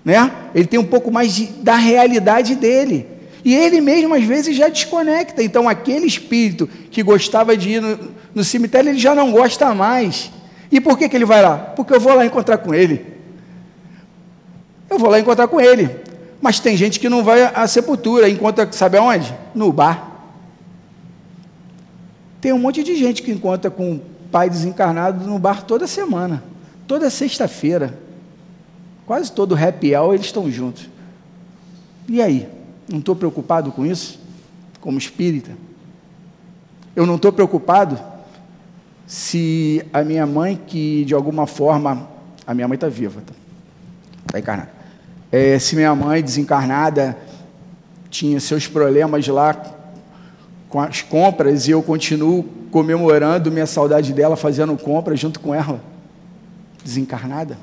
né? 0.03 0.32
Ele 0.53 0.65
tem 0.65 0.80
um 0.80 0.86
pouco 0.86 1.11
mais 1.11 1.36
de, 1.36 1.45
da 1.45 1.76
realidade 1.76 2.55
dele. 2.55 3.07
E 3.43 3.55
ele 3.55 3.82
mesmo 3.82 4.13
às 4.13 4.24
vezes 4.24 4.55
já 4.55 4.69
desconecta. 4.69 5.41
Então 5.43 5.67
aquele 5.67 6.05
espírito 6.05 6.69
que 6.89 7.01
gostava 7.01 7.57
de 7.57 7.72
ir 7.72 7.82
no, 7.82 7.99
no 8.36 8.43
cemitério, 8.43 8.89
ele 8.89 8.99
já 8.99 9.15
não 9.15 9.32
gosta 9.32 9.74
mais. 9.74 10.32
E 10.72 10.80
por 10.80 10.97
que, 10.97 11.09
que 11.09 11.15
ele 11.15 11.26
vai 11.26 11.41
lá? 11.41 11.57
Porque 11.57 11.93
eu 11.93 11.99
vou 11.99 12.13
lá 12.13 12.26
encontrar 12.26 12.57
com 12.59 12.74
ele. 12.74 13.05
Eu 14.89 14.97
vou 14.97 15.09
lá 15.09 15.19
encontrar 15.19 15.47
com 15.47 15.59
ele. 15.59 15.89
Mas 16.41 16.59
tem 16.59 16.76
gente 16.76 16.99
que 16.99 17.09
não 17.09 17.24
vai 17.24 17.43
à 17.43 17.67
sepultura, 17.67 18.28
encontra, 18.28 18.67
sabe 18.72 18.97
aonde? 18.97 19.34
No 19.53 19.72
bar. 19.72 20.11
Tem 22.39 22.51
um 22.51 22.57
monte 22.57 22.84
de 22.84 22.95
gente 22.95 23.22
que 23.22 23.32
encontra 23.32 23.69
com 23.69 23.93
o 23.93 24.01
pai 24.32 24.49
desencarnado 24.49 25.28
no 25.28 25.38
bar 25.38 25.63
toda 25.63 25.86
semana, 25.86 26.43
toda 26.91 27.09
sexta-feira. 27.09 27.97
Quase 29.05 29.31
todo 29.31 29.55
happy 29.55 29.95
hour 29.95 30.13
eles 30.13 30.25
estão 30.25 30.51
juntos. 30.51 30.89
E 32.05 32.21
aí? 32.21 32.49
Não 32.85 32.99
estou 32.99 33.15
preocupado 33.15 33.71
com 33.71 33.85
isso? 33.85 34.19
Como 34.81 34.97
espírita? 34.97 35.51
Eu 36.93 37.05
não 37.05 37.15
estou 37.15 37.31
preocupado 37.31 37.97
se 39.07 39.85
a 39.93 40.03
minha 40.03 40.27
mãe, 40.27 40.59
que 40.67 41.05
de 41.05 41.13
alguma 41.13 41.47
forma. 41.47 42.09
A 42.45 42.53
minha 42.53 42.67
mãe 42.67 42.75
está 42.75 42.89
viva, 42.89 43.21
está 43.21 43.33
tá 44.29 44.39
encarnada. 44.39 44.71
É, 45.31 45.57
se 45.59 45.77
minha 45.77 45.95
mãe 45.95 46.21
desencarnada 46.21 47.17
tinha 48.09 48.37
seus 48.41 48.67
problemas 48.67 49.25
lá 49.29 49.53
com 50.67 50.81
as 50.81 51.01
compras 51.01 51.69
e 51.69 51.71
eu 51.71 51.81
continuo 51.81 52.43
comemorando 52.69 53.49
minha 53.49 53.65
saudade 53.65 54.11
dela, 54.11 54.35
fazendo 54.35 54.75
compras 54.75 55.21
junto 55.21 55.39
com 55.39 55.55
ela, 55.55 55.90
desencarnada. 56.84 57.57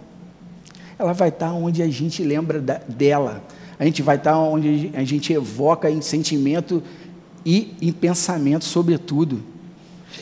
Ela 0.99 1.13
vai 1.13 1.29
estar 1.29 1.53
onde 1.53 1.83
a 1.83 1.89
gente 1.89 2.23
lembra 2.23 2.61
da, 2.61 2.81
dela, 2.89 3.43
a 3.79 3.85
gente 3.85 4.03
vai 4.03 4.17
estar 4.17 4.37
onde 4.37 4.91
a 4.95 5.05
gente 5.05 5.33
evoca 5.33 5.89
em 5.91 6.01
sentimento 6.01 6.83
e 7.47 7.77
em 7.81 7.93
pensamento, 7.93 8.65
sobretudo. 8.65 9.41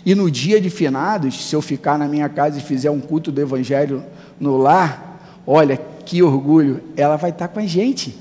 E 0.04 0.14
no 0.14 0.30
dia 0.30 0.60
de 0.60 0.68
finados, 0.68 1.48
se 1.48 1.56
eu 1.56 1.62
ficar 1.62 1.98
na 1.98 2.06
minha 2.06 2.28
casa 2.28 2.58
e 2.58 2.62
fizer 2.62 2.90
um 2.90 3.00
culto 3.00 3.32
do 3.32 3.40
Evangelho 3.40 4.04
no 4.38 4.56
lar, 4.58 5.42
olha 5.46 5.80
que 6.04 6.22
orgulho, 6.22 6.82
ela 6.96 7.16
vai 7.16 7.30
estar 7.30 7.48
com 7.48 7.58
a 7.58 7.66
gente, 7.66 8.16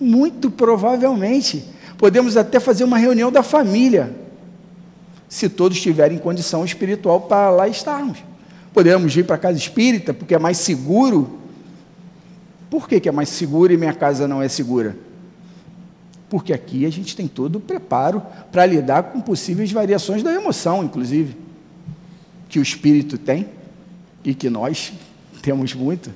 muito 0.00 0.50
provavelmente. 0.50 1.64
Podemos 1.96 2.36
até 2.36 2.58
fazer 2.58 2.84
uma 2.84 2.98
reunião 2.98 3.30
da 3.30 3.42
família, 3.42 4.14
se 5.28 5.48
todos 5.48 5.80
tiverem 5.80 6.18
condição 6.18 6.64
espiritual 6.64 7.22
para 7.22 7.50
lá 7.50 7.68
estarmos. 7.68 8.18
Podemos 8.74 9.16
ir 9.16 9.24
para 9.24 9.36
a 9.36 9.38
casa 9.38 9.56
espírita, 9.56 10.12
porque 10.12 10.34
é 10.34 10.38
mais 10.38 10.58
seguro. 10.58 11.38
Por 12.68 12.86
que, 12.86 13.00
que 13.00 13.08
é 13.08 13.12
mais 13.12 13.30
seguro 13.30 13.72
e 13.72 13.76
minha 13.76 13.94
casa 13.94 14.28
não 14.28 14.42
é 14.42 14.48
segura? 14.48 14.96
Porque 16.28 16.52
aqui 16.52 16.84
a 16.84 16.90
gente 16.90 17.16
tem 17.16 17.28
todo 17.28 17.56
o 17.56 17.60
preparo 17.60 18.20
para 18.50 18.66
lidar 18.66 19.04
com 19.04 19.20
possíveis 19.20 19.70
variações 19.70 20.22
da 20.22 20.32
emoção, 20.32 20.84
inclusive, 20.84 21.36
que 22.48 22.58
o 22.58 22.62
espírito 22.62 23.16
tem 23.16 23.48
e 24.24 24.34
que 24.34 24.50
nós 24.50 24.92
temos 25.40 25.72
muito. 25.72 26.10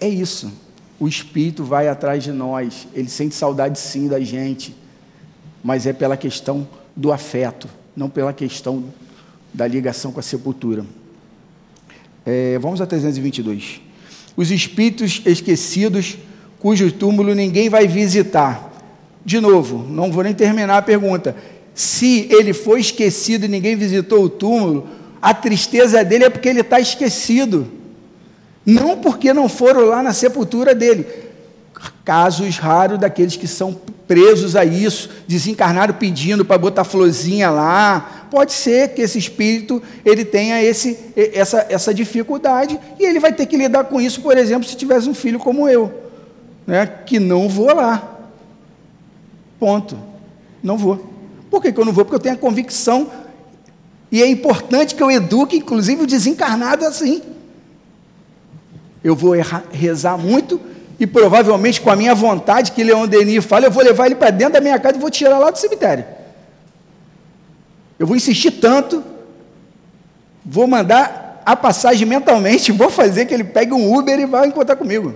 É 0.00 0.08
isso. 0.08 0.50
O 1.00 1.08
Espírito 1.08 1.64
vai 1.64 1.88
atrás 1.88 2.22
de 2.22 2.30
nós, 2.30 2.86
ele 2.94 3.08
sente 3.08 3.34
saudade 3.34 3.78
sim 3.78 4.06
da 4.06 4.20
gente, 4.20 4.76
mas 5.64 5.86
é 5.86 5.94
pela 5.94 6.14
questão 6.14 6.68
do 6.94 7.10
afeto, 7.10 7.68
não 7.96 8.10
pela 8.10 8.34
questão 8.34 8.84
da 9.52 9.66
ligação 9.66 10.12
com 10.12 10.20
a 10.20 10.22
sepultura. 10.22 10.84
É, 12.24 12.58
vamos 12.58 12.80
a 12.80 12.86
322. 12.86 13.80
Os 14.36 14.50
espíritos 14.50 15.22
esquecidos, 15.26 16.16
cujo 16.58 16.90
túmulo 16.92 17.34
ninguém 17.34 17.68
vai 17.68 17.86
visitar. 17.86 18.70
De 19.24 19.40
novo, 19.40 19.84
não 19.88 20.10
vou 20.10 20.22
nem 20.22 20.34
terminar 20.34 20.78
a 20.78 20.82
pergunta. 20.82 21.36
Se 21.74 22.28
ele 22.30 22.52
foi 22.52 22.80
esquecido 22.80 23.44
e 23.44 23.48
ninguém 23.48 23.76
visitou 23.76 24.24
o 24.24 24.28
túmulo, 24.28 24.88
a 25.20 25.34
tristeza 25.34 26.04
dele 26.04 26.24
é 26.24 26.30
porque 26.30 26.48
ele 26.48 26.60
está 26.60 26.80
esquecido. 26.80 27.70
Não 28.64 28.98
porque 28.98 29.32
não 29.32 29.48
foram 29.48 29.82
lá 29.86 30.02
na 30.02 30.12
sepultura 30.12 30.74
dele. 30.74 31.06
Casos 32.04 32.58
raros 32.58 32.98
daqueles 32.98 33.36
que 33.36 33.46
são 33.46 33.78
presos 34.06 34.56
a 34.56 34.64
isso, 34.64 35.08
desencarnaram 35.28 35.94
pedindo 35.94 36.44
para 36.44 36.58
botar 36.58 36.84
florzinha 36.84 37.50
lá. 37.50 38.19
Pode 38.30 38.52
ser 38.52 38.90
que 38.94 39.02
esse 39.02 39.18
espírito 39.18 39.82
ele 40.04 40.24
tenha 40.24 40.62
esse, 40.62 40.98
essa, 41.34 41.66
essa 41.68 41.92
dificuldade 41.92 42.78
e 42.98 43.04
ele 43.04 43.18
vai 43.18 43.32
ter 43.32 43.46
que 43.46 43.56
lidar 43.56 43.84
com 43.84 44.00
isso, 44.00 44.20
por 44.20 44.36
exemplo, 44.38 44.68
se 44.68 44.76
tivesse 44.76 45.08
um 45.08 45.14
filho 45.14 45.38
como 45.38 45.68
eu, 45.68 45.92
né, 46.66 46.86
que 47.04 47.18
não 47.18 47.48
vou 47.48 47.74
lá. 47.74 48.18
Ponto. 49.58 49.98
Não 50.62 50.78
vou. 50.78 51.06
Por 51.50 51.60
que, 51.60 51.72
que 51.72 51.80
eu 51.80 51.84
não 51.84 51.92
vou? 51.92 52.04
Porque 52.04 52.16
eu 52.16 52.20
tenho 52.20 52.34
a 52.36 52.38
convicção 52.38 53.10
e 54.12 54.22
é 54.22 54.26
importante 54.26 54.94
que 54.94 55.02
eu 55.02 55.10
eduque, 55.10 55.56
inclusive, 55.56 56.02
o 56.02 56.06
desencarnado 56.06 56.84
assim. 56.84 57.22
Eu 59.02 59.16
vou 59.16 59.34
errar, 59.34 59.64
rezar 59.72 60.16
muito 60.16 60.60
e 60.98 61.06
provavelmente 61.06 61.80
com 61.80 61.90
a 61.90 61.96
minha 61.96 62.14
vontade, 62.14 62.72
que 62.72 62.84
Leon 62.84 63.06
Denis 63.06 63.44
fala, 63.44 63.66
eu 63.66 63.70
vou 63.70 63.82
levar 63.82 64.06
ele 64.06 64.14
para 64.14 64.30
dentro 64.30 64.54
da 64.54 64.60
minha 64.60 64.78
casa 64.78 64.96
e 64.96 65.00
vou 65.00 65.10
tirar 65.10 65.38
lá 65.38 65.50
do 65.50 65.58
cemitério. 65.58 66.04
Eu 68.00 68.06
vou 68.06 68.16
insistir 68.16 68.52
tanto, 68.52 69.04
vou 70.42 70.66
mandar 70.66 71.42
a 71.44 71.54
passagem 71.54 72.08
mentalmente, 72.08 72.72
vou 72.72 72.88
fazer 72.88 73.26
que 73.26 73.34
ele 73.34 73.44
pegue 73.44 73.74
um 73.74 73.94
Uber 73.94 74.18
e 74.18 74.24
vá 74.24 74.46
encontrar 74.46 74.74
comigo. 74.74 75.14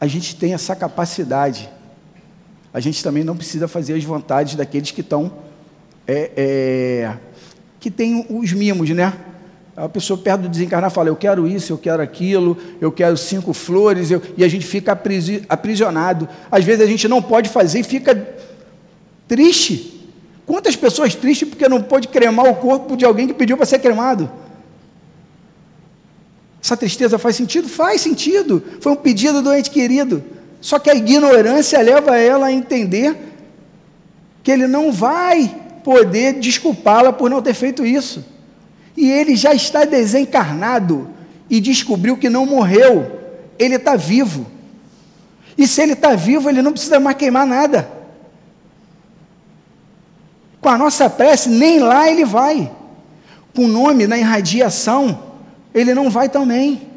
A 0.00 0.08
gente 0.08 0.34
tem 0.34 0.54
essa 0.54 0.74
capacidade. 0.74 1.70
A 2.72 2.80
gente 2.80 3.00
também 3.00 3.22
não 3.22 3.36
precisa 3.36 3.68
fazer 3.68 3.94
as 3.94 4.02
vontades 4.02 4.56
daqueles 4.56 4.90
que 4.90 5.02
estão 5.02 5.32
é, 6.04 6.32
é, 6.36 7.16
que 7.78 7.92
tem 7.92 8.26
os 8.28 8.52
mimos, 8.52 8.90
né? 8.90 9.12
A 9.76 9.88
pessoa 9.88 10.18
perto 10.18 10.42
do 10.42 10.48
desencarnar 10.48 10.90
fala, 10.90 11.10
eu 11.10 11.16
quero 11.16 11.46
isso, 11.46 11.72
eu 11.72 11.78
quero 11.78 12.02
aquilo, 12.02 12.58
eu 12.80 12.90
quero 12.90 13.16
cinco 13.16 13.52
flores, 13.52 14.10
eu... 14.10 14.20
e 14.36 14.42
a 14.42 14.48
gente 14.48 14.66
fica 14.66 14.98
aprisionado. 15.48 16.28
Às 16.50 16.64
vezes 16.64 16.82
a 16.82 16.86
gente 16.86 17.06
não 17.06 17.22
pode 17.22 17.48
fazer 17.48 17.78
e 17.78 17.84
fica 17.84 18.34
triste. 19.36 20.10
Quantas 20.46 20.76
pessoas 20.76 21.14
tristes 21.14 21.48
porque 21.48 21.68
não 21.68 21.82
pôde 21.82 22.08
cremar 22.08 22.46
o 22.46 22.56
corpo 22.56 22.96
de 22.96 23.04
alguém 23.04 23.26
que 23.26 23.34
pediu 23.34 23.56
para 23.56 23.66
ser 23.66 23.78
cremado? 23.78 24.30
Essa 26.62 26.76
tristeza 26.76 27.18
faz 27.18 27.36
sentido? 27.36 27.68
Faz 27.68 28.00
sentido. 28.00 28.62
Foi 28.80 28.92
um 28.92 28.96
pedido 28.96 29.42
do 29.42 29.54
ente 29.54 29.70
querido. 29.70 30.22
Só 30.60 30.78
que 30.78 30.90
a 30.90 30.94
ignorância 30.94 31.80
leva 31.80 32.16
ela 32.16 32.46
a 32.46 32.52
entender 32.52 33.16
que 34.42 34.50
ele 34.50 34.66
não 34.66 34.92
vai 34.92 35.54
poder 35.82 36.34
desculpá-la 36.34 37.12
por 37.12 37.28
não 37.28 37.42
ter 37.42 37.54
feito 37.54 37.84
isso 37.84 38.24
e 38.96 39.10
ele 39.10 39.36
já 39.36 39.52
está 39.52 39.84
desencarnado 39.84 41.08
e 41.50 41.60
descobriu 41.60 42.16
que 42.16 42.30
não 42.30 42.46
morreu, 42.46 43.20
ele 43.58 43.74
está 43.74 43.96
vivo. 43.96 44.46
E 45.56 45.66
se 45.66 45.82
ele 45.82 45.92
está 45.92 46.14
vivo, 46.14 46.48
ele 46.48 46.62
não 46.62 46.72
precisa 46.72 46.98
mais 47.00 47.16
queimar 47.16 47.46
nada. 47.46 47.88
Com 50.64 50.70
a 50.70 50.78
nossa 50.78 51.10
prece, 51.10 51.50
nem 51.50 51.78
lá 51.78 52.08
ele 52.08 52.24
vai. 52.24 52.72
Com 53.54 53.66
o 53.66 53.68
nome 53.68 54.06
na 54.06 54.16
irradiação, 54.16 55.22
ele 55.74 55.92
não 55.92 56.08
vai 56.08 56.26
também. 56.26 56.88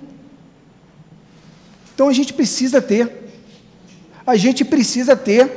Então 1.94 2.08
a 2.08 2.14
gente 2.14 2.32
precisa 2.32 2.82
ter, 2.82 3.30
a 4.26 4.38
gente 4.38 4.64
precisa 4.64 5.18
ter 5.18 5.52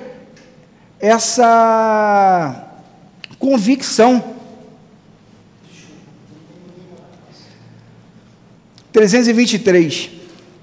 essa 0.99 2.67
convicção 3.39 4.35
323. 8.93 10.11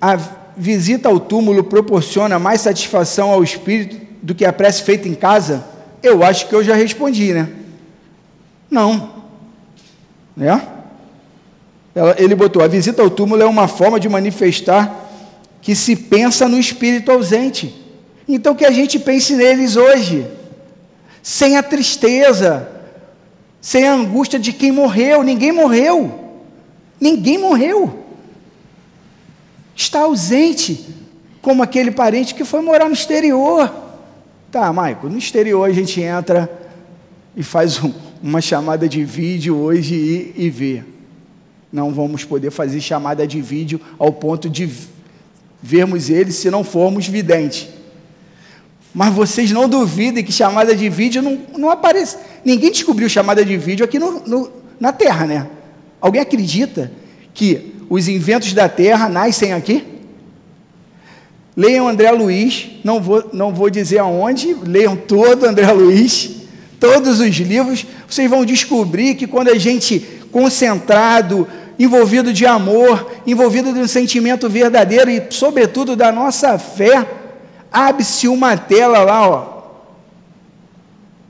A 0.02 0.18
visita 0.58 1.08
ao 1.08 1.18
túmulo 1.18 1.64
proporciona 1.64 2.38
mais 2.38 2.60
satisfação 2.60 3.32
ao 3.32 3.42
espírito 3.42 4.06
do 4.22 4.36
que 4.36 4.44
a 4.44 4.52
prece 4.52 4.84
feita 4.84 5.08
em 5.08 5.16
casa? 5.16 5.77
Eu 6.08 6.24
acho 6.24 6.48
que 6.48 6.56
eu 6.56 6.64
já 6.64 6.76
respondi, 6.76 7.34
né? 7.34 7.50
Não. 8.70 9.12
Né? 10.36 10.62
Ele 12.18 12.36
botou: 12.36 12.64
a 12.64 12.68
visita 12.68 13.02
ao 13.02 13.10
túmulo 13.10 13.42
é 13.42 13.46
uma 13.46 13.68
forma 13.68 14.00
de 14.00 14.08
manifestar 14.08 15.06
que 15.62 15.76
se 15.76 15.96
pensa 15.96 16.48
no 16.48 16.58
espírito 16.58 17.12
ausente. 17.12 17.74
Então 18.28 18.56
que 18.56 18.66
a 18.66 18.72
gente 18.72 19.00
pense 19.00 19.36
neles 19.36 19.76
hoje, 19.76 20.28
sem 21.22 21.58
a 21.58 21.64
tristeza, 21.64 22.70
sem 23.62 23.88
a 23.88 23.94
angústia 23.94 24.40
de 24.40 24.54
quem 24.54 24.72
morreu. 24.72 25.24
Ninguém 25.24 25.52
morreu. 25.52 26.26
Ninguém 27.00 27.38
morreu 27.38 28.08
está 29.78 30.02
ausente, 30.02 30.86
como 31.42 31.62
aquele 31.62 31.92
parente 31.92 32.34
que 32.34 32.44
foi 32.44 32.62
morar 32.62 32.88
no 32.88 32.94
exterior. 32.94 33.72
Tá, 34.52 34.72
Maico, 34.72 35.10
no 35.10 35.18
exterior 35.18 35.70
a 35.70 35.74
gente 35.74 36.00
entra 36.00 36.50
e 37.36 37.44
faz 37.44 37.84
um, 37.84 37.94
uma 38.24 38.40
chamada 38.40 38.88
de 38.88 39.04
vídeo 39.04 39.58
hoje 39.58 39.94
e, 39.94 40.46
e 40.46 40.50
vê. 40.50 40.84
Não 41.72 41.94
vamos 41.94 42.24
poder 42.24 42.50
fazer 42.50 42.80
chamada 42.80 43.28
de 43.28 43.42
vídeo 43.42 43.80
ao 44.00 44.14
ponto 44.14 44.50
de 44.50 44.70
vermos 45.62 46.10
ele 46.10 46.32
se 46.32 46.50
não 46.50 46.64
formos 46.64 47.08
videntes. 47.08 47.68
Mas 48.94 49.14
vocês 49.14 49.52
não 49.52 49.68
duvidem 49.68 50.24
que 50.24 50.32
chamada 50.32 50.74
de 50.74 50.90
vídeo 50.90 51.22
não, 51.22 51.38
não 51.58 51.70
aparece. 51.70 52.18
Ninguém 52.44 52.72
descobriu 52.72 53.10
chamada 53.10 53.44
de 53.44 53.58
vídeo 53.58 53.84
aqui 53.84 54.00
no, 54.00 54.26
no, 54.26 54.52
na 54.80 54.94
Terra, 54.94 55.28
né? 55.28 55.48
Alguém 56.00 56.22
acredita 56.22 56.92
que 57.34 57.74
os 57.90 58.08
inventos 58.08 58.54
da 58.54 58.70
terra 58.70 59.10
nascem 59.10 59.52
aqui? 59.54 59.97
Leiam 61.58 61.88
André 61.88 62.12
Luiz, 62.12 62.70
não 62.84 63.02
vou, 63.02 63.28
não 63.34 63.52
vou 63.52 63.68
dizer 63.68 63.98
aonde, 63.98 64.54
leiam 64.54 64.96
todo 64.96 65.44
André 65.44 65.72
Luiz, 65.72 66.30
todos 66.80 67.20
os 67.20 67.36
livros, 67.38 67.84
vocês 68.08 68.30
vão 68.30 68.46
descobrir 68.46 69.16
que 69.16 69.26
quando 69.26 69.50
a 69.50 69.58
gente 69.58 70.00
concentrado, 70.32 71.48
envolvido 71.80 72.32
de 72.32 72.46
amor, 72.46 73.12
envolvido 73.26 73.74
de 73.74 73.80
um 73.80 73.88
sentimento 73.88 74.48
verdadeiro 74.48 75.10
e, 75.10 75.24
sobretudo, 75.32 75.96
da 75.96 76.12
nossa 76.12 76.60
fé, 76.60 77.10
abre-se 77.72 78.28
uma 78.28 78.56
tela 78.56 79.00
lá, 79.00 79.28
ó. 79.28 79.58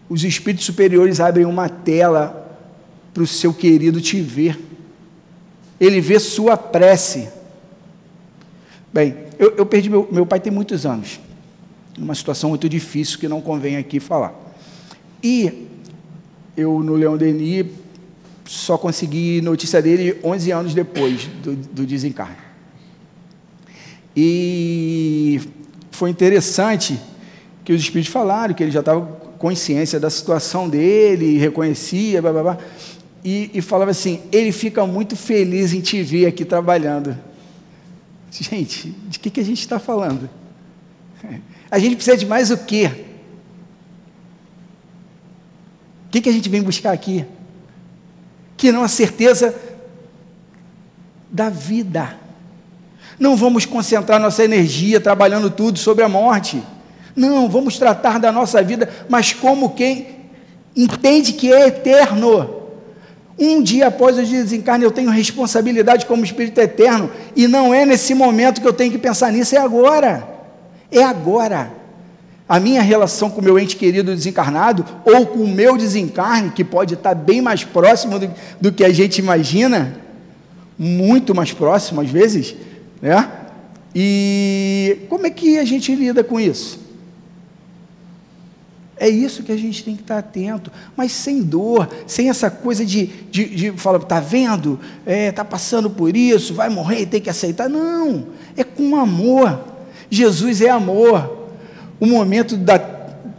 Os 0.09 0.25
espíritos 0.25 0.65
superiores 0.65 1.21
abrem 1.21 1.45
uma 1.45 1.69
tela 1.69 2.59
para 3.13 3.23
o 3.23 3.27
seu 3.27 3.53
querido 3.53 4.01
te 4.01 4.21
ver 4.21 4.67
ele 5.79 6.01
vê 6.01 6.19
sua 6.19 6.57
prece. 6.57 7.29
Bem, 8.91 9.15
eu, 9.37 9.55
eu 9.57 9.65
perdi 9.65 9.89
meu, 9.89 10.07
meu 10.11 10.25
pai 10.25 10.39
tem 10.39 10.51
muitos 10.51 10.85
anos, 10.85 11.19
uma 11.97 12.15
situação 12.15 12.49
muito 12.49 12.67
difícil 12.67 13.19
que 13.19 13.27
não 13.27 13.41
convém 13.41 13.77
aqui 13.77 13.99
falar. 13.99 14.33
E 15.23 15.67
eu, 16.55 16.81
no 16.81 16.95
Leão 16.95 17.17
Denis, 17.17 17.65
só 18.45 18.77
consegui 18.77 19.41
notícia 19.41 19.81
dele 19.81 20.19
11 20.23 20.51
anos 20.51 20.73
depois 20.73 21.27
do, 21.43 21.55
do 21.55 21.85
desencarne. 21.85 22.37
E 24.15 25.39
foi 25.91 26.09
interessante 26.09 26.99
que 27.63 27.73
os 27.73 27.81
espíritos 27.81 28.11
falaram 28.11 28.53
que 28.53 28.63
ele 28.63 28.71
já 28.71 28.79
estava 28.79 29.01
consciência 29.37 29.99
da 29.99 30.09
situação 30.09 30.67
dele, 30.67 31.37
reconhecia, 31.37 32.21
blá, 32.21 32.31
blá, 32.31 32.43
blá 32.43 32.57
e, 33.23 33.51
e 33.53 33.61
falava 33.61 33.91
assim: 33.91 34.21
ele 34.31 34.51
fica 34.51 34.85
muito 34.85 35.15
feliz 35.15 35.73
em 35.73 35.81
te 35.81 36.01
ver 36.01 36.27
aqui 36.27 36.45
trabalhando. 36.45 37.17
Gente, 38.43 38.89
de 38.89 39.19
que, 39.19 39.29
que 39.29 39.39
a 39.39 39.45
gente 39.45 39.59
está 39.59 39.79
falando? 39.79 40.29
A 41.69 41.79
gente 41.79 41.95
precisa 41.95 42.15
de 42.15 42.25
mais 42.25 42.49
o 42.49 42.57
quê? 42.57 42.89
O 46.05 46.09
que, 46.09 46.21
que 46.21 46.29
a 46.29 46.31
gente 46.31 46.47
vem 46.47 46.61
buscar 46.61 46.93
aqui? 46.93 47.25
Que 48.55 48.71
não 48.71 48.83
a 48.83 48.87
certeza 48.87 49.53
da 51.29 51.49
vida. 51.49 52.17
Não 53.19 53.35
vamos 53.35 53.65
concentrar 53.65 54.17
nossa 54.17 54.45
energia 54.45 55.01
trabalhando 55.01 55.49
tudo 55.49 55.77
sobre 55.77 56.05
a 56.05 56.07
morte. 56.07 56.63
Não, 57.13 57.49
vamos 57.49 57.77
tratar 57.77 58.17
da 58.19 58.31
nossa 58.31 58.63
vida, 58.63 58.89
mas 59.09 59.33
como 59.33 59.71
quem 59.71 60.07
entende 60.73 61.33
que 61.33 61.51
é 61.51 61.67
eterno. 61.67 62.56
Um 63.39 63.61
dia 63.61 63.87
após 63.87 64.17
o 64.17 64.23
desencarne, 64.23 64.83
eu 64.83 64.91
tenho 64.91 65.11
responsabilidade 65.11 66.05
como 66.07 66.23
espírito 66.23 66.59
eterno, 66.59 67.11
e 67.35 67.47
não 67.47 67.73
é 67.73 67.85
nesse 67.85 68.15
momento 68.15 68.59
que 68.59 68.67
eu 68.67 68.73
tenho 68.73 68.91
que 68.91 68.97
pensar 68.97 69.31
nisso, 69.31 69.55
é 69.55 69.59
agora. 69.59 70.27
É 70.91 71.03
agora. 71.03 71.71
a 72.49 72.59
minha 72.59 72.81
relação 72.81 73.29
com 73.29 73.41
o 73.41 73.43
meu 73.43 73.59
ente 73.59 73.75
querido 73.75 74.15
desencarnado, 74.15 74.85
ou 75.05 75.25
com 75.27 75.39
o 75.39 75.47
meu 75.47 75.77
desencarne, 75.77 76.51
que 76.51 76.63
pode 76.63 76.93
estar 76.93 77.13
bem 77.13 77.41
mais 77.41 77.63
próximo 77.63 78.17
do, 78.17 78.31
do 78.59 78.71
que 78.71 78.83
a 78.83 78.89
gente 78.89 79.19
imagina, 79.19 79.99
muito 80.79 81.35
mais 81.35 81.51
próximo 81.51 82.01
às 82.01 82.09
vezes, 82.09 82.55
né? 83.01 83.29
E 83.93 84.99
como 85.09 85.27
é 85.27 85.29
que 85.29 85.57
a 85.57 85.65
gente 85.65 85.93
lida 85.93 86.23
com 86.23 86.39
isso? 86.39 86.86
É 88.99 89.07
isso 89.07 89.43
que 89.43 89.51
a 89.51 89.57
gente 89.57 89.83
tem 89.83 89.95
que 89.95 90.01
estar 90.01 90.17
atento, 90.17 90.71
mas 90.95 91.11
sem 91.11 91.43
dor, 91.43 91.87
sem 92.07 92.29
essa 92.29 92.49
coisa 92.49 92.85
de, 92.85 93.05
de, 93.29 93.45
de 93.45 93.71
falar, 93.73 93.99
está 93.99 94.19
vendo? 94.19 94.79
Está 95.05 95.11
é, 95.11 95.31
tá 95.31 95.45
passando 95.45 95.89
por 95.89 96.15
isso, 96.15 96.53
vai 96.53 96.69
morrer 96.69 97.01
e 97.01 97.05
tem 97.05 97.21
que 97.21 97.29
aceitar. 97.29 97.69
Não, 97.69 98.27
é 98.55 98.63
com 98.63 98.95
amor. 98.95 99.59
Jesus 100.09 100.61
é 100.61 100.69
amor. 100.69 101.49
O 101.99 102.05
momento 102.05 102.57
da, 102.57 102.79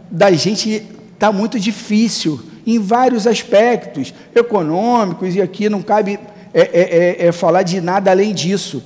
da 0.09 0.31
gente 0.31 0.85
está 1.13 1.31
muito 1.31 1.59
difícil, 1.59 2.39
em 2.65 2.79
vários 2.79 3.27
aspectos, 3.27 4.13
econômicos, 4.33 5.35
e 5.35 5.41
aqui 5.41 5.67
não 5.67 5.81
cabe 5.81 6.19
é, 6.53 6.61
é, 6.61 7.25
é, 7.25 7.27
é 7.27 7.31
falar 7.31 7.63
de 7.63 7.81
nada 7.81 8.11
além 8.11 8.33
disso. 8.33 8.83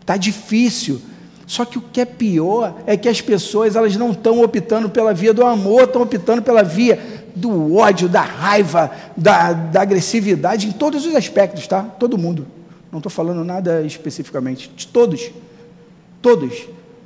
Está 0.00 0.16
difícil. 0.16 1.00
Só 1.52 1.66
que 1.66 1.76
o 1.76 1.82
que 1.82 2.00
é 2.00 2.06
pior 2.06 2.74
é 2.86 2.96
que 2.96 3.06
as 3.06 3.20
pessoas 3.20 3.76
elas 3.76 3.94
não 3.94 4.12
estão 4.12 4.40
optando 4.40 4.88
pela 4.88 5.12
via 5.12 5.34
do 5.34 5.44
amor, 5.44 5.82
estão 5.82 6.00
optando 6.00 6.40
pela 6.40 6.62
via 6.62 6.98
do 7.36 7.76
ódio, 7.76 8.08
da 8.08 8.22
raiva, 8.22 8.90
da, 9.14 9.52
da 9.52 9.82
agressividade, 9.82 10.66
em 10.66 10.72
todos 10.72 11.04
os 11.04 11.14
aspectos, 11.14 11.66
tá? 11.66 11.82
Todo 11.82 12.16
mundo. 12.16 12.46
Não 12.90 13.00
estou 13.00 13.12
falando 13.12 13.44
nada 13.44 13.82
especificamente. 13.82 14.72
De 14.74 14.86
todos. 14.86 15.30
Todos. 16.22 16.54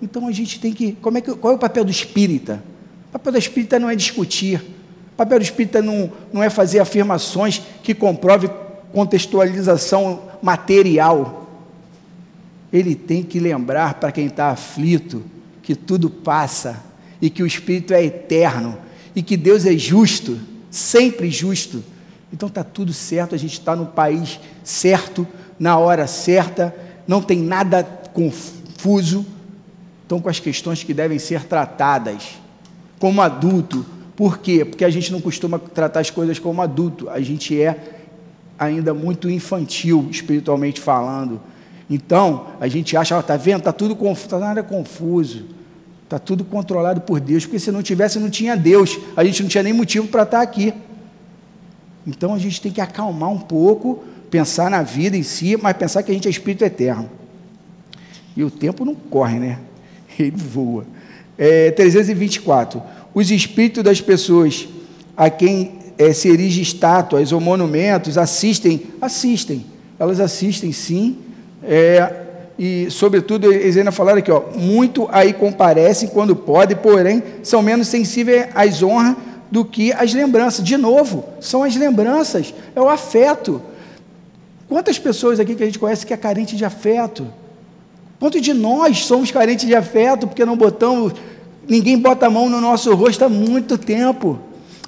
Então 0.01 0.29
a 0.29 0.31
gente 0.31 0.61
tem 0.61 0.73
que. 0.73 0.93
Como 0.93 1.19
é 1.19 1.21
que 1.21 1.35
qual 1.35 1.55
é 1.55 1.57
o 1.57 1.59
papel 1.59 1.85
do 1.85 1.91
espírita? 1.91 2.63
O 3.09 3.13
papel 3.15 3.33
do 3.33 3.39
espírita 3.39 3.81
não 3.81 3.91
é 3.91 3.97
discutir. 3.97 4.65
O 5.13 5.17
papel 5.17 5.41
do 5.41 5.43
espírita 5.43 5.83
não, 5.83 6.13
não 6.33 6.41
é 6.41 6.49
fazer 6.49 6.79
afirmações 6.79 7.61
que 7.83 7.93
comprove 7.93 8.49
contextualização 8.93 10.21
material 10.41 11.46
ele 12.73 12.95
tem 12.95 13.23
que 13.23 13.39
lembrar 13.39 13.95
para 13.95 14.13
quem 14.13 14.27
está 14.27 14.51
aflito 14.51 15.25
que 15.63 15.75
tudo 15.75 16.09
passa 16.09 16.83
e 17.21 17.31
que 17.31 17.43
o 17.43 17.47
Espírito 17.47 17.93
é 17.93 18.05
eterno 18.05 18.79
e 19.15 19.23
que 19.23 19.37
Deus 19.37 19.65
é 19.65 19.77
justo, 19.77 20.39
sempre 20.71 21.31
justo. 21.31 21.83
Então 22.33 22.49
está 22.49 22.63
tudo 22.63 22.93
certo, 22.93 23.35
a 23.35 23.39
gente 23.39 23.55
está 23.55 23.75
no 23.75 23.87
país 23.87 24.39
certo, 24.63 25.27
na 25.59 25.79
hora 25.79 26.07
certa, 26.07 26.75
não 27.07 27.23
tem 27.23 27.41
nada 27.41 27.83
confuso. 28.13 29.25
Estão 30.03 30.21
com 30.21 30.29
as 30.29 30.39
questões 30.39 30.83
que 30.83 30.93
devem 30.95 31.19
ser 31.19 31.45
tratadas 31.45 32.37
como 32.99 33.21
adulto. 33.21 33.85
Por 34.15 34.39
quê? 34.39 34.65
Porque 34.65 34.85
a 34.85 34.91
gente 34.91 35.13
não 35.13 35.21
costuma 35.21 35.59
tratar 35.59 36.01
as 36.01 36.11
coisas 36.11 36.39
como 36.39 36.63
adulto, 36.63 37.09
a 37.09 37.21
gente 37.21 37.61
é 37.61 37.95
ainda 38.59 38.95
muito 38.95 39.29
infantil, 39.29 40.09
espiritualmente 40.11 40.81
falando. 40.81 41.41
Então, 41.89 42.49
a 42.61 42.67
gente 42.67 42.97
acha, 42.97 43.19
está 43.19 43.37
vendo, 43.37 43.59
está 43.59 43.73
tudo 43.73 43.95
confuso, 43.95 44.27
está 44.27 44.39
nada 44.39 44.63
confuso. 44.63 45.45
Está 46.07 46.19
tudo 46.21 46.45
controlado 46.45 47.01
por 47.01 47.19
Deus, 47.19 47.45
porque 47.45 47.59
se 47.59 47.73
não 47.73 47.83
tivesse, 47.83 48.19
não 48.19 48.31
tinha 48.31 48.57
Deus. 48.57 48.99
A 49.17 49.25
gente 49.25 49.43
não 49.43 49.49
tinha 49.49 49.63
nem 49.63 49.73
motivo 49.73 50.07
para 50.07 50.23
estar 50.23 50.39
tá 50.39 50.43
aqui. 50.43 50.73
Então 52.07 52.33
a 52.33 52.39
gente 52.39 52.61
tem 52.61 52.71
que 52.71 52.81
acalmar 52.81 53.29
um 53.31 53.39
pouco, 53.39 54.05
pensar 54.31 54.71
na 54.71 54.83
vida 54.83 55.17
em 55.17 55.25
si, 55.25 55.57
mas 55.61 55.77
pensar 55.77 56.05
que 56.05 56.11
a 56.13 56.15
gente 56.15 56.29
é 56.29 56.31
espírito 56.31 56.65
eterno. 56.65 57.11
E 58.37 58.45
o 58.45 58.51
tempo 58.51 58.85
não 58.85 58.95
corre, 58.95 59.41
né? 59.41 59.59
Ele 60.17 60.31
voa. 60.37 60.87
É, 61.37 61.73
324. 61.73 62.81
Os 63.13 63.31
espíritos 63.33 63.83
das 63.83 64.01
pessoas 64.01 64.69
a 65.17 65.29
quem 65.29 65.77
é, 65.99 66.13
se 66.13 66.29
erige 66.29 66.61
estátuas 66.61 67.33
ou 67.33 67.41
monumentos 67.41 68.17
assistem, 68.17 68.83
assistem. 69.01 69.67
Elas 69.99 70.21
assistem 70.21 70.71
sim, 70.71 71.19
é, 71.63 72.13
e, 72.59 72.91
sobretudo, 72.91 73.53
eles 73.53 73.77
ainda 73.77 73.93
falaram 73.93 74.19
aqui, 74.19 74.31
ó, 74.31 74.43
muito 74.55 75.09
aí 75.13 75.33
comparecem 75.33 76.09
quando 76.09 76.35
pode, 76.35 76.75
porém, 76.75 77.23
são 77.43 77.61
menos 77.61 77.89
sensíveis 77.89 78.47
às 78.55 78.83
honras 78.83 79.17
do 79.51 79.65
que 79.65 79.93
às 79.93 80.15
lembranças. 80.15 80.65
De 80.65 80.77
novo, 80.77 81.25
são 81.41 81.63
as 81.63 81.77
lembranças, 81.77 82.55
é 82.75 82.81
o 82.81 82.89
afeto. 82.89 83.61
Quantas 84.69 84.99
pessoas 84.99 85.39
aqui 85.39 85.55
que 85.55 85.63
a 85.63 85.67
gente 85.67 85.79
conhece 85.79 86.07
que 86.07 86.15
é 86.15 86.17
carente 86.17 86.57
de 86.57 86.65
afeto? 86.65 87.27
Quantos 88.19 88.41
de 88.41 88.55
nós 88.55 89.05
somos 89.05 89.31
carentes 89.31 89.67
de 89.67 89.75
afeto 89.75 90.27
porque 90.27 90.45
não 90.45 90.57
botamos, 90.57 91.13
ninguém 91.69 91.99
bota 91.99 92.27
a 92.27 92.31
mão 92.31 92.49
no 92.49 92.61
nosso 92.61 92.95
rosto 92.95 93.25
há 93.25 93.29
muito 93.29 93.77
tempo. 93.77 94.39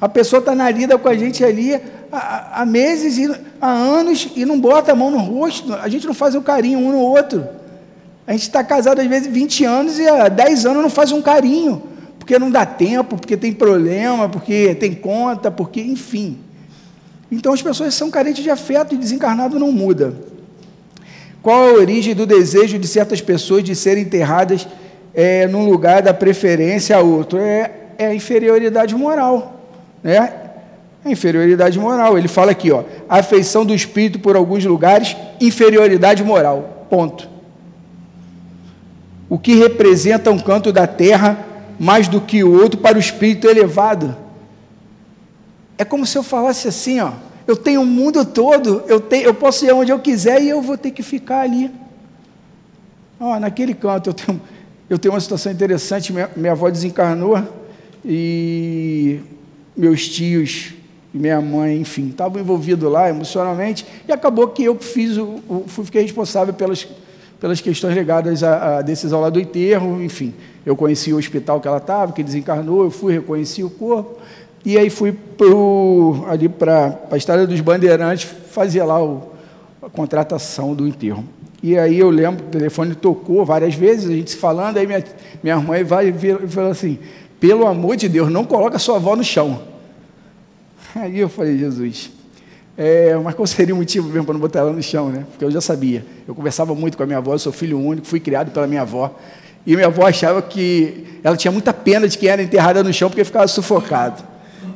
A 0.01 0.09
pessoa 0.09 0.41
está 0.41 0.55
na 0.55 0.71
lida 0.71 0.97
com 0.97 1.09
a 1.09 1.15
gente 1.15 1.45
ali 1.45 1.79
há, 2.13 2.63
há 2.63 2.67
meses, 2.67 3.19
e, 3.19 3.35
há 3.61 3.71
anos, 3.71 4.29
e 4.35 4.45
não 4.45 4.61
bota 4.61 4.93
a 4.93 4.95
mão 4.95 5.11
no 5.11 5.19
rosto. 5.19 5.75
A 5.75 5.89
gente 5.89 6.07
não 6.07 6.15
faz 6.15 6.35
um 6.35 6.43
carinho 6.43 6.79
um 6.79 6.93
no 6.93 6.99
outro. 6.99 7.47
A 8.27 8.33
gente 8.33 8.43
está 8.43 8.63
casado 8.63 9.01
às 9.01 9.07
vezes 9.07 9.27
20 9.27 9.65
anos 9.65 9.99
e 9.99 10.07
há 10.07 10.29
10 10.29 10.67
anos 10.67 10.83
não 10.83 10.91
faz 10.91 11.13
um 11.13 11.23
carinho. 11.23 11.83
Porque 12.19 12.39
não 12.39 12.51
dá 12.51 12.67
tempo, 12.67 13.17
porque 13.17 13.37
tem 13.37 13.53
problema, 13.53 14.29
porque 14.29 14.75
tem 14.75 14.95
conta, 14.95 15.51
porque, 15.51 15.81
enfim. 15.81 16.39
Então 17.31 17.53
as 17.53 17.63
pessoas 17.63 17.95
são 17.95 18.11
carentes 18.11 18.43
de 18.43 18.51
afeto 18.51 18.95
e 18.95 18.99
desencarnado 18.99 19.59
não 19.59 19.73
muda. 19.73 20.15
Qual 21.43 21.69
a 21.69 21.73
origem 21.73 22.15
do 22.15 22.27
desejo 22.27 22.79
de 22.79 22.87
certas 22.87 23.21
pessoas 23.21 23.63
de 23.65 23.75
serem 23.75 24.03
enterradas 24.03 24.67
é, 25.15 25.47
num 25.47 25.65
lugar 25.65 26.03
da 26.03 26.13
preferência 26.13 26.97
a 26.97 27.01
outro? 27.01 27.39
É, 27.39 27.71
é 27.97 28.07
a 28.07 28.15
inferioridade 28.15 28.95
moral 28.95 29.59
né? 30.03 30.48
Inferioridade 31.11 31.79
moral. 31.79 32.19
Ele 32.19 32.29
fala 32.29 32.53
aqui, 32.53 32.71
ó, 32.71 32.85
afeição 33.09 33.65
do 33.65 33.75
espírito 33.75 34.19
por 34.19 34.37
alguns 34.37 34.65
lugares, 34.65 35.17
inferioridade 35.41 36.23
moral. 36.23 36.87
Ponto. 36.91 37.29
O 39.29 39.39
que 39.39 39.55
representa 39.55 40.31
um 40.31 40.39
canto 40.39 40.73
da 40.73 40.87
terra 40.87 41.47
mais 41.79 42.09
do 42.09 42.21
que 42.21 42.43
o 42.43 42.53
outro 42.53 42.81
para 42.81 42.97
o 42.97 43.01
espírito 43.01 43.49
elevado? 43.49 44.17
É 45.77 45.85
como 45.85 46.07
se 46.07 46.17
eu 46.17 46.23
falasse 46.23 46.67
assim, 46.67 47.01
ó, 47.01 47.13
eu 47.47 47.57
tenho 47.57 47.83
o 47.83 47.87
mundo 47.87 48.25
todo, 48.25 48.83
eu, 48.87 49.01
tenho, 49.01 49.25
eu 49.25 49.35
posso 49.35 49.65
ir 49.65 49.73
onde 49.73 49.93
eu 49.93 49.99
quiser 49.99 50.43
e 50.43 50.49
eu 50.49 50.61
vou 50.61 50.77
ter 50.77 50.91
que 50.91 51.03
ficar 51.03 51.41
ali. 51.41 51.71
Ó, 53.21 53.39
naquele 53.39 53.75
canto 53.75 54.11
eu 54.11 54.15
tenho, 54.15 54.41
eu 54.89 54.99
tenho 54.99 55.15
uma 55.15 55.21
situação 55.21 55.53
interessante, 55.53 56.13
minha, 56.13 56.31
minha 56.37 56.53
avó 56.53 56.69
desencarnou 56.71 57.43
e 58.05 59.21
meus 59.77 60.09
tios 60.09 60.73
minha 61.13 61.41
mãe, 61.41 61.81
enfim, 61.81 62.09
estavam 62.09 62.41
envolvidos 62.41 62.91
lá 62.91 63.09
emocionalmente, 63.09 63.87
e 64.07 64.13
acabou 64.13 64.49
que 64.49 64.65
eu 64.65 64.77
fiz 64.77 65.17
o, 65.17 65.41
o, 65.49 65.65
fiquei 65.67 66.03
responsável 66.03 66.53
pelas, 66.53 66.87
pelas 67.41 67.61
questões 67.61 67.95
ligadas 67.95 68.43
à, 68.43 68.79
à, 68.79 68.83
decisão 68.83 69.21
lá 69.21 69.31
do 69.31 69.41
enterro, 69.41 70.03
enfim. 70.03 70.35
Eu 70.67 70.77
conheci 70.77 71.13
o 71.13 71.17
hospital 71.17 71.61
que 71.61 71.69
ela 71.69 71.79
estava, 71.79 72.13
que 72.13 72.23
desencarnou, 72.23 72.85
eu 72.85 72.91
fui, 72.91 73.15
reconheci 73.15 73.65
o 73.65 73.71
corpo, 73.71 74.19
e 74.65 74.77
aí 74.77 74.91
fui 74.91 75.13
pro, 75.13 76.25
ali 76.29 76.49
para 76.49 76.99
a 77.11 77.17
Estrada 77.17 77.47
dos 77.47 77.61
Bandeirantes 77.61 78.29
fazer 78.51 78.83
lá 78.83 79.03
o, 79.03 79.33
a 79.83 79.89
contratação 79.89 80.75
do 80.75 80.87
enterro. 80.87 81.25
E 81.63 81.77
aí 81.77 81.99
eu 81.99 82.11
lembro, 82.11 82.45
o 82.45 82.49
telefone 82.49 82.95
tocou 82.95 83.45
várias 83.45 83.75
vezes, 83.75 84.11
a 84.11 84.13
gente 84.13 84.31
se 84.31 84.37
falando, 84.37 84.77
aí 84.77 84.87
minha, 84.87 85.03
minha 85.43 85.59
mãe 85.59 85.83
vai 85.83 86.09
e 86.09 86.49
falou 86.49 86.71
assim, 86.71 86.99
pelo 87.41 87.67
amor 87.67 87.97
de 87.97 88.09
Deus, 88.09 88.31
não 88.31 88.45
coloca 88.45 88.79
sua 88.79 88.97
avó 88.97 89.17
no 89.17 89.25
chão. 89.25 89.78
Aí 91.01 91.19
eu 91.21 91.29
falei, 91.29 91.57
Jesus, 91.57 92.11
é, 92.77 93.15
mas 93.17 93.35
qual 93.35 93.47
seria 93.47 93.75
o 93.75 93.79
motivo 93.79 94.09
mesmo 94.09 94.25
para 94.25 94.35
não 94.35 94.41
botar 94.41 94.61
ela 94.61 94.73
no 94.73 94.83
chão, 94.83 95.11
né? 95.11 95.25
Porque 95.31 95.45
eu 95.45 95.51
já 95.51 95.61
sabia. 95.61 96.05
Eu 96.27 96.35
conversava 96.35 96.75
muito 96.75 96.97
com 96.97 97.03
a 97.03 97.07
minha 97.07 97.19
avó, 97.19 97.35
eu 97.35 97.39
sou 97.39 97.53
filho 97.53 97.79
único, 97.79 98.07
fui 98.07 98.21
criado 98.21 98.51
pela 98.51 98.67
minha 98.67 98.83
avó. 98.83 99.17
E 99.67 99.75
minha 99.75 99.87
avó 99.89 100.07
achava 100.07 100.41
que 100.41 101.21
ela 101.23 101.37
tinha 101.37 101.53
muita 101.53 101.73
pena 101.73 102.09
de 102.09 102.17
quem 102.17 102.29
era 102.29 102.43
enterrada 102.43 102.83
no 102.83 102.93
chão 102.93 103.11
porque 103.11 103.25
ficava 103.25 103.47
sufocado. 103.47 104.23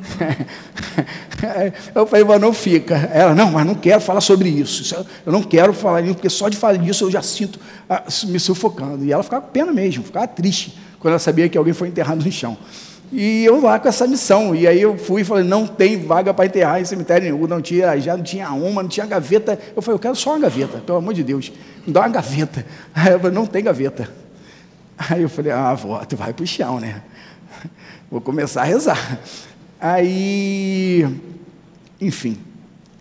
eu 1.95 2.05
falei, 2.05 2.25
mas 2.25 2.41
não 2.41 2.53
fica. 2.53 2.95
Ela, 3.11 3.33
não, 3.33 3.51
mas 3.51 3.65
não 3.65 3.75
quero 3.75 4.01
falar 4.01 4.21
sobre 4.21 4.49
isso. 4.49 4.95
Eu 5.25 5.31
não 5.31 5.41
quero 5.41 5.73
falar 5.73 6.01
isso, 6.01 6.15
porque 6.15 6.29
só 6.29 6.49
de 6.49 6.57
falar 6.57 6.77
disso 6.77 7.05
eu 7.05 7.11
já 7.11 7.21
sinto 7.21 7.59
ah, 7.89 8.03
me 8.25 8.39
sufocando. 8.39 9.03
E 9.03 9.11
ela 9.11 9.23
ficava 9.23 9.41
com 9.41 9.51
pena 9.51 9.71
mesmo, 9.71 10.03
ficava 10.03 10.27
triste 10.27 10.77
quando 10.99 11.13
ela 11.13 11.19
sabia 11.19 11.49
que 11.49 11.57
alguém 11.57 11.73
foi 11.73 11.87
enterrado 11.87 12.23
no 12.23 12.31
chão. 12.31 12.57
E 13.15 13.45
eu 13.45 13.61
lá 13.61 13.79
com 13.79 13.87
essa 13.87 14.07
missão. 14.07 14.55
E 14.55 14.67
aí 14.67 14.81
eu 14.81 14.97
fui 14.97 15.21
e 15.21 15.23
falei, 15.23 15.43
não 15.43 15.67
tem 15.67 16.03
vaga 16.03 16.33
para 16.33 16.47
enterrar 16.47 16.81
em 16.81 16.85
cemitério 16.85 17.23
nenhum. 17.31 17.45
Não 17.45 17.61
tinha, 17.61 17.95
já 17.99 18.17
não 18.17 18.23
tinha 18.23 18.51
uma, 18.51 18.81
não 18.81 18.89
tinha 18.89 19.05
gaveta. 19.05 19.59
Eu 19.75 19.83
falei, 19.83 19.95
eu 19.95 19.99
quero 19.99 20.15
só 20.15 20.31
uma 20.31 20.39
gaveta, 20.39 20.79
pelo 20.79 20.97
amor 20.97 21.13
de 21.13 21.23
Deus. 21.23 21.51
Me 21.85 21.93
dá 21.93 22.01
uma 22.01 22.09
gaveta. 22.09 22.65
Aí 22.93 23.13
eu 23.13 23.19
falei, 23.19 23.35
não 23.35 23.45
tem 23.45 23.63
gaveta. 23.63 24.09
Aí 24.97 25.21
eu 25.21 25.29
falei, 25.29 25.51
ah, 25.51 25.69
avó, 25.69 26.03
tu 26.05 26.17
vai 26.17 26.33
para 26.33 26.43
o 26.43 26.47
chão, 26.47 26.79
né? 26.79 27.03
Vou 28.09 28.19
começar 28.19 28.61
a 28.61 28.65
rezar. 28.65 29.19
Aí, 29.79 31.05
enfim, 32.01 32.37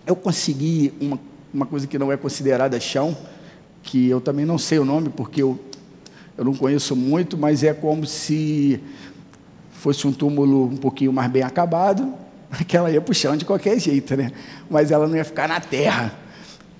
eu 0.06 0.16
consegui 0.16 0.92
uma, 1.00 1.18
uma 1.54 1.66
coisa 1.66 1.86
que 1.86 1.98
não 1.98 2.12
é 2.12 2.16
considerada 2.16 2.78
chão, 2.80 3.16
que 3.82 4.08
eu 4.08 4.20
também 4.20 4.44
não 4.44 4.58
sei 4.58 4.78
o 4.78 4.84
nome, 4.84 5.08
porque 5.10 5.42
eu 5.42 5.58
eu 6.36 6.44
não 6.44 6.54
conheço 6.54 6.96
muito, 6.96 7.36
mas 7.36 7.62
é 7.62 7.74
como 7.74 8.06
se 8.06 8.80
fosse 9.82 10.06
um 10.06 10.12
túmulo 10.12 10.66
um 10.66 10.76
pouquinho 10.76 11.12
mais 11.12 11.28
bem 11.28 11.42
acabado, 11.42 12.14
aquela 12.48 12.88
ia 12.88 13.00
para 13.00 13.10
o 13.10 13.14
chão 13.14 13.36
de 13.36 13.44
qualquer 13.44 13.80
jeito, 13.80 14.16
né? 14.16 14.30
Mas 14.70 14.92
ela 14.92 15.08
não 15.08 15.16
ia 15.16 15.24
ficar 15.24 15.48
na 15.48 15.58
terra. 15.58 16.12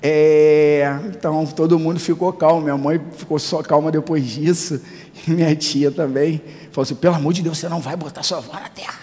É, 0.00 0.98
então 1.06 1.44
todo 1.46 1.78
mundo 1.80 1.98
ficou 1.98 2.32
calmo. 2.32 2.62
Minha 2.62 2.76
mãe 2.76 3.00
ficou 3.16 3.40
só 3.40 3.60
calma 3.60 3.90
depois 3.90 4.24
disso. 4.24 4.80
E 5.28 5.30
minha 5.30 5.54
tia 5.54 5.90
também 5.90 6.40
falou 6.70 6.84
assim: 6.84 6.94
pelo 6.94 7.14
amor 7.14 7.34
de 7.34 7.42
Deus, 7.42 7.58
você 7.58 7.68
não 7.68 7.80
vai 7.80 7.94
botar 7.94 8.22
sua 8.22 8.38
avó 8.38 8.54
na 8.54 8.68
terra. 8.68 8.98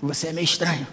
Você 0.00 0.28
é 0.28 0.32
meio 0.32 0.44
estranho. 0.44 0.86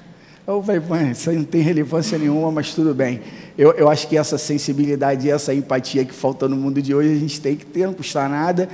Eu 0.47 0.63
falei, 0.63 0.81
mãe, 0.81 1.11
isso 1.11 1.29
aí 1.29 1.35
não 1.37 1.43
tem 1.43 1.61
relevância 1.61 2.17
nenhuma, 2.17 2.51
mas 2.51 2.73
tudo 2.73 2.93
bem. 2.95 3.21
Eu, 3.55 3.71
eu 3.73 3.87
acho 3.87 4.07
que 4.07 4.17
essa 4.17 4.37
sensibilidade, 4.37 5.29
essa 5.29 5.53
empatia 5.53 6.03
que 6.03 6.13
falta 6.13 6.47
no 6.47 6.55
mundo 6.55 6.81
de 6.81 6.95
hoje, 6.95 7.11
a 7.11 7.19
gente 7.19 7.39
tem 7.39 7.55
que 7.55 7.65
ter, 7.65 7.85
não 7.85 7.93
custa 7.93 8.27
nada. 8.27 8.67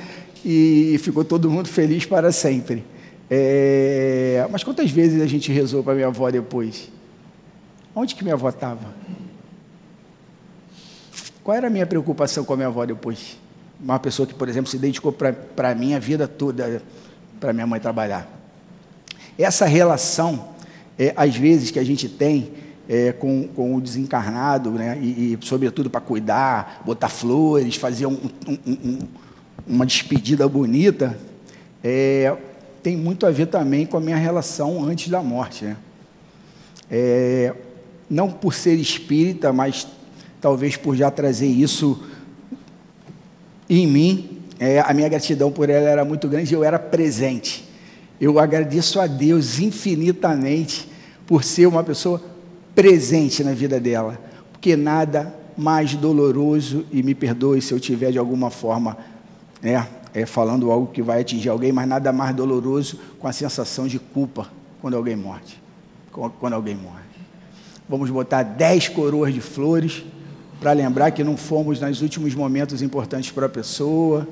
E 0.43 0.97
ficou 1.03 1.25
todo 1.25 1.49
mundo 1.51 1.67
feliz 1.67 2.05
para 2.05 2.31
sempre. 2.31 2.94
É, 3.29 4.47
mas 4.51 4.63
quantas 4.63 4.91
vezes 4.91 5.21
a 5.21 5.25
gente 5.25 5.51
rezou 5.51 5.83
para 5.83 5.95
minha 5.95 6.07
avó 6.07 6.29
depois? 6.29 6.91
Onde 7.95 8.13
que 8.13 8.23
minha 8.23 8.35
avó 8.35 8.49
estava? 8.49 8.93
Qual 11.43 11.55
era 11.55 11.67
a 11.67 11.69
minha 11.69 11.85
preocupação 11.85 12.43
com 12.43 12.53
a 12.53 12.55
minha 12.55 12.67
avó 12.67 12.85
depois? 12.85 13.37
Uma 13.79 13.99
pessoa 13.99 14.27
que, 14.27 14.33
por 14.33 14.49
exemplo, 14.49 14.69
se 14.69 14.77
dedicou 14.77 15.11
para 15.11 15.69
a 15.69 15.75
minha 15.75 15.99
vida 15.99 16.27
toda, 16.27 16.81
para 17.39 17.53
minha 17.53 17.67
mãe 17.67 17.79
trabalhar. 17.79 18.27
Essa 19.37 19.65
relação 19.65 20.49
é, 20.97 21.13
às 21.15 21.35
vezes, 21.35 21.71
que 21.71 21.79
a 21.79 21.83
gente 21.83 22.07
tem 22.07 22.51
é, 22.87 23.11
com, 23.11 23.47
com 23.47 23.75
o 23.75 23.81
desencarnado, 23.81 24.71
né? 24.71 24.97
e, 25.01 25.33
e 25.33 25.37
sobretudo 25.41 25.89
para 25.89 26.01
cuidar, 26.01 26.81
botar 26.85 27.09
flores, 27.09 27.75
fazer 27.75 28.05
um, 28.05 28.17
um, 28.47 28.57
um, 28.65 28.99
uma 29.67 29.85
despedida 29.85 30.47
bonita, 30.47 31.17
é, 31.83 32.35
tem 32.85 32.95
muito 32.95 33.25
a 33.25 33.31
ver 33.31 33.47
também 33.47 33.83
com 33.83 33.97
a 33.97 33.99
minha 33.99 34.15
relação 34.15 34.85
antes 34.85 35.09
da 35.09 35.19
morte. 35.19 35.65
Né? 35.65 35.75
É, 36.91 37.51
não 38.07 38.29
por 38.29 38.53
ser 38.53 38.75
espírita, 38.75 39.51
mas 39.51 39.87
talvez 40.39 40.77
por 40.77 40.95
já 40.95 41.09
trazer 41.09 41.47
isso 41.47 42.03
em 43.67 43.87
mim, 43.87 44.39
é, 44.59 44.81
a 44.81 44.93
minha 44.93 45.09
gratidão 45.09 45.51
por 45.51 45.67
ela 45.67 45.89
era 45.89 46.05
muito 46.05 46.27
grande, 46.27 46.53
eu 46.53 46.63
era 46.63 46.77
presente. 46.77 47.67
Eu 48.21 48.37
agradeço 48.37 48.99
a 48.99 49.07
Deus 49.07 49.57
infinitamente 49.57 50.87
por 51.25 51.43
ser 51.43 51.65
uma 51.65 51.83
pessoa 51.83 52.21
presente 52.75 53.43
na 53.43 53.53
vida 53.53 53.79
dela, 53.79 54.19
porque 54.51 54.75
nada 54.75 55.33
mais 55.57 55.95
doloroso, 55.95 56.85
e 56.91 57.01
me 57.01 57.15
perdoe 57.15 57.63
se 57.63 57.73
eu 57.73 57.79
tiver 57.79 58.11
de 58.11 58.19
alguma 58.19 58.51
forma 58.51 58.95
né, 59.59 59.87
é, 60.15 60.25
falando 60.25 60.71
algo 60.71 60.87
que 60.87 61.01
vai 61.03 61.21
atingir 61.21 61.49
alguém, 61.49 61.71
mas 61.71 61.87
nada 61.87 62.11
mais 62.11 62.35
doloroso 62.35 62.97
com 63.19 63.27
a 63.27 63.33
sensação 63.33 63.85
de 63.85 63.99
culpa 63.99 64.47
quando 64.81 64.95
alguém 64.95 65.15
morre. 65.15 65.41
Quando 66.11 66.53
alguém 66.53 66.75
morre. 66.75 67.03
Vamos 67.87 68.09
botar 68.09 68.41
dez 68.41 68.87
coroas 68.87 69.33
de 69.33 69.41
flores 69.41 70.03
para 70.59 70.71
lembrar 70.71 71.11
que 71.11 71.23
não 71.23 71.37
fomos 71.37 71.79
nos 71.81 72.01
últimos 72.01 72.33
momentos 72.33 72.81
importantes 72.81 73.29
para 73.29 73.45
a 73.45 73.49
pessoa 73.49 74.27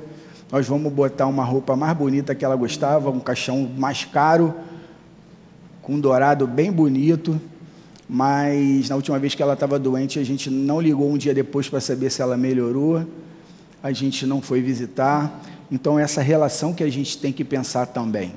nós 0.53 0.67
vamos 0.67 0.93
botar 0.93 1.25
uma 1.25 1.43
roupa 1.43 1.75
mais 1.75 1.97
bonita 1.97 2.35
que 2.35 2.45
ela 2.45 2.55
gostava, 2.55 3.09
um 3.09 3.19
caixão 3.19 3.67
mais 3.75 4.05
caro, 4.05 4.53
com 5.81 5.95
um 5.95 5.99
dourado 5.99 6.45
bem 6.45 6.71
bonito. 6.71 7.41
Mas 8.07 8.87
na 8.87 8.95
última 8.95 9.17
vez 9.17 9.33
que 9.33 9.41
ela 9.41 9.53
estava 9.53 9.79
doente, 9.79 10.19
a 10.19 10.23
gente 10.23 10.51
não 10.51 10.79
ligou 10.79 11.11
um 11.11 11.17
dia 11.17 11.33
depois 11.33 11.67
para 11.67 11.79
saber 11.79 12.11
se 12.11 12.21
ela 12.21 12.37
melhorou. 12.37 13.03
A 13.81 13.91
gente 13.91 14.27
não 14.27 14.43
foi 14.43 14.61
visitar. 14.61 15.41
Então, 15.73 15.97
essa 15.97 16.21
relação 16.21 16.71
que 16.71 16.83
a 16.83 16.89
gente 16.89 17.17
tem 17.17 17.33
que 17.33 17.43
pensar 17.43 17.87
também. 17.87 18.31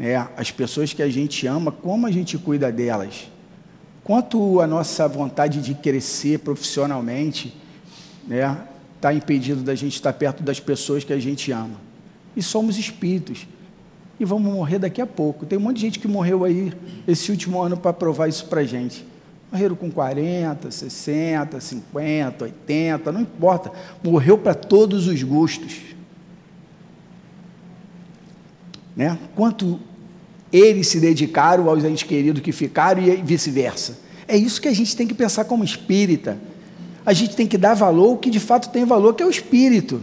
É, 0.00 0.16
as 0.36 0.50
pessoas 0.50 0.92
que 0.92 1.00
a 1.00 1.08
gente 1.08 1.46
ama, 1.46 1.70
como 1.70 2.08
a 2.08 2.10
gente 2.10 2.36
cuida 2.36 2.72
delas. 2.72 3.30
Quanto 4.02 4.60
a 4.60 4.66
nossa 4.66 5.06
vontade 5.06 5.62
de 5.62 5.74
crescer 5.74 6.40
profissionalmente, 6.40 7.56
né, 8.26 8.58
está 8.96 9.14
impedido 9.14 9.62
da 9.62 9.76
gente 9.76 9.94
estar 9.94 10.12
perto 10.12 10.42
das 10.42 10.58
pessoas 10.58 11.04
que 11.04 11.12
a 11.12 11.20
gente 11.20 11.52
ama. 11.52 11.80
E 12.34 12.42
somos 12.42 12.76
espíritos. 12.78 13.46
E 14.18 14.24
vamos 14.24 14.52
morrer 14.52 14.80
daqui 14.80 15.00
a 15.00 15.06
pouco. 15.06 15.46
Tem 15.46 15.56
um 15.56 15.62
monte 15.62 15.76
de 15.76 15.82
gente 15.82 16.00
que 16.00 16.08
morreu 16.08 16.42
aí 16.42 16.72
esse 17.06 17.30
último 17.30 17.62
ano 17.62 17.76
para 17.76 17.92
provar 17.92 18.26
isso 18.26 18.46
para 18.46 18.62
a 18.62 18.64
gente. 18.64 19.06
Morreram 19.52 19.76
com 19.76 19.88
40, 19.88 20.68
60, 20.68 21.60
50, 21.60 22.44
80, 22.44 23.12
não 23.12 23.20
importa. 23.20 23.70
Morreu 24.02 24.36
para 24.36 24.52
todos 24.52 25.06
os 25.06 25.22
gostos. 25.22 25.91
Né? 28.96 29.18
Quanto 29.34 29.80
eles 30.52 30.88
se 30.88 31.00
dedicaram 31.00 31.68
aos 31.68 31.84
entes 31.84 32.02
queridos 32.02 32.42
que 32.42 32.52
ficaram 32.52 33.02
e 33.02 33.16
vice-versa. 33.16 33.98
É 34.28 34.36
isso 34.36 34.60
que 34.60 34.68
a 34.68 34.74
gente 34.74 34.94
tem 34.94 35.06
que 35.06 35.14
pensar 35.14 35.44
como 35.44 35.64
espírita 35.64 36.38
a 37.04 37.12
gente 37.12 37.34
tem 37.34 37.46
que 37.46 37.58
dar 37.58 37.74
valor 37.74 38.10
ao 38.10 38.16
que 38.16 38.30
de 38.30 38.40
fato 38.40 38.70
tem 38.70 38.84
valor, 38.84 39.14
que 39.14 39.22
é 39.22 39.26
o 39.26 39.30
espírito. 39.30 40.00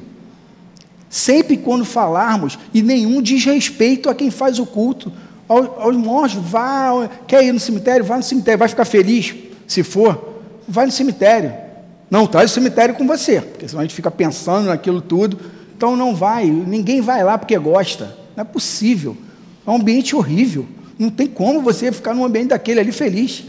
Sempre 1.10 1.58
quando 1.58 1.86
falarmos, 1.86 2.60
e 2.74 2.82
nenhum 2.82 3.22
diz 3.22 3.44
respeito 3.46 4.10
a 4.10 4.16
quem 4.16 4.30
faz 4.30 4.60
o 4.60 4.66
culto, 4.66 5.12
aos, 5.48 5.68
aos 5.78 6.34
vá, 6.34 7.10
quer 7.26 7.44
ir 7.44 7.52
no 7.52 7.60
cemitério? 7.60 8.06
Vá 8.06 8.18
no 8.18 8.24
cemitério, 8.24 8.60
vai 8.60 8.68
ficar 8.68 8.86
feliz 8.86 9.34
se 9.66 9.82
for, 9.82 10.42
vai 10.68 10.86
no 10.86 10.92
cemitério. 10.92 11.54
Não, 12.12 12.28
traz 12.28 12.52
o 12.52 12.54
cemitério 12.54 12.96
com 12.96 13.08
você, 13.08 13.42
porque 13.42 13.68
senão 13.68 13.82
a 13.82 13.84
gente 13.84 13.96
fica 13.96 14.12
pensando 14.12 14.68
naquilo 14.68 15.02
tudo. 15.02 15.40
Então 15.76 15.96
não 15.96 16.14
vai, 16.14 16.46
ninguém 16.46 17.02
vai 17.02 17.24
lá 17.24 17.38
porque 17.38 17.58
gosta. 17.58 18.18
Não 18.40 18.44
é 18.44 18.46
possível. 18.46 19.18
É 19.68 19.70
um 19.70 19.76
ambiente 19.76 20.16
horrível. 20.16 20.66
Não 20.98 21.10
tem 21.10 21.28
como 21.28 21.62
você 21.62 21.92
ficar 21.92 22.14
num 22.14 22.24
ambiente 22.24 22.48
daquele 22.48 22.80
ali 22.80 22.94
feliz. 22.94 23.44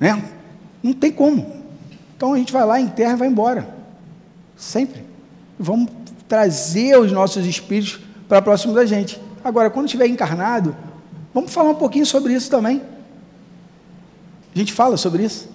Né? 0.00 0.24
Não 0.82 0.94
tem 0.94 1.12
como. 1.12 1.62
Então 2.16 2.32
a 2.32 2.38
gente 2.38 2.50
vai 2.50 2.64
lá, 2.64 2.80
enterra 2.80 3.12
e 3.12 3.16
vai 3.16 3.28
embora. 3.28 3.68
Sempre. 4.56 5.04
Vamos 5.58 5.90
trazer 6.26 6.98
os 6.98 7.12
nossos 7.12 7.44
espíritos 7.44 8.00
para 8.26 8.40
próximo 8.40 8.72
da 8.72 8.86
gente. 8.86 9.20
Agora, 9.44 9.68
quando 9.68 9.84
estiver 9.84 10.06
encarnado, 10.06 10.74
vamos 11.34 11.52
falar 11.52 11.68
um 11.68 11.74
pouquinho 11.74 12.06
sobre 12.06 12.32
isso 12.32 12.50
também. 12.50 12.80
A 14.54 14.58
gente 14.58 14.72
fala 14.72 14.96
sobre 14.96 15.24
isso. 15.24 15.50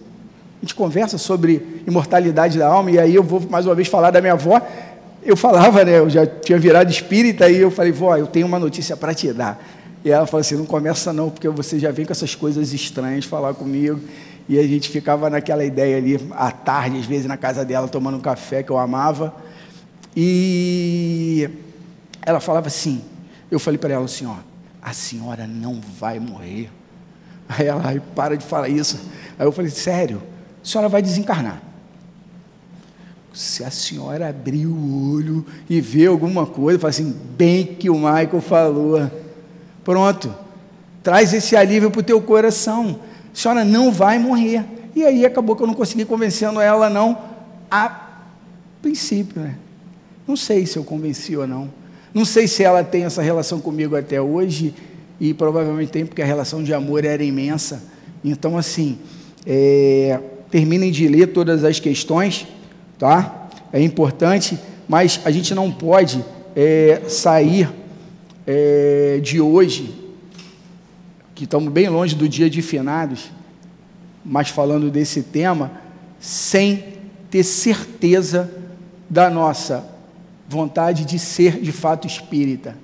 A 0.62 0.66
gente 0.66 0.76
conversa 0.76 1.18
sobre 1.18 1.82
imortalidade 1.88 2.60
da 2.60 2.68
alma, 2.68 2.92
e 2.92 3.00
aí 3.00 3.16
eu 3.16 3.24
vou 3.24 3.42
mais 3.50 3.66
uma 3.66 3.74
vez 3.74 3.88
falar 3.88 4.12
da 4.12 4.22
minha 4.22 4.34
avó. 4.34 4.62
Eu 5.26 5.38
falava, 5.38 5.86
né? 5.86 6.00
Eu 6.00 6.10
já 6.10 6.26
tinha 6.26 6.60
virado 6.60 6.92
espírita, 6.92 7.50
e 7.50 7.58
eu 7.58 7.72
falei, 7.72 7.92
vó, 7.92 8.16
eu 8.16 8.28
tenho 8.28 8.46
uma 8.46 8.60
notícia 8.60 8.98
para 8.98 9.14
te 9.14 9.32
dar. 9.32 9.64
E 10.04 10.12
ela 10.12 10.28
falou 10.28 10.42
assim: 10.42 10.56
não 10.56 10.66
começa 10.66 11.14
não, 11.14 11.30
porque 11.30 11.48
você 11.48 11.80
já 11.80 11.92
vem 11.92 12.06
com 12.06 12.12
essas 12.12 12.36
coisas 12.36 12.74
estranhas 12.74 13.26
falar 13.26 13.54
comigo. 13.54 14.00
E 14.48 14.60
a 14.60 14.64
gente 14.64 14.90
ficava 14.90 15.30
naquela 15.30 15.64
ideia 15.64 15.98
ali, 15.98 16.20
à 16.32 16.52
tarde, 16.52 17.00
às 17.00 17.06
vezes, 17.06 17.26
na 17.26 17.38
casa 17.38 17.64
dela, 17.64 17.88
tomando 17.88 18.18
um 18.18 18.22
café 18.22 18.62
que 18.62 18.70
eu 18.70 18.78
amava. 18.78 19.34
E 20.16 21.50
ela 22.22 22.42
falava 22.42 22.68
assim, 22.68 23.02
eu 23.50 23.60
falei 23.60 23.78
para 23.78 23.94
ela 23.94 24.04
assim, 24.04 24.26
ó, 24.26 24.36
a 24.82 24.92
senhora 24.92 25.48
não 25.48 25.80
vai 25.98 26.20
morrer. 26.20 26.70
Aí 27.48 27.68
ela, 27.68 27.88
aí, 27.88 28.00
para 28.00 28.36
de 28.36 28.46
falar 28.46 28.68
isso. 28.68 29.00
Aí 29.40 29.46
eu 29.46 29.52
falei, 29.52 29.72
sério, 29.72 30.22
a 30.62 30.68
senhora 30.68 30.90
vai 30.90 31.02
desencarnar. 31.02 31.62
Se 33.34 33.64
a 33.64 33.72
senhora 33.72 34.30
abrir 34.30 34.68
o 34.68 35.12
olho 35.14 35.46
e 35.70 35.82
ver 35.82 36.08
alguma 36.08 36.46
coisa, 36.46 36.80
fala 36.80 36.92
assim, 36.92 37.16
bem 37.36 37.66
que 37.66 37.90
o 37.90 37.96
Michael 37.96 38.42
falou. 38.42 39.12
Pronto, 39.84 40.34
traz 41.02 41.34
esse 41.34 41.56
alívio 41.56 41.90
para 41.90 42.00
o 42.00 42.04
teu 42.04 42.22
coração 42.22 43.00
a 43.34 43.36
senhora 43.36 43.66
não 43.66 43.92
vai 43.92 44.20
morrer. 44.20 44.64
E 44.96 45.04
aí 45.04 45.26
acabou 45.26 45.56
que 45.56 45.64
eu 45.64 45.68
não 45.68 45.74
consegui 45.74 46.06
convencendo 46.06 46.62
ela, 46.62 46.88
não, 46.88 47.18
a 47.70 48.12
princípio, 48.82 49.42
né? 49.42 49.56
Não 50.28 50.36
sei 50.38 50.68
se 50.68 50.78
eu 50.78 50.84
convenci 50.84 51.36
ou 51.36 51.48
não. 51.48 51.70
Não 52.14 52.24
sei 52.24 52.48
se 52.48 52.64
ela 52.64 52.84
tem 52.84 53.06
essa 53.06 53.24
relação 53.24 53.60
comigo 53.60 53.96
até 53.96 54.22
hoje, 54.22 54.74
e 55.20 55.34
provavelmente 55.34 55.92
tem, 55.92 56.06
porque 56.06 56.22
a 56.22 56.26
relação 56.26 56.64
de 56.64 56.74
amor 56.74 57.04
era 57.06 57.24
imensa. 57.24 57.82
Então, 58.24 58.56
assim, 58.56 59.00
é, 59.48 60.20
terminem 60.52 60.92
de 60.92 61.08
ler 61.08 61.28
todas 61.28 61.64
as 61.64 61.80
questões, 61.80 62.48
tá? 63.04 63.50
É 63.74 63.82
importante, 63.82 64.58
mas 64.88 65.20
a 65.26 65.30
gente 65.30 65.54
não 65.54 65.70
pode 65.70 66.24
é, 66.56 67.02
sair 67.10 67.70
é, 68.48 69.20
de 69.22 69.42
hoje 69.42 69.94
que 71.36 71.44
estamos 71.44 71.70
bem 71.70 71.90
longe 71.90 72.16
do 72.16 72.30
dia 72.30 72.50
de 72.50 72.62
finados, 72.62 73.30
mas 74.24 74.48
falando 74.48 74.90
desse 74.90 75.22
tema, 75.22 75.70
sem 76.18 76.94
ter 77.30 77.44
certeza 77.44 78.50
da 79.10 79.30
nossa 79.30 79.86
vontade 80.48 81.04
de 81.04 81.20
ser 81.20 81.60
de 81.60 81.74
fato 81.74 82.08
espírita. 82.08 82.78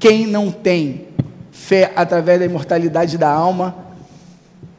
Quem 0.00 0.26
não 0.26 0.50
tem 0.50 1.06
fé 1.52 1.92
através 1.94 2.40
da 2.40 2.46
imortalidade 2.46 3.16
da 3.16 3.30
alma, 3.30 3.72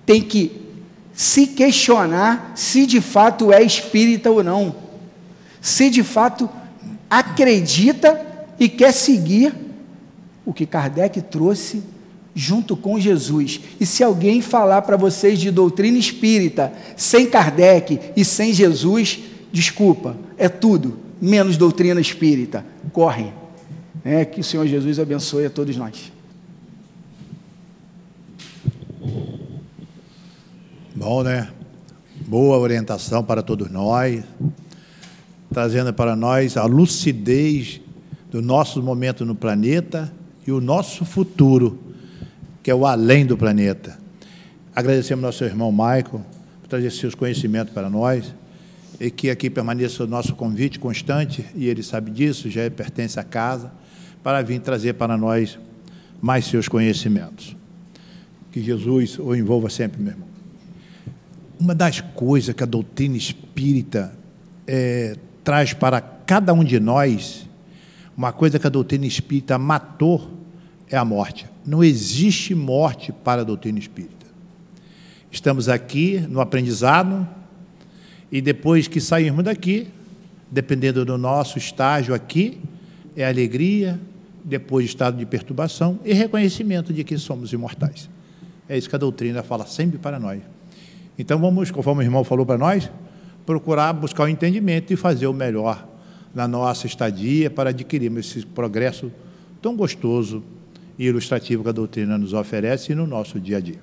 tem 0.06 0.22
que 0.22 0.71
se 1.14 1.48
questionar 1.48 2.54
se 2.56 2.86
de 2.86 3.02
fato 3.02 3.52
é 3.52 3.62
espírita 3.62 4.30
ou 4.32 4.44
não. 4.44 4.76
Se 5.60 5.90
de 5.90 6.04
fato 6.04 6.50
acredita 7.10 8.20
e 8.60 8.70
quer 8.70 8.92
seguir 8.92 9.54
o 10.46 10.54
que 10.54 10.66
Kardec 10.66 11.22
trouxe 11.22 11.84
junto 12.34 12.76
com 12.78 13.00
Jesus. 13.00 13.60
E 13.80 13.86
se 13.86 14.04
alguém 14.04 14.42
falar 14.42 14.82
para 14.84 14.98
vocês 14.98 15.40
de 15.40 15.52
doutrina 15.52 15.98
espírita 15.98 16.72
sem 16.96 17.28
Kardec 17.28 18.00
e 18.16 18.24
sem 18.24 18.54
Jesus, 18.54 19.20
desculpa, 19.52 20.16
é 20.38 20.48
tudo 20.48 20.98
menos 21.22 21.58
doutrina 21.58 22.02
espírita. 22.02 22.66
Correm. 22.92 23.34
É, 24.04 24.26
que 24.26 24.40
o 24.40 24.44
Senhor 24.44 24.66
Jesus 24.66 24.98
abençoe 24.98 25.46
a 25.46 25.50
todos 25.50 25.78
nós. 25.78 26.12
Bom, 31.02 31.24
né? 31.24 31.50
Boa 32.28 32.60
orientação 32.60 33.24
para 33.24 33.42
todos 33.42 33.72
nós, 33.72 34.24
trazendo 35.52 35.92
para 35.92 36.16
nós 36.16 36.56
a 36.58 36.66
lucidez 36.66 37.82
do 38.30 38.40
nosso 38.40 38.84
momento 38.84 39.26
no 39.26 39.34
planeta 39.34 40.14
e 40.46 40.52
o 40.52 40.62
nosso 40.62 41.04
futuro, 41.04 41.80
que 42.62 42.70
é 42.70 42.76
o 42.76 42.86
além 42.86 43.26
do 43.26 43.36
planeta. 43.36 43.98
Agradecemos 44.76 45.24
nosso 45.24 45.44
irmão 45.44 45.72
Michael 45.72 46.24
por 46.62 46.68
trazer 46.70 46.92
seus 46.92 47.16
conhecimentos 47.16 47.74
para 47.74 47.90
nós 47.90 48.32
e 49.00 49.10
que 49.10 49.32
aqui 49.32 49.50
permaneça 49.50 50.04
o 50.04 50.08
nosso 50.08 50.36
convite 50.36 50.78
constante, 50.78 51.44
e 51.56 51.68
ele 51.68 51.82
sabe 51.82 52.12
disso, 52.12 52.48
já 52.48 52.70
pertence 52.70 53.20
à 53.20 53.24
casa, 53.24 53.72
para 54.22 54.44
vir 54.44 54.62
trazer 54.62 54.94
para 54.94 55.18
nós 55.18 55.58
mais 56.22 56.46
seus 56.46 56.68
conhecimentos. 56.68 57.56
Que 58.52 58.62
Jesus 58.62 59.18
o 59.18 59.34
envolva 59.36 59.68
sempre, 59.68 60.00
meu 60.00 60.12
irmão. 60.12 60.31
Uma 61.62 61.76
das 61.76 62.02
coisas 62.02 62.56
que 62.56 62.64
a 62.64 62.66
doutrina 62.66 63.16
espírita 63.16 64.12
é, 64.66 65.16
traz 65.44 65.74
para 65.74 66.02
cada 66.02 66.52
um 66.54 66.64
de 66.64 66.80
nós 66.80 67.48
uma 68.18 68.34
coisa 68.34 68.58
que 68.58 68.66
a 68.66 68.70
doutrina 68.70 69.06
espírita 69.06 69.60
matou 69.60 70.28
é 70.90 70.98
a 70.98 71.06
morte. 71.06 71.46
Não 71.64 71.84
existe 71.84 72.56
morte 72.56 73.12
para 73.12 73.42
a 73.42 73.44
doutrina 73.44 73.78
espírita. 73.78 74.26
Estamos 75.32 75.70
aqui 75.70 76.18
no 76.28 76.42
aprendizado 76.42 77.30
e 78.32 78.42
depois 78.42 78.88
que 78.88 79.00
sairmos 79.00 79.46
daqui, 79.46 79.88
dependendo 80.50 81.06
do 81.06 81.16
nosso 81.16 81.60
estágio 81.60 82.16
aqui, 82.16 82.60
é 83.16 83.24
alegria, 83.24 84.00
depois 84.44 84.86
estado 84.86 85.16
de 85.16 85.28
perturbação 85.28 86.00
e 86.04 86.12
reconhecimento 86.12 86.92
de 86.92 87.04
que 87.04 87.20
somos 87.20 87.54
imortais. 87.54 88.10
É 88.68 88.76
isso 88.76 88.90
que 88.90 88.96
a 88.96 89.00
doutrina 89.00 89.44
fala 89.44 89.68
sempre 89.68 90.00
para 90.00 90.20
nós. 90.20 90.42
Então 91.22 91.38
vamos, 91.38 91.70
conforme 91.70 92.02
o 92.02 92.04
irmão 92.04 92.24
falou 92.24 92.48
para 92.48 92.58
nós, 92.58 92.90
procurar 93.46 93.94
buscar 93.94 94.24
o 94.24 94.28
entendimento 94.28 94.92
e 94.92 94.96
fazer 94.96 95.28
o 95.28 95.34
melhor 95.34 95.88
na 96.34 96.48
nossa 96.48 96.88
estadia 96.88 97.48
para 97.48 97.70
adquirirmos 97.70 98.36
esse 98.36 98.44
progresso 98.44 99.12
tão 99.62 99.76
gostoso 99.76 100.44
e 100.98 101.06
ilustrativo 101.06 101.62
que 101.62 101.70
a 101.70 101.72
doutrina 101.72 102.18
nos 102.18 102.34
oferece 102.34 102.96
no 102.96 103.06
nosso 103.06 103.40
dia 103.40 103.58
a 103.58 103.60
dia. 103.60 103.80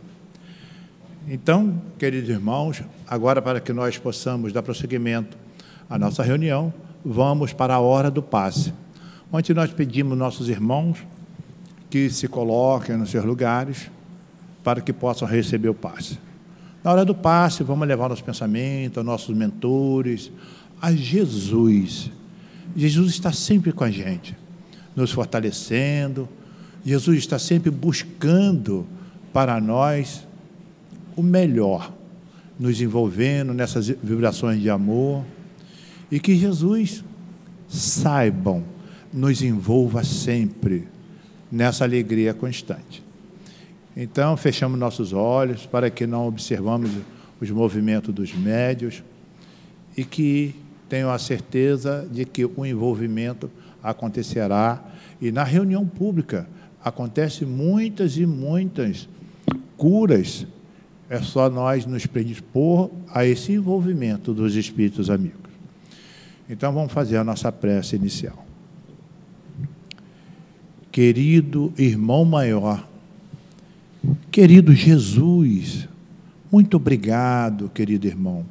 Então, 1.28 1.80
queridos 1.96 2.28
irmãos, 2.28 2.82
agora 3.06 3.40
para 3.40 3.60
que 3.60 3.72
nós 3.72 3.96
possamos 3.96 4.52
dar 4.52 4.64
prosseguimento 4.64 5.38
à 5.88 5.96
nossa 5.96 6.24
reunião, 6.24 6.74
vamos 7.04 7.52
para 7.52 7.74
a 7.74 7.78
hora 7.78 8.10
do 8.10 8.20
passe, 8.20 8.74
onde 9.30 9.54
nós 9.54 9.72
pedimos 9.72 10.18
nossos 10.18 10.48
irmãos 10.48 11.06
que 11.88 12.10
se 12.10 12.26
coloquem 12.26 12.96
nos 12.96 13.10
seus 13.10 13.24
lugares 13.24 13.88
para 14.64 14.80
que 14.80 14.92
possam 14.92 15.28
receber 15.28 15.68
o 15.68 15.74
passe. 15.74 16.26
Na 16.88 16.92
hora 16.92 17.04
do 17.04 17.14
passe, 17.14 17.62
vamos 17.62 17.86
levar 17.86 18.08
nosso 18.08 18.24
pensamento, 18.24 18.96
aos 18.96 19.04
nossos 19.04 19.36
mentores, 19.36 20.32
a 20.80 20.90
Jesus, 20.90 22.10
Jesus 22.74 23.10
está 23.10 23.30
sempre 23.30 23.72
com 23.72 23.84
a 23.84 23.90
gente, 23.90 24.34
nos 24.96 25.12
fortalecendo. 25.12 26.26
Jesus 26.82 27.18
está 27.18 27.38
sempre 27.38 27.70
buscando 27.70 28.86
para 29.34 29.60
nós 29.60 30.26
o 31.14 31.22
melhor, 31.22 31.92
nos 32.58 32.80
envolvendo 32.80 33.52
nessas 33.52 33.88
vibrações 33.88 34.58
de 34.58 34.70
amor. 34.70 35.26
E 36.10 36.18
que 36.18 36.34
Jesus, 36.36 37.04
saibam, 37.68 38.64
nos 39.12 39.42
envolva 39.42 40.02
sempre 40.04 40.88
nessa 41.52 41.84
alegria 41.84 42.32
constante. 42.32 43.06
Então, 44.00 44.36
fechamos 44.36 44.78
nossos 44.78 45.12
olhos 45.12 45.66
para 45.66 45.90
que 45.90 46.06
não 46.06 46.28
observamos 46.28 46.88
os 47.40 47.50
movimentos 47.50 48.14
dos 48.14 48.32
médios 48.32 49.02
e 49.96 50.04
que 50.04 50.54
tenho 50.88 51.10
a 51.10 51.18
certeza 51.18 52.08
de 52.08 52.24
que 52.24 52.44
o 52.44 52.64
envolvimento 52.64 53.50
acontecerá 53.82 54.80
e 55.20 55.32
na 55.32 55.42
reunião 55.42 55.84
pública 55.84 56.46
acontece 56.82 57.44
muitas 57.44 58.16
e 58.16 58.24
muitas 58.24 59.08
curas. 59.76 60.46
É 61.10 61.20
só 61.20 61.50
nós 61.50 61.84
nos 61.84 62.06
predispor 62.06 62.92
a 63.12 63.26
esse 63.26 63.50
envolvimento 63.50 64.32
dos 64.32 64.54
espíritos 64.54 65.10
amigos. 65.10 65.50
Então 66.48 66.72
vamos 66.72 66.92
fazer 66.92 67.16
a 67.16 67.24
nossa 67.24 67.50
prece 67.50 67.96
inicial. 67.96 68.46
Querido 70.92 71.72
irmão 71.76 72.24
maior, 72.24 72.87
querido 74.30 74.74
Jesus, 74.74 75.88
muito 76.50 76.76
obrigado, 76.76 77.68
querido 77.68 78.06
irmão 78.06 78.44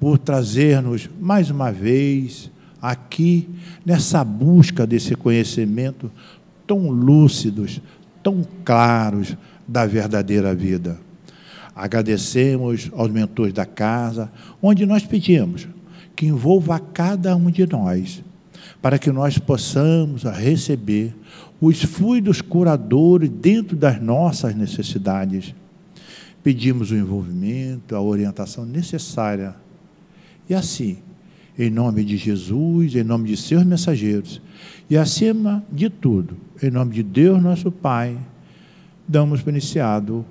por 0.00 0.16
trazer-nos 0.16 1.10
mais 1.20 1.50
uma 1.50 1.70
vez 1.70 2.50
aqui 2.80 3.46
nessa 3.84 4.24
busca 4.24 4.86
desse 4.86 5.14
conhecimento 5.14 6.10
tão 6.66 6.88
lúcidos, 6.88 7.82
tão 8.22 8.42
claros 8.64 9.36
da 9.68 9.84
verdadeira 9.84 10.54
vida. 10.54 10.98
Agradecemos 11.76 12.90
aos 12.94 13.10
mentores 13.10 13.52
da 13.52 13.66
casa, 13.66 14.32
onde 14.62 14.86
nós 14.86 15.04
pedimos 15.04 15.68
que 16.16 16.26
envolva 16.26 16.78
cada 16.78 17.36
um 17.36 17.50
de 17.50 17.66
nós, 17.66 18.22
para 18.80 18.98
que 18.98 19.12
nós 19.12 19.36
possamos 19.36 20.22
receber 20.22 21.14
os 21.60 21.82
fluidos 21.82 22.40
curadores 22.40 23.28
dentro 23.28 23.76
das 23.76 24.00
nossas 24.00 24.54
necessidades. 24.54 25.54
Pedimos 26.42 26.90
o 26.90 26.96
envolvimento, 26.96 27.94
a 27.94 28.00
orientação 28.00 28.64
necessária 28.64 29.54
e 30.50 30.54
assim, 30.54 30.98
em 31.56 31.70
nome 31.70 32.04
de 32.04 32.16
Jesus, 32.16 32.96
em 32.96 33.04
nome 33.04 33.28
de 33.28 33.36
seus 33.36 33.64
mensageiros, 33.64 34.42
e 34.90 34.96
acima 34.96 35.62
de 35.70 35.88
tudo, 35.88 36.36
em 36.60 36.72
nome 36.72 36.92
de 36.92 37.04
Deus 37.04 37.40
nosso 37.40 37.70
Pai, 37.70 38.18
damos 39.06 39.42
por 39.42 39.50
iniciado 39.50 40.24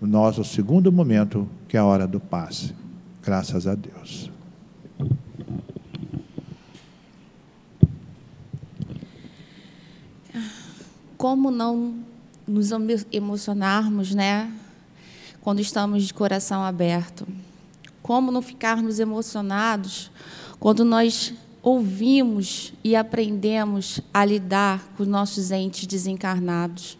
o 0.00 0.06
nosso 0.06 0.44
segundo 0.44 0.92
momento, 0.92 1.48
que 1.66 1.76
é 1.76 1.80
a 1.80 1.84
hora 1.84 2.06
do 2.06 2.20
passe. 2.20 2.72
Graças 3.24 3.66
a 3.66 3.74
Deus. 3.74 4.35
Como 11.26 11.50
não 11.50 11.92
nos 12.46 12.70
emocionarmos, 13.10 14.14
né? 14.14 14.48
Quando 15.40 15.58
estamos 15.58 16.04
de 16.04 16.14
coração 16.14 16.62
aberto. 16.62 17.26
Como 18.00 18.30
não 18.30 18.40
ficarmos 18.40 19.00
emocionados 19.00 20.08
quando 20.60 20.84
nós 20.84 21.34
ouvimos 21.64 22.72
e 22.84 22.94
aprendemos 22.94 24.00
a 24.14 24.24
lidar 24.24 24.86
com 24.96 25.02
os 25.02 25.08
nossos 25.08 25.50
entes 25.50 25.84
desencarnados? 25.88 26.96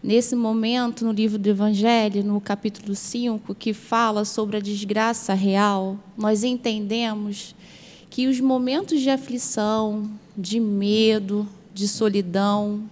Nesse 0.00 0.36
momento, 0.36 1.04
no 1.04 1.10
livro 1.10 1.40
do 1.40 1.48
Evangelho, 1.48 2.22
no 2.22 2.40
capítulo 2.40 2.94
5, 2.94 3.52
que 3.56 3.72
fala 3.72 4.24
sobre 4.24 4.58
a 4.58 4.60
desgraça 4.60 5.34
real, 5.34 5.98
nós 6.16 6.44
entendemos 6.44 7.52
que 8.08 8.28
os 8.28 8.38
momentos 8.38 9.00
de 9.00 9.10
aflição, 9.10 10.08
de 10.36 10.60
medo, 10.60 11.48
de 11.74 11.88
solidão, 11.88 12.88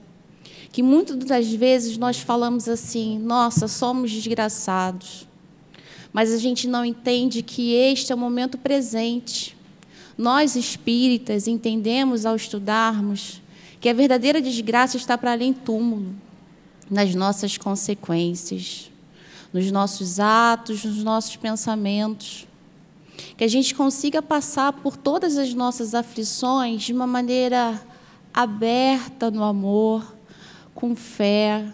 que 0.71 0.83
muitas 0.83 1.17
das 1.19 1.53
vezes 1.53 1.97
nós 1.97 2.19
falamos 2.19 2.69
assim: 2.69 3.19
nossa, 3.19 3.69
somos 3.69 4.11
desgraçados 4.11 5.27
mas 6.17 6.33
a 6.33 6.39
gente 6.39 6.67
não 6.67 6.83
entende 6.83 7.43
que 7.43 7.75
este 7.75 8.11
é 8.11 8.15
o 8.15 8.19
momento 8.19 8.57
presente. 8.57 9.55
Nós 10.17 10.57
espíritas 10.57 11.47
entendemos 11.47 12.25
ao 12.25 12.35
estudarmos 12.35 13.43
que 13.79 13.87
a 13.87 13.93
verdadeira 13.93 14.41
desgraça 14.41 14.97
está 14.97 15.19
para 15.19 15.33
além 15.33 15.53
túmulo, 15.53 16.17
nas 16.91 17.15
nossas 17.15 17.59
consequências, 17.59 18.91
nos 19.53 19.71
nossos 19.71 20.19
atos, 20.19 20.87
nos 20.87 21.05
nossos 21.05 21.37
pensamentos. 21.37 22.49
Que 23.37 23.45
a 23.45 23.49
gente 23.49 23.75
consiga 23.75 24.23
passar 24.23 24.73
por 24.73 24.97
todas 24.97 25.37
as 25.37 25.53
nossas 25.53 25.95
aflições 25.95 26.85
de 26.85 26.95
uma 26.95 27.07
maneira 27.07 27.79
aberta 28.33 29.31
no 29.31 29.45
amor, 29.45 30.16
com 30.77 30.95
fé, 30.95 31.73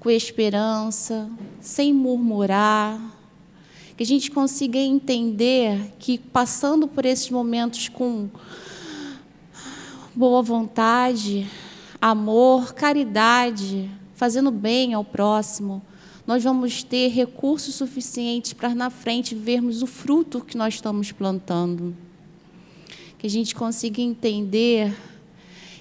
com 0.00 0.10
esperança, 0.10 1.30
sem 1.60 1.92
murmurar, 1.92 2.98
que 3.94 4.02
a 4.02 4.06
gente 4.06 4.30
consiga 4.30 4.78
entender 4.78 5.92
que 5.98 6.18
passando 6.18 6.88
por 6.88 7.04
esses 7.04 7.30
momentos 7.30 7.88
com 7.88 8.28
boa 10.14 10.42
vontade, 10.42 11.46
amor, 12.00 12.74
caridade, 12.74 13.90
fazendo 14.14 14.50
bem 14.50 14.94
ao 14.94 15.04
próximo, 15.04 15.82
nós 16.26 16.42
vamos 16.42 16.82
ter 16.82 17.08
recursos 17.08 17.74
suficientes 17.74 18.54
para 18.54 18.74
na 18.74 18.88
frente 18.88 19.34
vermos 19.34 19.82
o 19.82 19.86
fruto 19.86 20.40
que 20.40 20.56
nós 20.56 20.74
estamos 20.74 21.12
plantando. 21.12 21.94
Que 23.18 23.26
a 23.26 23.30
gente 23.30 23.54
consiga 23.54 24.00
entender 24.00 24.96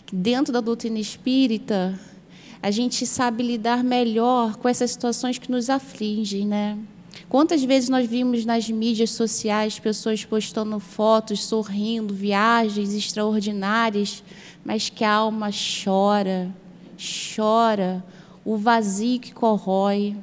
que 0.06 0.16
dentro 0.16 0.52
da 0.52 0.60
doutrina 0.60 1.00
espírita 1.00 2.00
a 2.62 2.72
gente 2.72 3.06
sabe 3.06 3.44
lidar 3.44 3.84
melhor 3.84 4.56
com 4.56 4.68
essas 4.68 4.92
situações 4.92 5.38
que 5.38 5.52
nos 5.52 5.70
afligem, 5.70 6.46
né? 6.46 6.78
Quantas 7.30 7.64
vezes 7.64 7.90
nós 7.90 8.08
vimos 8.08 8.46
nas 8.46 8.70
mídias 8.70 9.12
sociais 9.12 9.80
pessoas 9.80 10.24
postando 10.24 10.80
fotos, 10.80 11.44
sorrindo, 11.44 12.14
viagens 12.14 12.94
extraordinárias, 12.94 14.24
mas 14.64 14.90
que 14.90 15.04
a 15.04 15.14
alma 15.14 15.50
chora, 15.52 16.54
chora, 17.36 18.04
o 18.46 18.56
vazio 18.58 19.20
que 19.20 19.34
corrói. 19.34 20.16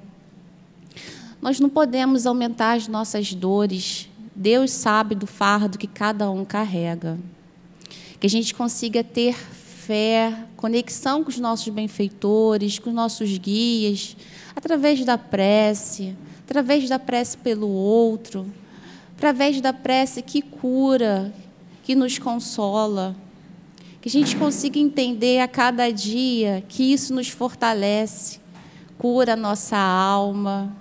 Nós 1.43 1.61
não 1.61 1.69
podemos 1.69 2.27
aumentar 2.27 2.73
as 2.73 2.89
nossas 2.89 3.35
dores. 3.35 4.09
Deus 4.35 4.71
sabe 4.71 5.15
do 5.15 5.27
fardo 5.27 5.77
que 5.77 5.87
cada 5.87 6.31
um 6.31 6.43
carrega. 6.45 7.19
Que 8.19 8.27
a 8.27 8.31
gente 8.31 8.55
consiga 8.55 9.05
ter 9.05 9.35
fé, 9.35 10.47
conexão 10.65 11.23
com 11.23 11.29
os 11.29 11.39
nossos 11.39 11.69
benfeitores, 11.69 12.79
com 12.79 12.89
os 12.89 12.97
nossos 12.97 13.37
guias, 13.37 14.17
através 14.57 15.05
da 15.05 15.19
prece, 15.19 16.17
através 16.43 16.89
da 16.89 16.99
prece 16.99 17.37
pelo 17.37 17.69
outro, 17.69 18.51
através 19.15 19.61
da 19.61 19.75
prece 19.75 20.23
que 20.23 20.41
cura, 20.41 21.35
que 21.83 21.95
nos 21.95 22.19
consola. 22.19 23.15
Que 24.01 24.09
a 24.09 24.11
gente 24.11 24.37
consiga 24.37 24.79
entender 24.79 25.41
a 25.41 25.47
cada 25.47 25.91
dia 25.91 26.65
que 26.67 26.95
isso 26.95 27.13
nos 27.13 27.29
fortalece, 27.29 28.41
cura 28.97 29.35
a 29.35 29.37
nossa 29.37 29.77
alma, 29.77 30.75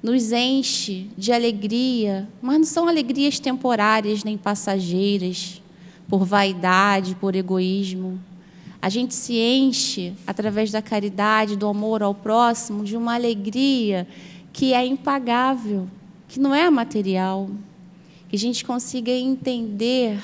nos 0.00 0.30
enche 0.30 1.10
de 1.18 1.32
alegria, 1.32 2.28
mas 2.40 2.56
não 2.56 2.64
são 2.64 2.86
alegrias 2.86 3.40
temporárias 3.40 4.22
nem 4.22 4.38
passageiras, 4.38 5.60
por 6.08 6.24
vaidade, 6.24 7.16
por 7.16 7.34
egoísmo. 7.34 8.20
A 8.82 8.88
gente 8.88 9.14
se 9.14 9.38
enche, 9.38 10.12
através 10.26 10.72
da 10.72 10.82
caridade, 10.82 11.54
do 11.54 11.68
amor 11.68 12.02
ao 12.02 12.12
próximo, 12.12 12.82
de 12.82 12.96
uma 12.96 13.14
alegria 13.14 14.08
que 14.52 14.74
é 14.74 14.84
impagável, 14.84 15.88
que 16.26 16.40
não 16.40 16.52
é 16.52 16.68
material. 16.68 17.48
Que 18.28 18.34
a 18.34 18.38
gente 18.38 18.64
consiga 18.64 19.12
entender 19.12 20.20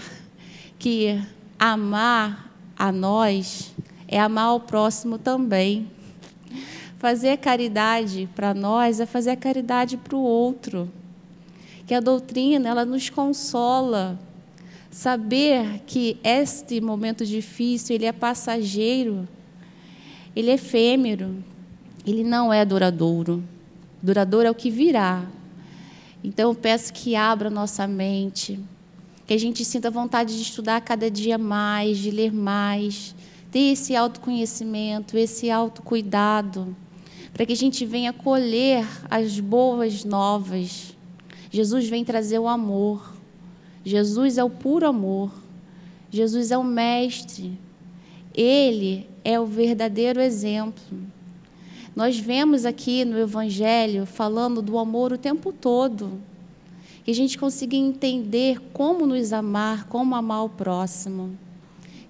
que 0.76 1.22
amar 1.56 2.52
a 2.76 2.90
nós 2.90 3.72
é 4.08 4.18
amar 4.18 4.56
o 4.56 4.60
próximo 4.60 5.18
também. 5.18 5.88
Fazer 6.98 7.36
caridade 7.36 8.28
para 8.34 8.52
nós 8.54 8.98
é 8.98 9.06
fazer 9.06 9.30
a 9.30 9.36
caridade 9.36 9.96
para 9.96 10.16
o 10.16 10.20
outro. 10.20 10.90
Que 11.86 11.94
a 11.94 12.00
doutrina 12.00 12.68
ela 12.68 12.84
nos 12.84 13.08
consola. 13.08 14.18
Saber 14.98 15.84
que 15.86 16.18
este 16.24 16.80
momento 16.80 17.24
difícil 17.24 17.94
ele 17.94 18.04
é 18.04 18.10
passageiro, 18.10 19.28
ele 20.34 20.50
é 20.50 20.54
efêmero, 20.54 21.36
ele 22.04 22.24
não 22.24 22.52
é 22.52 22.64
duradouro. 22.64 23.44
Duradouro 24.02 24.48
é 24.48 24.50
o 24.50 24.54
que 24.56 24.72
virá. 24.72 25.24
Então 26.24 26.50
eu 26.50 26.54
peço 26.56 26.92
que 26.92 27.14
abra 27.14 27.48
nossa 27.48 27.86
mente, 27.86 28.58
que 29.24 29.32
a 29.32 29.38
gente 29.38 29.64
sinta 29.64 29.88
vontade 29.88 30.34
de 30.34 30.42
estudar 30.42 30.80
cada 30.80 31.08
dia 31.08 31.38
mais, 31.38 31.98
de 31.98 32.10
ler 32.10 32.32
mais, 32.32 33.14
ter 33.52 33.70
esse 33.74 33.94
autoconhecimento, 33.94 35.16
esse 35.16 35.48
autocuidado 35.48 36.76
para 37.32 37.46
que 37.46 37.52
a 37.52 37.56
gente 37.56 37.86
venha 37.86 38.12
colher 38.12 38.84
as 39.08 39.38
boas 39.38 40.04
novas. 40.04 40.96
Jesus 41.52 41.88
vem 41.88 42.04
trazer 42.04 42.40
o 42.40 42.48
amor. 42.48 43.16
Jesus 43.88 44.36
é 44.36 44.44
o 44.44 44.50
puro 44.50 44.86
amor. 44.86 45.32
Jesus 46.10 46.50
é 46.50 46.58
o 46.58 46.62
mestre. 46.62 47.58
Ele 48.34 49.08
é 49.24 49.40
o 49.40 49.46
verdadeiro 49.46 50.20
exemplo. 50.20 50.84
Nós 51.96 52.18
vemos 52.18 52.66
aqui 52.66 53.02
no 53.06 53.18
Evangelho 53.18 54.04
falando 54.04 54.60
do 54.60 54.76
amor 54.76 55.14
o 55.14 55.16
tempo 55.16 55.54
todo. 55.54 56.20
Que 57.02 57.10
a 57.10 57.14
gente 57.14 57.38
consiga 57.38 57.74
entender 57.74 58.60
como 58.74 59.06
nos 59.06 59.32
amar, 59.32 59.84
como 59.84 60.14
amar 60.14 60.44
o 60.44 60.50
próximo. 60.50 61.34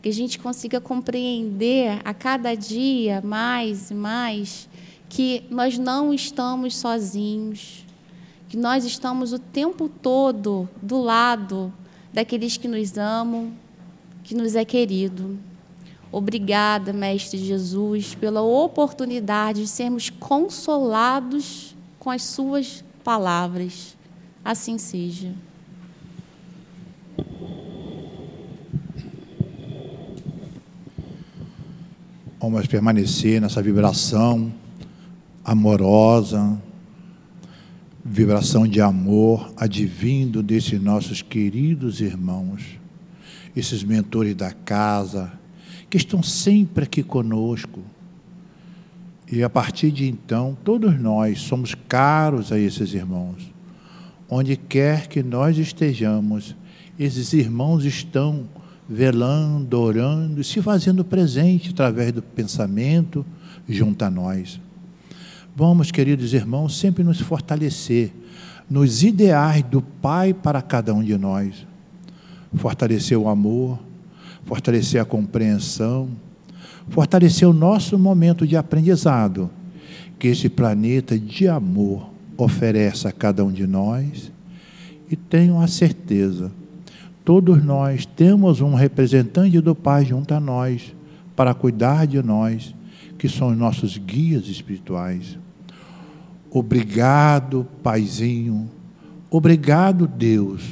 Que 0.03 0.09
a 0.09 0.13
gente 0.13 0.37
consiga 0.37 0.81
compreender 0.81 2.01
a 2.05 2.13
cada 2.13 2.57
dia 2.57 3.23
mais 3.23 3.93
e 3.93 3.95
mais 3.95 4.69
que 5.09 5.45
nós 5.49 5.79
não 5.79 6.13
estamos 6.13 6.77
sozinhos, 6.77 7.87
que 8.49 8.57
nós 8.57 8.85
estamos 8.85 9.33
o 9.33 9.39
tempo 9.39 9.89
todo 9.89 10.69
do 10.81 11.01
lado 11.01 11.73
daqueles 12.13 12.57
que 12.57 12.67
nos 12.67 12.97
amam, 12.97 13.53
que 14.25 14.35
nos 14.35 14.57
é 14.57 14.65
querido. 14.65 15.39
Obrigada, 16.11 16.93
Mestre 16.93 17.39
Jesus, 17.39 18.15
pela 18.15 18.41
oportunidade 18.41 19.63
de 19.63 19.69
sermos 19.69 20.09
consolados 20.09 21.77
com 21.99 22.11
as 22.11 22.23
Suas 22.23 22.83
palavras. 23.05 23.97
Assim 24.43 24.79
seja. 24.79 25.35
Vamos 32.41 32.67
permanecer 32.67 33.41
nessa 33.41 33.61
vibração 33.61 34.51
amorosa, 35.45 36.59
vibração 38.11 38.67
de 38.67 38.81
amor 38.81 39.53
advindo 39.55 40.43
desses 40.43 40.81
nossos 40.81 41.21
queridos 41.21 42.01
irmãos, 42.01 42.79
esses 43.55 43.85
mentores 43.85 44.35
da 44.35 44.51
casa, 44.51 45.31
que 45.91 45.99
estão 45.99 46.23
sempre 46.23 46.85
aqui 46.85 47.03
conosco. 47.03 47.81
E 49.31 49.43
a 49.43 49.51
partir 49.51 49.91
de 49.91 50.09
então, 50.09 50.57
todos 50.65 50.99
nós 50.99 51.41
somos 51.41 51.75
caros 51.87 52.51
a 52.51 52.59
esses 52.59 52.95
irmãos. 52.95 53.53
Onde 54.29 54.57
quer 54.57 55.07
que 55.07 55.23
nós 55.23 55.59
estejamos, 55.59 56.57
esses 56.99 57.35
irmãos 57.35 57.85
estão 57.85 58.47
velando, 58.89 59.79
orando, 59.79 60.43
se 60.43 60.63
fazendo 60.63 61.05
presente 61.05 61.71
através 61.71 62.11
do 62.11 62.23
pensamento 62.23 63.25
junto 63.69 64.03
a 64.03 64.11
nós. 64.11 64.59
Vamos, 65.59 65.91
queridos 65.91 66.35
irmãos, 66.35 66.79
sempre 66.79 67.03
nos 67.03 67.21
fortalecer 67.21 68.13
nos 68.71 69.03
ideais 69.03 69.61
do 69.65 69.83
Pai 69.83 70.33
para 70.33 70.63
cada 70.63 70.95
um 70.95 71.03
de 71.03 71.19
nós. 71.19 71.67
Fortalecer 72.55 73.19
o 73.19 73.29
amor, 73.29 73.77
fortalecer 74.45 75.01
a 75.01 75.05
compreensão, 75.05 76.11
fortalecer 76.91 77.49
o 77.49 77.53
nosso 77.53 77.99
momento 77.99 78.47
de 78.47 78.57
aprendizado 78.57 79.51
que 80.17 80.29
esse 80.29 80.49
planeta 80.49 81.19
de 81.19 81.49
amor 81.49 82.09
oferece 82.37 83.09
a 83.09 83.13
cada 83.13 83.45
um 83.45 83.51
de 83.51 83.67
nós. 83.67 84.31
E 85.11 85.17
tenho 85.17 85.61
a 85.61 85.67
certeza, 85.67 86.53
todos 87.25 87.65
nós 87.65 88.07
temos 88.07 88.61
um 88.61 88.75
representante 88.75 89.61
do 89.61 89.75
Pai 89.75 90.05
junto 90.05 90.33
a 90.33 90.39
nós 90.39 90.95
para 91.35 91.53
cuidar 91.53 92.07
de 92.07 92.23
nós, 92.23 92.73
que 93.19 93.29
são 93.29 93.49
os 93.49 93.59
nossos 93.59 93.99
guias 93.99 94.47
espirituais. 94.47 95.37
Obrigado, 96.51 97.67
Paizinho. 97.83 98.71
Obrigado, 99.31 100.07
Deus, 100.07 100.63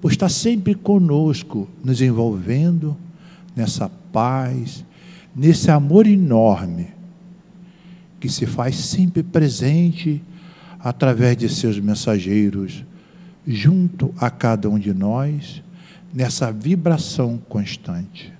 por 0.00 0.10
estar 0.10 0.30
sempre 0.30 0.74
conosco, 0.74 1.68
nos 1.84 2.00
envolvendo 2.00 2.96
nessa 3.54 3.90
paz, 4.12 4.84
nesse 5.34 5.70
amor 5.70 6.06
enorme 6.06 6.88
que 8.18 8.28
se 8.28 8.46
faz 8.46 8.76
sempre 8.76 9.22
presente 9.22 10.22
através 10.80 11.36
de 11.36 11.48
seus 11.48 11.78
mensageiros, 11.78 12.82
junto 13.46 14.14
a 14.18 14.30
cada 14.30 14.70
um 14.70 14.78
de 14.78 14.94
nós, 14.94 15.62
nessa 16.14 16.50
vibração 16.50 17.38
constante. 17.48 18.32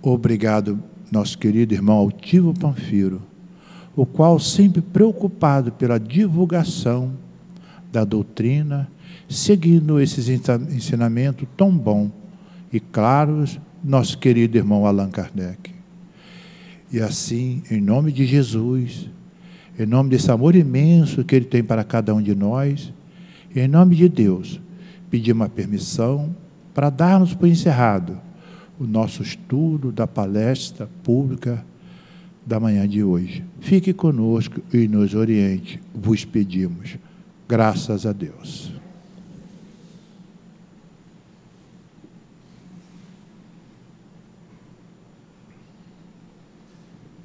Obrigado, 0.00 0.80
nosso 1.10 1.36
querido 1.36 1.74
irmão 1.74 1.96
Altivo 1.96 2.54
Panfiro 2.54 3.20
o 3.96 4.04
qual, 4.04 4.38
sempre 4.38 4.82
preocupado 4.82 5.72
pela 5.72 5.98
divulgação 5.98 7.12
da 7.90 8.04
doutrina, 8.04 8.88
seguindo 9.26 9.98
esses 9.98 10.28
ensinamentos 10.28 11.48
tão 11.56 11.76
bons 11.76 12.10
e 12.70 12.78
claros, 12.78 13.58
nosso 13.82 14.18
querido 14.18 14.58
irmão 14.58 14.84
Allan 14.84 15.10
Kardec. 15.10 15.74
E 16.92 17.00
assim, 17.00 17.62
em 17.70 17.80
nome 17.80 18.12
de 18.12 18.26
Jesus, 18.26 19.08
em 19.78 19.86
nome 19.86 20.10
desse 20.10 20.30
amor 20.30 20.54
imenso 20.54 21.24
que 21.24 21.34
Ele 21.34 21.46
tem 21.46 21.64
para 21.64 21.82
cada 21.82 22.14
um 22.14 22.20
de 22.20 22.34
nós, 22.34 22.92
em 23.54 23.66
nome 23.66 23.96
de 23.96 24.08
Deus, 24.08 24.60
pedimos 25.10 25.46
a 25.46 25.48
permissão 25.48 26.36
para 26.74 26.90
darmos 26.90 27.32
por 27.32 27.48
encerrado 27.48 28.20
o 28.78 28.84
nosso 28.84 29.22
estudo 29.22 29.90
da 29.90 30.06
palestra 30.06 30.86
pública 31.02 31.64
da 32.46 32.60
manhã 32.60 32.86
de 32.86 33.02
hoje. 33.02 33.44
Fique 33.60 33.92
conosco 33.92 34.60
e 34.72 34.86
nos 34.86 35.14
oriente, 35.14 35.80
vos 35.92 36.24
pedimos. 36.24 36.96
Graças 37.48 38.06
a 38.06 38.12
Deus. 38.12 38.75